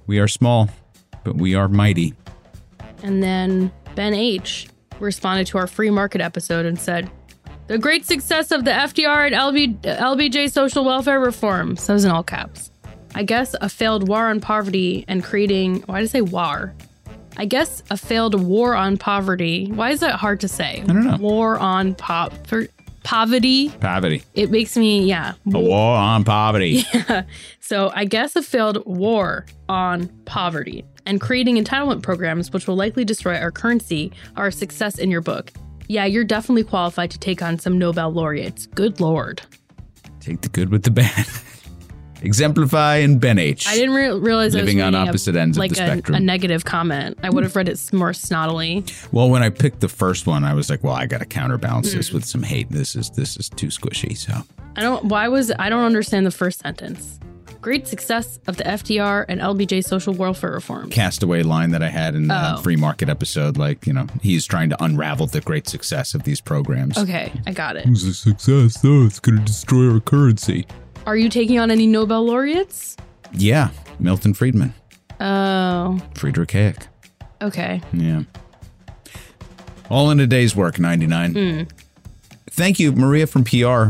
We 0.06 0.18
are 0.18 0.28
small, 0.28 0.68
but 1.24 1.36
we 1.36 1.54
are 1.54 1.68
mighty. 1.68 2.14
And 3.02 3.22
then 3.22 3.72
Ben 3.94 4.12
H 4.12 4.68
responded 4.98 5.46
to 5.48 5.58
our 5.58 5.66
free 5.66 5.90
market 5.90 6.20
episode 6.20 6.66
and 6.66 6.78
said, 6.78 7.10
The 7.68 7.78
great 7.78 8.04
success 8.04 8.50
of 8.50 8.64
the 8.64 8.70
FDR 8.70 9.26
and 9.26 9.34
LB, 9.34 9.80
LBJ 9.82 10.50
social 10.50 10.84
welfare 10.84 11.20
reforms. 11.20 11.88
It 11.88 11.92
was 11.92 12.04
in 12.04 12.10
all 12.10 12.22
caps. 12.22 12.69
I 13.14 13.22
guess 13.22 13.54
a 13.60 13.68
failed 13.68 14.08
war 14.08 14.28
on 14.28 14.40
poverty 14.40 15.04
and 15.08 15.22
creating, 15.22 15.82
why 15.82 16.00
did 16.00 16.04
I 16.04 16.06
say 16.08 16.20
war? 16.20 16.74
I 17.36 17.44
guess 17.44 17.82
a 17.90 17.96
failed 17.96 18.40
war 18.40 18.74
on 18.74 18.96
poverty. 18.96 19.70
Why 19.72 19.90
is 19.90 20.00
that 20.00 20.16
hard 20.16 20.40
to 20.40 20.48
say? 20.48 20.82
I 20.82 20.86
don't 20.86 21.04
know. 21.04 21.16
War 21.16 21.58
on 21.58 21.94
pop 21.94 22.32
poverty. 23.02 23.70
Poverty. 23.80 24.22
It 24.34 24.50
makes 24.50 24.76
me, 24.76 25.04
yeah. 25.04 25.34
A 25.52 25.58
war 25.58 25.96
on 25.96 26.24
poverty. 26.24 26.84
Yeah. 26.92 27.22
So 27.60 27.92
I 27.94 28.04
guess 28.04 28.34
a 28.34 28.42
failed 28.42 28.84
war 28.84 29.46
on 29.68 30.08
poverty 30.24 30.84
and 31.06 31.20
creating 31.20 31.56
entitlement 31.56 32.02
programs, 32.02 32.52
which 32.52 32.66
will 32.66 32.74
likely 32.76 33.04
destroy 33.04 33.36
our 33.36 33.52
currency, 33.52 34.12
are 34.36 34.48
a 34.48 34.52
success 34.52 34.98
in 34.98 35.10
your 35.10 35.20
book. 35.20 35.52
Yeah, 35.86 36.04
you're 36.04 36.24
definitely 36.24 36.64
qualified 36.64 37.10
to 37.12 37.18
take 37.18 37.42
on 37.42 37.58
some 37.58 37.78
Nobel 37.78 38.12
laureates. 38.12 38.66
Good 38.66 39.00
lord. 39.00 39.42
Take 40.20 40.40
the 40.42 40.48
good 40.48 40.70
with 40.70 40.82
the 40.82 40.90
bad. 40.90 41.26
Exemplify 42.22 42.96
and 42.96 43.20
Ben 43.20 43.38
H. 43.38 43.66
I 43.68 43.74
didn't 43.74 43.94
re- 43.94 44.10
realize 44.18 44.54
Living 44.54 44.80
I 44.80 44.86
was 44.86 44.94
on 44.94 44.94
reading 44.94 45.06
a- 45.06 45.10
opposite 45.10 45.36
ends 45.36 45.58
of 45.58 45.62
the 45.62 45.72
a, 45.72 45.74
spectrum. 45.74 46.14
a 46.16 46.20
negative 46.20 46.64
comment. 46.64 47.18
I 47.22 47.30
would 47.30 47.44
have 47.44 47.56
read 47.56 47.68
it 47.68 47.78
more 47.92 48.10
snottily. 48.12 48.90
Well, 49.12 49.30
when 49.30 49.42
I 49.42 49.50
picked 49.50 49.80
the 49.80 49.88
first 49.88 50.26
one, 50.26 50.44
I 50.44 50.54
was 50.54 50.70
like, 50.70 50.84
"Well, 50.84 50.94
I 50.94 51.06
got 51.06 51.18
to 51.18 51.26
counterbalance 51.26 51.92
this 51.92 52.08
hmm. 52.10 52.16
with 52.16 52.24
some 52.24 52.42
hate. 52.42 52.70
This 52.70 52.94
is 52.96 53.10
this 53.10 53.36
is 53.36 53.48
too 53.48 53.68
squishy." 53.68 54.16
So 54.16 54.34
I 54.76 54.80
don't. 54.82 55.06
Why 55.06 55.28
was 55.28 55.52
I 55.58 55.68
don't 55.68 55.84
understand 55.84 56.26
the 56.26 56.30
first 56.30 56.60
sentence. 56.60 57.18
Great 57.60 57.86
success 57.86 58.38
of 58.46 58.56
the 58.56 58.64
FDR 58.64 59.26
and 59.28 59.38
LBJ 59.38 59.84
social 59.84 60.14
welfare 60.14 60.52
reform. 60.52 60.88
castaway 60.88 61.42
line 61.42 61.72
that 61.72 61.82
I 61.82 61.90
had 61.90 62.14
in 62.14 62.28
the 62.28 62.54
Oh. 62.54 62.62
free 62.62 62.76
market 62.76 63.10
episode, 63.10 63.58
like 63.58 63.86
you 63.86 63.92
know, 63.92 64.06
he's 64.22 64.46
trying 64.46 64.70
to 64.70 64.82
unravel 64.82 65.26
the 65.26 65.42
great 65.42 65.68
success 65.68 66.14
of 66.14 66.22
these 66.22 66.40
programs. 66.40 66.96
Okay, 66.96 67.30
I 67.46 67.52
got 67.52 67.76
it. 67.76 67.84
Oh, 67.86 67.90
it's 67.92 68.04
a 68.04 68.14
success, 68.14 68.80
though. 68.80 69.04
It's 69.04 69.20
going 69.20 69.38
to 69.38 69.44
destroy 69.44 69.92
our 69.92 70.00
currency. 70.00 70.66
Are 71.06 71.16
you 71.16 71.28
taking 71.28 71.58
on 71.58 71.70
any 71.70 71.86
Nobel 71.86 72.24
laureates? 72.24 72.96
Yeah, 73.32 73.70
Milton 73.98 74.34
Friedman, 74.34 74.74
Oh, 75.20 76.00
Friedrich 76.14 76.50
Hayek. 76.50 76.86
okay. 77.42 77.80
Yeah. 77.92 78.22
All 79.88 80.10
in 80.10 80.20
a 80.20 80.26
day's 80.26 80.54
work, 80.54 80.78
99. 80.78 81.32
Hmm. 81.34 81.62
Thank 82.50 82.78
you, 82.78 82.92
Maria 82.92 83.26
from 83.26 83.44
PR. 83.44 83.88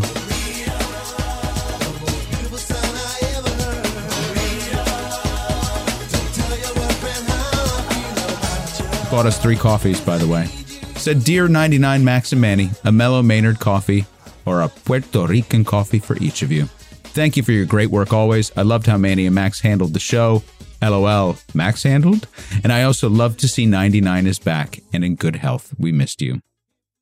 Bought 9.10 9.26
us 9.26 9.38
three 9.42 9.56
coffees, 9.56 10.00
by 10.00 10.18
the 10.18 10.26
way. 10.28 10.46
Said, 10.94 11.24
Dear 11.24 11.48
99 11.48 12.04
Max 12.04 12.30
and 12.32 12.40
Manny, 12.40 12.70
a 12.84 12.92
mellow 12.92 13.22
Maynard 13.22 13.58
coffee 13.58 14.04
or 14.46 14.60
a 14.60 14.68
Puerto 14.68 15.26
Rican 15.26 15.64
coffee 15.64 15.98
for 15.98 16.16
each 16.18 16.42
of 16.42 16.52
you. 16.52 16.68
Thank 17.12 17.36
you 17.36 17.42
for 17.42 17.52
your 17.52 17.66
great 17.66 17.90
work 17.90 18.12
always. 18.12 18.52
I 18.56 18.62
loved 18.62 18.86
how 18.86 18.96
Manny 18.96 19.26
and 19.26 19.34
Max 19.34 19.60
handled 19.60 19.94
the 19.94 20.00
show. 20.00 20.42
LOL, 20.80 21.36
Max 21.54 21.82
handled? 21.82 22.26
And 22.62 22.72
I 22.72 22.84
also 22.84 23.10
love 23.10 23.36
to 23.38 23.48
see 23.48 23.66
99 23.66 24.26
is 24.26 24.38
back 24.38 24.80
and 24.92 25.04
in 25.04 25.16
good 25.16 25.36
health. 25.36 25.74
We 25.78 25.92
missed 25.92 26.22
you. 26.22 26.40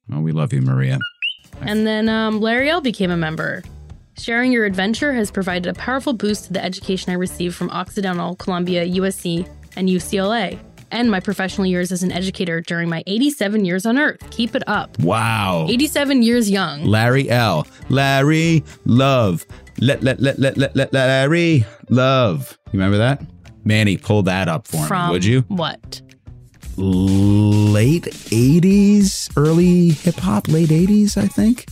We 0.09 0.33
love 0.33 0.53
you, 0.53 0.63
Maria. 0.63 0.99
And 1.61 1.87
then 1.87 2.09
um, 2.09 2.41
Larry 2.41 2.71
L 2.71 2.81
became 2.81 3.11
a 3.11 3.17
member. 3.17 3.63
Sharing 4.17 4.51
your 4.51 4.65
adventure 4.65 5.13
has 5.13 5.31
provided 5.31 5.69
a 5.69 5.79
powerful 5.79 6.13
boost 6.13 6.47
to 6.47 6.53
the 6.53 6.65
education 6.65 7.13
I 7.13 7.17
received 7.17 7.55
from 7.55 7.71
Occidental, 7.71 8.35
Columbia, 8.37 8.85
USC, 8.87 9.49
and 9.77 9.89
UCLA, 9.89 10.59
and 10.91 11.11
my 11.11 11.21
professional 11.21 11.67
years 11.67 11.93
as 11.93 12.03
an 12.03 12.13
educator 12.13 12.61
during 12.61 12.89
my 12.89 13.03
87 13.07 13.65
years 13.65 13.87
on 13.87 13.99
Earth. 13.99 14.19
Keep 14.31 14.55
it 14.55 14.63
up. 14.67 14.99
Wow. 15.01 15.67
87 15.69 16.23
years 16.23 16.51
young. 16.51 16.85
Larry 16.85 17.29
L. 17.31 17.67
Larry 17.89 18.65
Love. 18.85 19.47
Let, 19.81 20.03
let, 20.03 20.21
let, 20.21 20.39
let, 20.39 20.57
let, 20.57 20.75
let, 20.75 20.93
Larry 20.93 21.65
Love. 21.89 22.59
You 22.73 22.79
remember 22.79 22.99
that? 22.99 23.23
Manny, 23.65 23.97
pull 23.97 24.23
that 24.23 24.49
up 24.49 24.67
for 24.67 24.85
From 24.87 25.09
me, 25.09 25.13
would 25.13 25.25
you? 25.25 25.41
What? 25.49 26.01
Late 26.77 28.05
80s, 28.05 29.31
early 29.37 29.91
hip 29.91 30.15
hop, 30.15 30.49
late 30.49 30.69
80s, 30.71 31.17
I 31.17 31.27
think. 31.27 31.67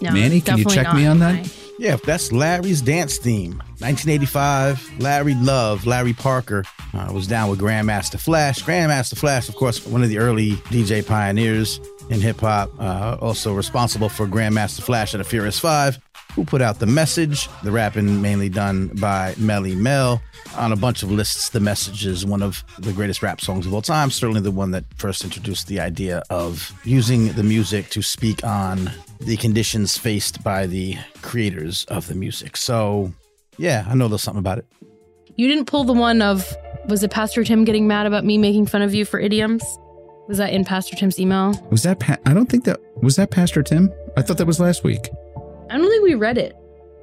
No, 0.00 0.12
Manny, 0.12 0.40
can 0.40 0.58
you 0.58 0.64
check 0.64 0.94
me 0.94 1.06
on 1.06 1.18
that? 1.18 1.61
Yeah, 1.78 1.96
that's 1.96 2.30
Larry's 2.30 2.80
dance 2.80 3.18
theme. 3.18 3.58
1985, 3.80 5.00
Larry 5.00 5.34
Love, 5.34 5.86
Larry 5.86 6.12
Parker 6.12 6.64
uh, 6.94 7.10
was 7.12 7.26
down 7.26 7.50
with 7.50 7.60
Grandmaster 7.60 8.20
Flash. 8.20 8.62
Grandmaster 8.62 9.16
Flash, 9.16 9.48
of 9.48 9.56
course, 9.56 9.84
one 9.86 10.02
of 10.02 10.08
the 10.08 10.18
early 10.18 10.52
DJ 10.70 11.04
pioneers 11.04 11.80
in 12.10 12.20
hip 12.20 12.40
hop, 12.40 12.70
uh, 12.78 13.16
also 13.20 13.54
responsible 13.54 14.08
for 14.08 14.26
Grandmaster 14.26 14.82
Flash 14.82 15.14
and 15.14 15.20
the 15.20 15.28
Furious 15.28 15.58
Five, 15.58 15.98
who 16.34 16.44
put 16.44 16.62
out 16.62 16.78
The 16.78 16.86
Message, 16.86 17.48
the 17.62 17.72
rapping 17.72 18.20
mainly 18.20 18.48
done 18.48 18.88
by 19.00 19.34
Melle 19.34 19.74
Mel. 19.76 20.22
On 20.56 20.70
a 20.70 20.76
bunch 20.76 21.02
of 21.02 21.10
lists, 21.10 21.48
The 21.48 21.60
Message 21.60 22.04
is 22.04 22.26
one 22.26 22.42
of 22.42 22.62
the 22.78 22.92
greatest 22.92 23.22
rap 23.22 23.40
songs 23.40 23.66
of 23.66 23.72
all 23.72 23.82
time, 23.82 24.10
certainly 24.10 24.40
the 24.42 24.50
one 24.50 24.70
that 24.72 24.84
first 24.96 25.24
introduced 25.24 25.66
the 25.66 25.80
idea 25.80 26.22
of 26.28 26.72
using 26.84 27.32
the 27.32 27.42
music 27.42 27.88
to 27.90 28.02
speak 28.02 28.44
on 28.44 28.90
the 29.24 29.36
conditions 29.36 29.96
faced 29.96 30.42
by 30.42 30.66
the 30.66 30.96
creators 31.22 31.84
of 31.86 32.06
the 32.08 32.14
music. 32.14 32.56
So, 32.56 33.12
yeah, 33.58 33.84
I 33.88 33.94
know 33.94 34.04
a 34.04 34.06
little 34.06 34.18
something 34.18 34.38
about 34.40 34.58
it. 34.58 34.66
You 35.36 35.48
didn't 35.48 35.66
pull 35.66 35.84
the 35.84 35.92
one 35.92 36.20
of, 36.22 36.54
was 36.88 37.02
it 37.02 37.10
Pastor 37.10 37.44
Tim 37.44 37.64
getting 37.64 37.86
mad 37.86 38.06
about 38.06 38.24
me 38.24 38.38
making 38.38 38.66
fun 38.66 38.82
of 38.82 38.94
you 38.94 39.04
for 39.04 39.18
idioms? 39.18 39.64
Was 40.28 40.38
that 40.38 40.52
in 40.52 40.64
Pastor 40.64 40.96
Tim's 40.96 41.18
email? 41.18 41.52
Was 41.70 41.82
that, 41.82 42.00
pa- 42.00 42.18
I 42.26 42.34
don't 42.34 42.46
think 42.46 42.64
that, 42.64 42.80
was 43.02 43.16
that 43.16 43.30
Pastor 43.30 43.62
Tim? 43.62 43.92
I 44.16 44.22
thought 44.22 44.38
that 44.38 44.46
was 44.46 44.60
last 44.60 44.84
week. 44.84 45.08
I 45.70 45.78
don't 45.78 45.88
think 45.88 46.04
we 46.04 46.14
read 46.14 46.38
it. 46.38 46.54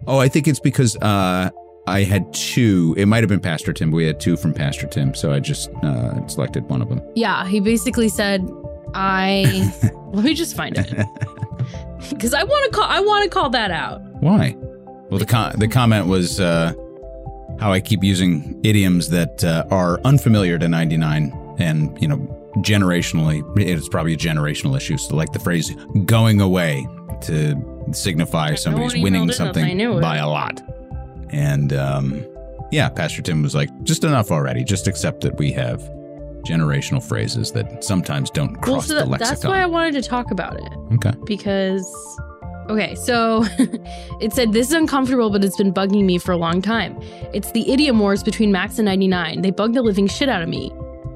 Oh, 0.07 0.19
I 0.19 0.27
think 0.27 0.47
it's 0.47 0.59
because 0.59 0.95
uh, 0.97 1.49
I 1.87 2.03
had 2.03 2.31
two. 2.33 2.93
It 2.97 3.07
might 3.07 3.23
have 3.23 3.29
been 3.29 3.39
Pastor 3.39 3.73
Tim, 3.73 3.91
but 3.91 3.97
we 3.97 4.05
had 4.05 4.19
two 4.19 4.37
from 4.37 4.53
Pastor 4.53 4.87
Tim. 4.87 5.13
So 5.15 5.33
I 5.33 5.39
just 5.39 5.69
uh, 5.83 6.25
selected 6.27 6.63
one 6.69 6.81
of 6.81 6.89
them. 6.89 7.01
Yeah, 7.15 7.45
he 7.47 7.59
basically 7.59 8.09
said, 8.09 8.47
"I." 8.93 9.73
let 10.13 10.23
me 10.23 10.33
just 10.33 10.55
find 10.55 10.77
it 10.77 10.93
because 12.09 12.33
I 12.33 12.43
want 12.43 12.71
to 12.71 12.77
call. 12.79 12.87
I 12.89 12.99
want 12.99 13.23
to 13.23 13.29
call 13.29 13.49
that 13.51 13.71
out. 13.71 14.01
Why? 14.21 14.55
Well, 15.09 15.19
the 15.19 15.25
com- 15.25 15.53
the 15.57 15.67
comment 15.67 16.07
was 16.07 16.39
uh, 16.39 16.73
how 17.59 17.71
I 17.71 17.79
keep 17.79 18.03
using 18.03 18.59
idioms 18.63 19.09
that 19.09 19.43
uh, 19.43 19.65
are 19.71 19.99
unfamiliar 20.01 20.57
to 20.59 20.67
99, 20.67 21.55
and 21.59 21.99
you 22.01 22.07
know, 22.07 22.17
generationally, 22.57 23.43
it's 23.59 23.89
probably 23.89 24.13
a 24.13 24.17
generational 24.17 24.75
issue. 24.77 24.97
So, 24.97 25.15
like 25.15 25.31
the 25.33 25.39
phrase 25.39 25.73
"going 26.05 26.41
away" 26.41 26.87
to 27.23 27.55
signify 27.91 28.55
somebody's 28.55 28.93
winning 29.01 29.23
emailed 29.23 29.23
in 29.23 29.29
if 29.29 29.35
I 29.35 29.37
something 29.37 29.99
by 30.01 30.17
a 30.17 30.27
lot. 30.27 30.61
And 31.31 31.73
um, 31.73 32.25
yeah, 32.71 32.89
Pastor 32.89 33.21
Tim 33.21 33.41
was 33.41 33.55
like, 33.55 33.69
"Just 33.83 34.03
enough 34.03 34.31
already. 34.31 34.63
Just 34.63 34.87
accept 34.87 35.21
that 35.21 35.37
we 35.37 35.51
have." 35.53 35.81
Generational 36.45 37.03
phrases 37.03 37.51
that 37.51 37.83
sometimes 37.83 38.29
don't 38.29 38.55
cross 38.55 38.67
well, 38.67 38.81
so 38.81 38.93
the 38.95 38.99
that- 39.01 39.09
lexicon. 39.09 39.33
that's 39.33 39.45
why 39.45 39.61
I 39.61 39.65
wanted 39.65 39.93
to 39.93 40.01
talk 40.01 40.31
about 40.31 40.59
it 40.59 40.73
okay. 40.93 41.13
because. 41.25 41.85
Okay, 42.69 42.93
so 42.93 43.43
it 44.21 44.31
said 44.31 44.53
this 44.53 44.67
is 44.67 44.73
uncomfortable, 44.73 45.31
but 45.31 45.43
it's 45.43 45.57
been 45.57 45.73
bugging 45.73 46.05
me 46.05 46.19
for 46.19 46.33
a 46.33 46.37
long 46.37 46.61
time. 46.61 46.95
It's 47.33 47.51
the 47.51 47.71
idiom 47.71 47.97
wars 47.97 48.21
between 48.21 48.51
Max 48.51 48.77
and 48.77 48.85
99. 48.85 49.41
They 49.41 49.49
bug 49.49 49.73
the 49.73 49.81
living 49.81 50.05
shit 50.05 50.29
out 50.29 50.43
of 50.43 50.49
me. 50.49 50.71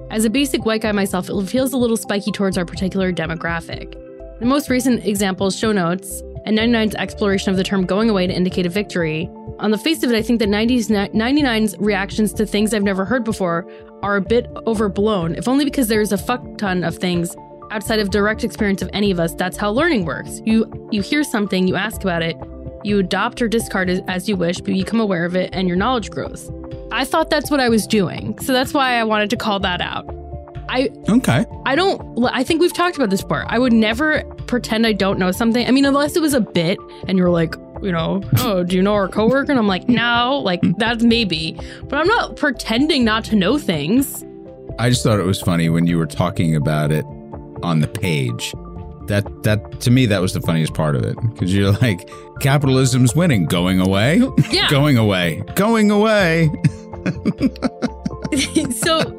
As 0.10 0.26
a 0.26 0.32
basic 0.32 0.66
white 0.66 0.82
guy 0.82 0.92
myself, 0.92 1.30
it 1.30 1.46
feels 1.46 1.72
a 1.72 1.78
little 1.78 1.96
spiky 1.96 2.32
towards 2.32 2.58
our 2.58 2.66
particular 2.66 3.14
demographic. 3.14 3.92
The 4.40 4.46
most 4.48 4.68
recent 4.68 5.06
examples, 5.06 5.56
show 5.58 5.72
notes 5.72 6.24
and 6.46 6.58
99's 6.58 6.96
exploration 6.96 7.52
of 7.52 7.58
the 7.58 7.64
term 7.64 7.86
going 7.86 8.10
away 8.10 8.28
to 8.28 8.34
indicate 8.34 8.66
a 8.66 8.70
victory. 8.70 9.30
On 9.60 9.72
the 9.72 9.78
face 9.78 10.04
of 10.04 10.12
it, 10.12 10.16
I 10.16 10.22
think 10.22 10.40
that 10.40 10.50
90's, 10.50 10.90
99's 10.90 11.78
reactions 11.78 12.34
to 12.34 12.46
things 12.46 12.74
I've 12.74 12.84
never 12.84 13.06
heard 13.06 13.24
before 13.24 13.66
are 14.04 14.18
a 14.18 14.22
bit 14.22 14.48
overblown, 14.68 15.36
if 15.36 15.48
only 15.48 15.66
because 15.66 15.88
there's 15.88 16.12
a 16.12 16.18
fuck 16.18 16.58
ton 16.58 16.84
of 16.84 16.98
things 16.98 17.36
outside 17.72 18.00
of 18.00 18.12
direct 18.12 18.44
experience 18.44 18.82
of 18.82 18.90
any 18.94 19.10
of 19.10 19.20
us. 19.20 19.34
That's 19.34 19.58
how 19.58 19.72
learning 19.72 20.06
works. 20.06 20.42
You 20.46 20.72
you 20.92 21.02
hear 21.02 21.24
something, 21.24 21.68
you 21.68 21.76
ask 21.76 22.04
about 22.04 22.22
it, 22.22 22.38
you 22.84 23.00
adopt 23.00 23.42
or 23.42 23.48
discard 23.48 23.90
it 23.90 24.04
as 24.08 24.30
you 24.30 24.36
wish, 24.36 24.60
but 24.60 24.76
you 24.76 24.84
become 24.84 25.00
aware 25.00 25.26
of 25.26 25.36
it 25.36 25.50
and 25.54 25.68
your 25.68 25.78
knowledge 25.78 26.12
grows. 26.12 26.52
I 26.92 27.06
thought 27.06 27.30
that's 27.30 27.50
what 27.50 27.60
I 27.60 27.70
was 27.70 27.88
doing. 27.88 28.38
So 28.40 28.54
that's 28.54 28.74
why 28.74 29.00
I 29.00 29.04
wanted 29.04 29.32
to 29.32 29.38
call 29.38 29.60
that 29.62 29.82
out. 29.82 30.06
I 30.70 30.90
Okay. 31.10 31.46
I 31.66 31.76
don't 31.76 32.26
I 32.32 32.44
think 32.44 32.62
we've 32.62 32.74
talked 32.74 32.96
about 32.98 33.10
this 33.10 33.22
before. 33.22 33.46
I 33.48 33.58
would 33.58 33.74
never 33.74 34.24
pretend 34.48 34.86
I 34.86 34.94
don't 34.94 35.18
know 35.18 35.32
something. 35.32 35.66
I 35.66 35.72
mean, 35.72 35.86
unless 35.86 36.16
it 36.16 36.22
was 36.22 36.34
a 36.34 36.42
bit 36.42 36.78
and 37.08 37.18
you're 37.18 37.32
like, 37.32 37.56
you 37.84 37.92
know, 37.92 38.22
oh, 38.40 38.64
do 38.64 38.76
you 38.76 38.82
know 38.82 38.94
our 38.94 39.08
coworker? 39.08 39.52
And 39.52 39.60
I'm 39.60 39.68
like, 39.68 39.88
no, 39.90 40.42
like 40.44 40.62
that's 40.78 41.04
maybe. 41.04 41.58
But 41.84 42.00
I'm 42.00 42.08
not 42.08 42.36
pretending 42.38 43.04
not 43.04 43.24
to 43.26 43.36
know 43.36 43.58
things. 43.58 44.24
I 44.80 44.90
just 44.90 45.04
thought 45.04 45.20
it 45.20 45.26
was 45.26 45.40
funny 45.42 45.70
when 45.70 45.86
you 45.88 45.98
were 45.98 46.08
talking 46.08 46.56
about 46.56 46.92
it 46.92 47.06
on 47.62 47.80
the 47.80 47.88
page. 47.88 48.54
That 49.08 49.26
that 49.44 49.82
to 49.82 49.92
me 49.92 50.06
that 50.06 50.22
was 50.22 50.34
the 50.34 50.40
funniest 50.42 50.74
part 50.74 50.96
of 50.96 51.04
it 51.04 51.16
because 51.34 51.54
you're 51.54 51.74
like 51.74 52.10
capitalism's 52.40 53.14
winning, 53.16 53.46
going 53.46 53.80
away, 53.82 54.22
Yeah. 54.50 54.68
going 54.72 54.98
away, 54.98 55.44
going 55.56 55.92
away. 55.92 56.50
so 58.72 59.18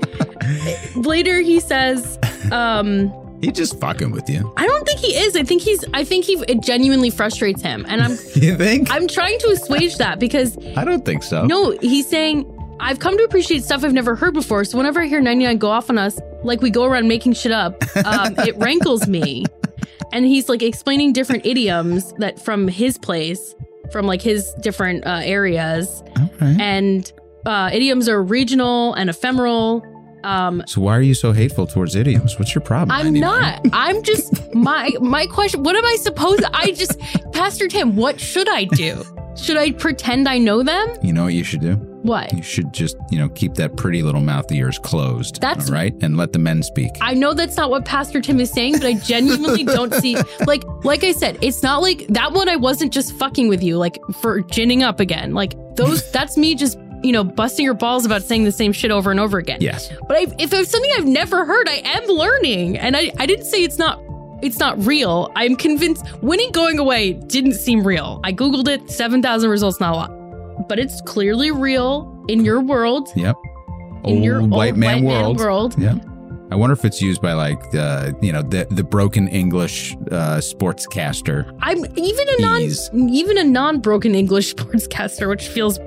later 0.96 1.40
he 1.40 1.60
says, 1.60 2.18
um, 2.50 3.12
He's 3.44 3.54
just 3.54 3.80
fucking 3.80 4.10
with 4.10 4.28
you. 4.28 4.52
I 4.56 4.66
don't 4.66 4.84
think 4.86 5.00
he 5.00 5.14
is. 5.14 5.36
I 5.36 5.42
think 5.42 5.62
he's 5.62 5.84
I 5.94 6.04
think 6.04 6.24
he 6.24 6.34
it 6.48 6.62
genuinely 6.62 7.10
frustrates 7.10 7.62
him. 7.62 7.84
And 7.88 8.02
I'm 8.02 8.10
You 8.34 8.56
think? 8.56 8.90
I'm 8.90 9.06
trying 9.08 9.38
to 9.40 9.48
assuage 9.48 9.96
that 9.96 10.18
because 10.18 10.56
I 10.76 10.84
don't 10.84 11.04
think 11.04 11.22
so. 11.22 11.46
No, 11.46 11.76
he's 11.80 12.08
saying, 12.08 12.50
I've 12.80 12.98
come 12.98 13.16
to 13.16 13.24
appreciate 13.24 13.64
stuff 13.64 13.84
I've 13.84 13.92
never 13.92 14.16
heard 14.16 14.34
before. 14.34 14.64
So 14.64 14.76
whenever 14.78 15.00
I 15.00 15.06
hear 15.06 15.20
99 15.20 15.58
go 15.58 15.70
off 15.70 15.90
on 15.90 15.98
us, 15.98 16.18
like 16.42 16.60
we 16.60 16.70
go 16.70 16.84
around 16.84 17.08
making 17.08 17.34
shit 17.34 17.52
up, 17.52 17.82
um, 18.04 18.34
it 18.38 18.56
rankles 18.56 19.06
me. 19.06 19.44
And 20.12 20.24
he's 20.24 20.48
like 20.48 20.62
explaining 20.62 21.12
different 21.12 21.44
idioms 21.46 22.12
that 22.14 22.40
from 22.40 22.68
his 22.68 22.98
place, 22.98 23.54
from 23.90 24.06
like 24.06 24.22
his 24.22 24.52
different 24.60 25.06
uh, 25.06 25.20
areas. 25.24 26.02
Okay. 26.18 26.56
And 26.60 27.10
uh, 27.46 27.70
idioms 27.72 28.08
are 28.08 28.22
regional 28.22 28.94
and 28.94 29.10
ephemeral. 29.10 29.84
Um, 30.24 30.62
So 30.66 30.80
why 30.80 30.96
are 30.96 31.02
you 31.02 31.14
so 31.14 31.32
hateful 31.32 31.66
towards 31.66 31.94
idioms? 31.94 32.38
What's 32.38 32.54
your 32.54 32.62
problem? 32.62 32.90
I'm 32.92 33.12
99? 33.12 33.20
not. 33.20 33.60
I'm 33.72 34.02
just 34.02 34.54
my 34.54 34.90
my 35.00 35.26
question. 35.26 35.62
What 35.62 35.76
am 35.76 35.84
I 35.84 35.96
supposed? 36.00 36.42
I 36.52 36.72
just 36.72 36.98
Pastor 37.32 37.68
Tim. 37.68 37.94
What 37.96 38.18
should 38.20 38.48
I 38.48 38.64
do? 38.64 39.04
Should 39.36 39.56
I 39.56 39.72
pretend 39.72 40.28
I 40.28 40.38
know 40.38 40.62
them? 40.62 40.96
You 41.02 41.12
know 41.12 41.24
what 41.24 41.34
you 41.34 41.42
should 41.44 41.60
do? 41.60 41.74
What? 42.04 42.32
You 42.34 42.42
should 42.42 42.72
just, 42.72 42.96
you 43.10 43.18
know, 43.18 43.30
keep 43.30 43.54
that 43.54 43.76
pretty 43.76 44.02
little 44.02 44.20
mouth 44.20 44.44
of 44.50 44.56
yours 44.56 44.78
closed. 44.78 45.40
That's- 45.40 45.70
right, 45.70 45.94
and 46.02 46.16
let 46.18 46.32
the 46.34 46.38
men 46.38 46.62
speak. 46.62 46.90
I 47.00 47.14
know 47.14 47.32
that's 47.32 47.56
not 47.56 47.70
what 47.70 47.84
Pastor 47.86 48.20
Tim 48.20 48.38
is 48.40 48.50
saying, 48.50 48.74
but 48.74 48.84
I 48.84 48.92
genuinely 48.94 49.64
don't 49.78 49.92
see 49.94 50.16
like 50.46 50.62
like 50.84 51.02
I 51.02 51.12
said, 51.12 51.38
it's 51.40 51.62
not 51.62 51.82
like 51.82 52.06
that 52.08 52.32
one 52.32 52.48
I 52.48 52.56
wasn't 52.56 52.92
just 52.92 53.14
fucking 53.14 53.48
with 53.48 53.62
you 53.62 53.76
like 53.78 53.98
for 54.20 54.40
ginning 54.42 54.82
up 54.82 55.00
again. 55.00 55.32
Like 55.34 55.54
those 55.76 56.08
that's 56.12 56.36
me 56.36 56.54
just, 56.54 56.78
you 57.04 57.12
know, 57.12 57.22
busting 57.22 57.64
your 57.64 57.74
balls 57.74 58.04
about 58.06 58.22
saying 58.22 58.44
the 58.44 58.52
same 58.52 58.72
shit 58.72 58.90
over 58.90 59.10
and 59.10 59.20
over 59.20 59.38
again. 59.38 59.58
yes. 59.60 59.90
But 60.08 60.16
I, 60.16 60.20
if 60.38 60.52
it's 60.52 60.70
something 60.70 60.90
I've 60.96 61.06
never 61.06 61.44
heard, 61.44 61.68
I 61.68 61.82
am 61.84 62.06
learning. 62.06 62.78
And 62.78 62.96
I, 62.96 63.12
I 63.18 63.26
didn't 63.26 63.44
say 63.44 63.62
it's 63.62 63.78
not 63.78 64.00
it's 64.42 64.58
not 64.58 64.84
real. 64.84 65.30
I'm 65.36 65.54
convinced 65.56 66.04
winning 66.22 66.50
going 66.52 66.78
away 66.78 67.12
didn't 67.12 67.54
seem 67.54 67.86
real. 67.86 68.20
I 68.24 68.32
googled 68.32 68.68
it, 68.68 68.90
7,000 68.90 69.48
results 69.48 69.80
not 69.80 69.92
a 69.92 69.96
lot. 69.96 70.68
But 70.68 70.78
it's 70.78 71.00
clearly 71.02 71.50
real 71.50 72.24
in 72.28 72.44
your 72.44 72.60
world, 72.60 73.08
Yep. 73.16 73.36
in 74.04 74.22
your 74.22 74.36
Old 74.36 74.42
old 74.44 74.50
white 74.52 74.76
man 74.76 75.04
world. 75.04 75.38
world. 75.38 75.78
Yep. 75.80 75.96
I 76.54 76.56
wonder 76.56 76.72
if 76.74 76.84
it's 76.84 77.02
used 77.02 77.20
by 77.20 77.32
like 77.32 77.72
the 77.72 78.16
you 78.22 78.30
know 78.30 78.40
the 78.40 78.64
the 78.70 78.84
broken 78.84 79.26
English 79.26 79.92
uh, 80.12 80.38
sportscaster. 80.38 81.52
I'm 81.60 81.78
even 81.96 82.28
a 82.28 82.40
non 82.40 82.60
Ease. 82.62 82.88
even 82.94 83.38
a 83.38 83.42
non 83.42 83.80
broken 83.80 84.14
English 84.14 84.54
sportscaster, 84.54 85.28
which 85.28 85.48
feels 85.48 85.80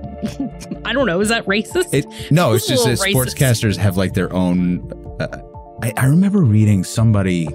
I 0.84 0.92
don't 0.92 1.06
know, 1.08 1.22
is 1.22 1.30
that 1.30 1.46
racist? 1.46 1.94
It 1.94 2.06
no, 2.32 2.52
it's 2.52 2.70
It's 2.70 2.84
just 2.84 3.02
that 3.02 3.08
racist. 3.10 3.14
sportscasters 3.16 3.78
have 3.78 3.96
like 3.96 4.14
their 4.14 4.34
own. 4.34 4.92
Uh, 5.22 5.40
I, 5.84 5.94
I 5.96 6.06
remember 6.08 6.42
reading 6.42 6.84
somebody. 6.84 7.48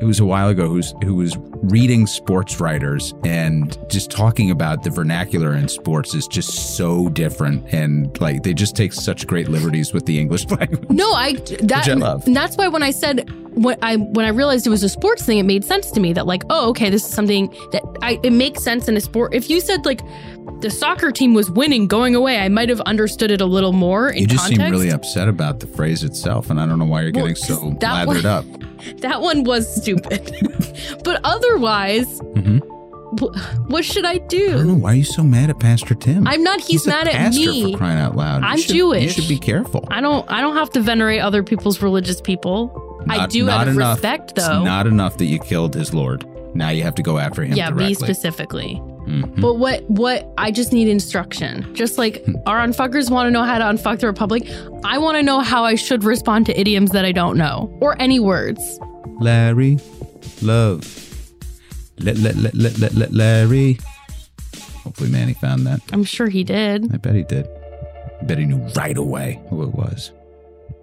It 0.00 0.04
was 0.06 0.18
a 0.18 0.24
while 0.24 0.48
ago 0.48 0.66
who's 0.68 0.94
who 1.04 1.14
was 1.16 1.36
reading 1.62 2.06
sports 2.06 2.58
writers 2.58 3.12
and 3.24 3.76
just 3.90 4.10
talking 4.10 4.50
about 4.50 4.82
the 4.82 4.88
vernacular 4.90 5.54
in 5.54 5.68
sports 5.68 6.14
is 6.14 6.26
just 6.26 6.76
so 6.76 7.08
different 7.10 7.66
and 7.74 8.18
like 8.20 8.42
they 8.42 8.54
just 8.54 8.74
take 8.76 8.92
such 8.94 9.26
great 9.26 9.48
liberties 9.48 9.92
with 9.92 10.06
the 10.06 10.18
English 10.18 10.46
language. 10.50 10.88
no, 10.88 11.12
I 11.12 11.34
that 11.62 11.86
I 11.88 11.92
love. 11.94 12.26
and 12.26 12.34
that's 12.34 12.56
why 12.56 12.68
when 12.68 12.82
I 12.82 12.92
said 12.92 13.28
when 13.54 13.76
I 13.82 13.96
when 13.96 14.24
I 14.24 14.30
realized 14.30 14.66
it 14.66 14.70
was 14.70 14.82
a 14.82 14.88
sports 14.88 15.24
thing, 15.26 15.36
it 15.38 15.42
made 15.42 15.64
sense 15.64 15.90
to 15.90 16.00
me 16.00 16.12
that 16.14 16.26
like, 16.26 16.44
oh, 16.50 16.70
okay, 16.70 16.88
this 16.88 17.04
is 17.04 17.12
something 17.12 17.48
that 17.72 17.82
I 18.00 18.18
it 18.22 18.32
makes 18.32 18.62
sense 18.62 18.88
in 18.88 18.96
a 18.96 19.00
sport. 19.02 19.34
If 19.34 19.50
you 19.50 19.60
said 19.60 19.84
like 19.84 20.00
the 20.60 20.70
soccer 20.70 21.10
team 21.12 21.34
was 21.34 21.50
winning 21.50 21.86
going 21.86 22.14
away, 22.14 22.38
I 22.38 22.48
might 22.48 22.68
have 22.70 22.80
understood 22.82 23.30
it 23.30 23.40
a 23.42 23.46
little 23.46 23.72
more 23.72 24.08
in 24.08 24.18
You 24.22 24.26
just 24.28 24.44
context. 24.44 24.60
seem 24.62 24.70
really 24.70 24.90
upset 24.90 25.28
about 25.28 25.60
the 25.60 25.66
phrase 25.66 26.04
itself, 26.04 26.48
and 26.48 26.58
I 26.60 26.66
don't 26.66 26.78
know 26.78 26.84
why 26.86 27.02
you're 27.02 27.12
Well, 27.14 27.26
getting 27.26 27.36
so 27.42 27.76
that 27.80 28.06
lathered 28.06 28.24
one- 28.24 28.26
up. 28.26 28.44
That 28.98 29.20
one 29.20 29.44
was 29.44 29.66
stupid. 29.82 30.32
but 31.04 31.20
otherwise, 31.24 32.06
Mhm. 32.34 32.60
wh- 33.20 33.70
what 33.70 33.84
should 33.84 34.04
I 34.04 34.12
I 34.12 34.18
don't 34.18 34.66
know 34.68 34.74
why 34.74 34.92
are 34.92 34.96
you 34.96 35.04
so 35.04 35.22
mad 35.22 35.50
at 35.50 35.58
Pastor 35.60 35.94
Tim. 35.94 36.26
I'm 36.26 36.42
not. 36.42 36.60
He's, 36.60 36.86
a 36.86 36.90
mad 36.90 37.08
at 37.08 37.32
me. 37.34 37.72
for 37.72 37.78
crying 37.78 37.98
out 37.98 38.16
loud. 38.16 38.42
You 38.42 38.48
I'm 38.48 38.58
should- 38.58 38.74
Jewish. 38.74 39.02
You 39.04 39.08
should 39.10 39.28
be 39.28 39.38
careful. 39.38 39.86
I 39.90 40.00
don't. 40.00 40.28
I 40.30 40.40
don't 40.40 40.56
have 40.56 40.70
to 40.70 40.80
venerate 40.80 41.20
other 41.20 41.42
people's 41.42 41.82
religious 41.82 42.20
people. 42.20 42.86
I 43.08 43.26
do 43.26 43.44
not 43.46 43.62
out 43.62 43.68
of 43.68 43.74
enough. 43.76 43.96
respect, 43.96 44.32
It's 44.36 44.46
though. 44.46 44.62
not 44.62 44.86
enough 44.86 45.16
that 45.18 45.24
you 45.24 45.38
killed 45.38 45.74
his 45.74 45.94
lord. 45.94 46.24
Now 46.54 46.70
you 46.70 46.82
have 46.82 46.94
to 46.96 47.02
go 47.02 47.18
after 47.18 47.42
him 47.44 47.56
yeah, 47.56 47.68
directly. 47.70 47.86
me 47.88 47.94
specifically. 47.94 48.82
Mhm. 49.06 49.40
But 49.40 49.54
what? 49.54 49.88
What? 49.90 50.28
I 50.36 50.50
just 50.50 50.72
need 50.72 50.88
instruction. 50.88 51.72
Just 51.74 51.96
like 51.98 52.24
Hmm. 52.24 52.34
our 52.46 52.58
unfuckers 52.58 53.10
want 53.10 53.26
to 53.28 53.30
know 53.30 53.44
how 53.44 53.58
to 53.58 53.64
unfuck 53.64 54.00
the 54.00 54.06
republic, 54.06 54.46
I 54.84 54.98
want 54.98 55.16
to 55.16 55.22
know 55.22 55.40
how 55.40 55.64
I 55.64 55.74
should 55.76 56.04
respond 56.04 56.46
to 56.46 56.60
idioms 56.60 56.90
that 56.92 57.04
I 57.04 57.12
don't 57.12 57.36
know 57.36 57.70
or 57.80 57.96
any 58.00 58.20
words. 58.20 58.78
Larry, 59.20 59.78
love. 60.42 60.82
Let, 61.98 62.16
let, 62.18 62.36
let, 62.36 62.54
let, 62.54 62.78
let, 62.78 62.94
let 62.94 63.12
Larry. 63.12 63.78
Hopefully, 64.82 65.10
Manny 65.10 65.34
found 65.34 65.66
that. 65.66 65.80
I'm 65.92 66.04
sure 66.04 66.28
he 66.28 66.42
did. 66.44 66.92
I 66.92 66.96
bet 66.96 67.14
he 67.14 67.22
did. 67.24 67.46
I 68.20 68.24
bet 68.24 68.38
he 68.38 68.44
knew 68.46 68.58
right 68.76 68.96
away 68.96 69.40
who 69.50 69.62
it 69.62 69.74
was. 69.74 70.10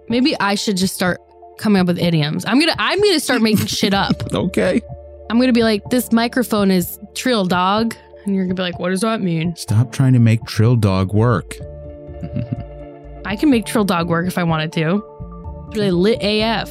Maybe 0.08 0.34
I 0.40 0.54
should 0.54 0.76
just 0.76 0.94
start 0.94 1.20
coming 1.58 1.80
up 1.80 1.88
with 1.88 1.98
idioms. 1.98 2.44
I'm 2.46 2.58
gonna. 2.60 2.74
I'm 2.78 3.00
gonna 3.02 3.20
start 3.20 3.42
making 3.42 3.66
shit 3.66 3.92
up. 3.94 4.22
Okay. 4.34 4.80
I'm 5.30 5.38
gonna 5.40 5.52
be 5.52 5.62
like, 5.62 5.82
this 5.90 6.12
microphone 6.12 6.70
is 6.70 6.98
trill 7.14 7.44
dog, 7.44 7.94
and 8.24 8.34
you're 8.34 8.44
gonna 8.44 8.54
be 8.54 8.62
like, 8.62 8.78
what 8.78 8.90
does 8.90 9.00
that 9.02 9.20
mean? 9.20 9.54
Stop 9.56 9.92
trying 9.92 10.12
to 10.14 10.18
make 10.18 10.44
Trill 10.46 10.76
Dog 10.76 11.12
work. 11.14 11.56
I 13.24 13.36
can 13.36 13.50
make 13.50 13.66
trill 13.66 13.84
dog 13.84 14.08
work 14.08 14.26
if 14.26 14.38
I 14.38 14.42
wanted 14.44 14.72
to. 14.72 15.02
Really 15.74 15.90
lit 15.90 16.18
AF. 16.22 16.70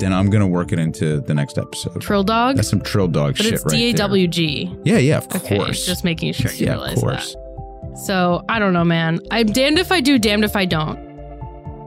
Then 0.00 0.12
I'm 0.12 0.30
going 0.30 0.40
to 0.40 0.46
work 0.46 0.72
it 0.72 0.78
into 0.78 1.20
the 1.20 1.34
next 1.34 1.58
episode. 1.58 2.00
Trill 2.00 2.22
dog. 2.24 2.56
That's 2.56 2.68
some 2.70 2.80
Trill 2.80 3.08
Dog 3.08 3.36
but 3.36 3.44
shit 3.44 3.54
it's 3.54 3.64
right 3.64 3.70
D 3.72 3.84
A 3.84 3.92
there. 3.92 3.98
W 3.98 4.28
G. 4.28 4.74
Yeah, 4.84 4.98
yeah, 4.98 5.18
of 5.18 5.26
Okay, 5.36 5.56
course. 5.58 5.84
just 5.84 6.04
making 6.04 6.32
sure 6.32 6.50
you 6.52 6.66
yeah, 6.66 6.72
realize 6.72 6.96
of 6.96 7.02
course. 7.02 7.34
that. 7.34 7.98
So 8.06 8.44
I 8.48 8.58
don't 8.58 8.72
know, 8.72 8.84
man. 8.84 9.20
I'm 9.30 9.46
damned 9.48 9.78
if 9.78 9.92
I 9.92 10.00
do, 10.00 10.18
damned 10.18 10.44
if 10.44 10.56
I 10.56 10.64
don't. 10.64 10.98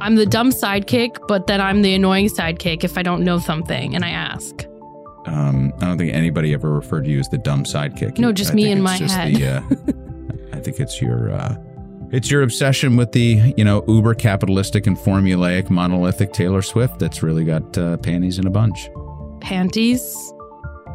I'm 0.02 0.16
the 0.16 0.26
dumb 0.26 0.50
sidekick, 0.52 1.26
but 1.28 1.48
then 1.48 1.62
I'm 1.62 1.82
the 1.82 1.94
annoying 1.96 2.28
sidekick 2.28 2.84
if 2.84 2.98
I 2.98 3.04
don't 3.04 3.24
know 3.24 3.40
something 3.40 3.96
and 3.96 4.04
I 4.04 4.10
ask. 4.10 4.66
Um, 5.32 5.72
I 5.80 5.86
don't 5.86 5.98
think 5.98 6.14
anybody 6.14 6.54
ever 6.54 6.72
referred 6.72 7.06
to 7.06 7.10
you 7.10 7.20
as 7.20 7.30
the 7.30 7.38
dumb 7.38 7.64
sidekick. 7.64 8.18
No, 8.18 8.34
just 8.34 8.52
I 8.52 8.56
me 8.56 8.64
think 8.64 8.78
in 8.78 8.84
my 8.84 8.98
just 8.98 9.16
head. 9.16 9.36
The, 9.36 9.48
uh, 9.48 9.62
I 10.58 10.60
think 10.60 10.80
it's 10.80 11.02
your, 11.02 11.32
uh, 11.32 11.56
it's 12.12 12.30
your 12.30 12.42
obsession 12.42 12.98
with 12.98 13.14
the, 13.14 13.54
you 13.56 13.64
know, 13.64 13.86
uber 13.88 14.14
capitalistic 14.14 14.88
and 14.88 14.98
formulaic 14.98 15.70
monolithic 15.70 16.34
Taylor 16.34 16.62
Swift 16.62 17.00
that's 17.00 17.24
really 17.24 17.46
got 17.46 17.78
uh, 17.78 17.96
panties 17.98 18.40
in 18.40 18.46
a 18.46 18.50
bunch. 18.50 18.90
Panties. 19.40 20.34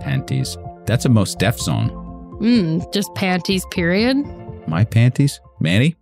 Panties. 0.01 0.59
That's 0.84 1.07
a 1.07 1.09
Mos 1.09 1.34
Def 1.34 1.59
song. 1.59 1.91
Mm, 2.41 2.93
just 2.93 3.14
panties, 3.14 3.64
period. 3.70 4.16
My 4.68 4.84
panties, 4.84 5.41
Manny. 5.61 5.97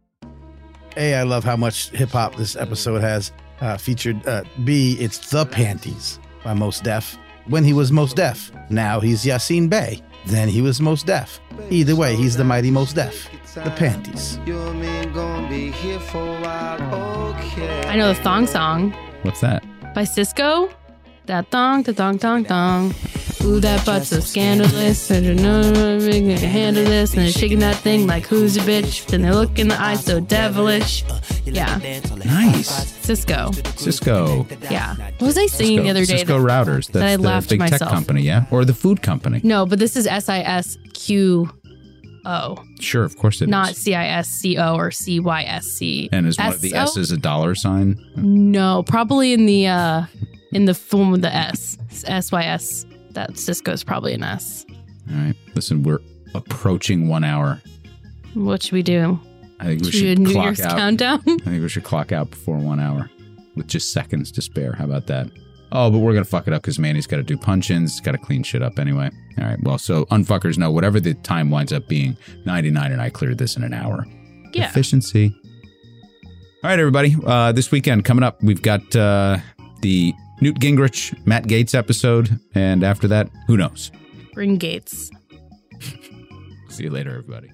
A, 0.96 1.14
I 1.14 1.22
love 1.22 1.44
how 1.44 1.56
much 1.56 1.90
hip 1.90 2.10
hop 2.10 2.34
this 2.34 2.56
episode 2.56 3.00
has 3.00 3.32
uh, 3.60 3.76
featured. 3.76 4.26
Uh, 4.26 4.42
B, 4.64 4.96
it's 4.98 5.30
The 5.30 5.46
Panties 5.46 6.18
by 6.42 6.54
Mos 6.54 6.80
Def. 6.80 7.16
When 7.46 7.64
he 7.64 7.72
was 7.72 7.92
Mos 7.92 8.14
Def, 8.14 8.50
Now 8.70 9.00
he's 9.00 9.24
Yasiin 9.24 9.68
Bey. 9.68 10.02
Then 10.26 10.48
he 10.48 10.62
was 10.62 10.80
Mos 10.80 11.02
Def. 11.02 11.40
Either 11.70 11.94
way, 11.94 12.16
he's 12.16 12.36
the 12.36 12.44
mighty 12.44 12.70
Mos 12.70 12.92
Def. 12.92 13.28
The 13.54 13.70
Panties. 13.70 14.38
I 17.86 17.96
know 17.96 18.08
the 18.08 18.20
thong 18.22 18.46
song. 18.46 18.92
What's 19.22 19.40
that? 19.40 19.62
by 19.94 20.02
Sisqo. 20.02 20.70
That 21.26 21.50
thong, 21.50 21.84
the 21.84 21.94
thong, 21.94 22.18
thong, 22.18 22.44
thong. 22.44 22.94
Ooh, 23.44 23.60
that 23.60 23.84
butt's 23.84 24.08
so 24.08 24.20
scandalous. 24.20 25.10
I 25.10 25.20
don't 25.20 25.36
know 25.36 25.60
I 25.96 26.10
can 26.10 26.30
handle 26.38 26.82
this. 26.84 27.12
And 27.12 27.22
they're 27.22 27.30
shaking 27.32 27.58
that 27.58 27.76
thing 27.76 28.06
like 28.06 28.24
who's 28.26 28.56
a 28.56 28.60
bitch. 28.60 29.06
Then 29.06 29.20
they 29.22 29.30
look 29.30 29.58
in 29.58 29.68
the 29.68 29.78
eye 29.80 29.96
so 29.96 30.18
devilish. 30.20 31.04
Yeah, 31.44 31.76
Nice. 32.24 32.70
Sisqo. 33.06 33.50
Sisqo. 33.76 34.70
Yeah. 34.70 34.94
What 35.18 35.22
was 35.22 35.36
I 35.38 35.46
singing 35.46 35.78
Cisco, 35.78 35.82
the 35.84 35.90
other 35.90 36.04
day? 36.06 36.16
Cisco 36.18 36.38
routers. 36.38 36.86
That's 36.86 36.88
that 36.92 37.02
I 37.04 37.16
the 37.16 37.22
laughed 37.22 37.48
to 37.50 37.54
big 37.56 37.60
tech 37.60 37.70
myself. 37.72 37.90
company, 37.92 38.22
yeah? 38.22 38.46
Or 38.50 38.64
the 38.64 38.72
food 38.72 39.02
company. 39.02 39.40
No, 39.44 39.66
but 39.66 39.78
this 39.78 39.94
is 39.96 40.06
S 40.06 40.28
I 40.30 40.38
S 40.40 40.78
Q 40.94 41.50
O, 42.26 42.56
Sure, 42.80 43.04
of 43.04 43.18
course 43.18 43.42
it 43.42 43.44
is. 43.44 43.50
not 43.50 43.76
C 43.76 43.94
I 43.94 44.06
S 44.06 44.28
C 44.28 44.56
O 44.56 44.76
or 44.76 44.90
C 44.90 45.20
Y 45.20 45.42
S 45.42 45.66
C. 45.66 46.08
And 46.12 46.26
is 46.26 46.38
one 46.38 46.48
of 46.48 46.62
the 46.62 46.70
SO? 46.70 46.76
S's 46.78 47.12
a 47.12 47.18
dollar 47.18 47.54
sign? 47.54 48.02
No, 48.16 48.82
probably 48.84 49.34
in 49.34 49.44
the 49.44 49.66
uh 49.66 50.04
in 50.52 50.64
the 50.64 50.72
form 50.72 51.10
with 51.10 51.20
the 51.20 51.34
S. 51.34 51.76
S 52.06 52.32
Y 52.32 52.42
S. 52.44 52.86
That 53.14 53.32
Sisqo's 53.32 53.82
probably 53.84 54.12
an 54.14 54.22
S. 54.22 54.64
All 55.10 55.16
right. 55.16 55.34
Listen, 55.54 55.82
we're 55.82 56.00
approaching 56.34 57.08
one 57.08 57.24
hour. 57.24 57.60
What 58.34 58.62
should 58.62 58.72
we 58.72 58.82
do? 58.82 59.18
I 59.60 59.66
think 59.66 59.82
we 59.84 59.90
Should 59.92 59.94
we 59.94 60.00
do 60.00 60.06
a 60.06 60.10
should 60.10 60.18
New 60.18 60.32
clock 60.32 60.44
Year's 60.44 60.60
out. 60.60 60.76
countdown? 60.78 61.20
I 61.26 61.36
think 61.36 61.62
we 61.62 61.68
should 61.68 61.84
clock 61.84 62.12
out 62.12 62.30
before 62.30 62.56
one 62.58 62.80
hour 62.80 63.08
with 63.54 63.68
just 63.68 63.92
seconds 63.92 64.32
to 64.32 64.42
spare. 64.42 64.72
How 64.72 64.84
about 64.84 65.06
that? 65.06 65.28
Oh, 65.72 65.90
but 65.90 65.98
we're 65.98 66.12
going 66.12 66.24
to 66.24 66.30
fuck 66.30 66.46
it 66.46 66.52
up 66.52 66.62
because 66.62 66.78
Manny's 66.78 67.06
got 67.06 67.16
to 67.16 67.22
do 67.22 67.36
punch 67.36 67.70
ins, 67.70 68.00
got 68.00 68.12
to 68.12 68.18
clean 68.18 68.42
shit 68.42 68.62
up 68.62 68.78
anyway. 68.78 69.10
All 69.38 69.44
right. 69.44 69.60
Well, 69.62 69.78
so 69.78 70.04
unfuckers 70.06 70.58
know 70.58 70.70
whatever 70.70 71.00
the 71.00 71.14
time 71.14 71.50
winds 71.50 71.72
up 71.72 71.88
being, 71.88 72.16
99 72.44 72.92
and 72.92 73.00
I 73.00 73.10
cleared 73.10 73.38
this 73.38 73.56
in 73.56 73.62
an 73.64 73.72
hour. 73.74 74.04
yeah. 74.52 74.68
Efficiency. 74.68 75.34
All 76.62 76.70
right, 76.70 76.78
everybody. 76.78 77.16
Uh, 77.24 77.52
this 77.52 77.70
weekend 77.70 78.04
coming 78.04 78.22
up, 78.24 78.42
we've 78.42 78.62
got 78.62 78.94
uh, 78.96 79.38
the 79.82 80.12
Newt 80.40 80.56
Gingrich, 80.56 81.14
Matt 81.26 81.44
Gaetz 81.44 81.74
episode. 81.74 82.38
And 82.54 82.82
after 82.84 83.08
that, 83.08 83.30
who 83.46 83.56
knows? 83.56 83.90
Bring 84.32 84.56
gates. 84.56 85.10
See 86.68 86.84
you 86.84 86.90
later, 86.90 87.10
everybody. 87.10 87.50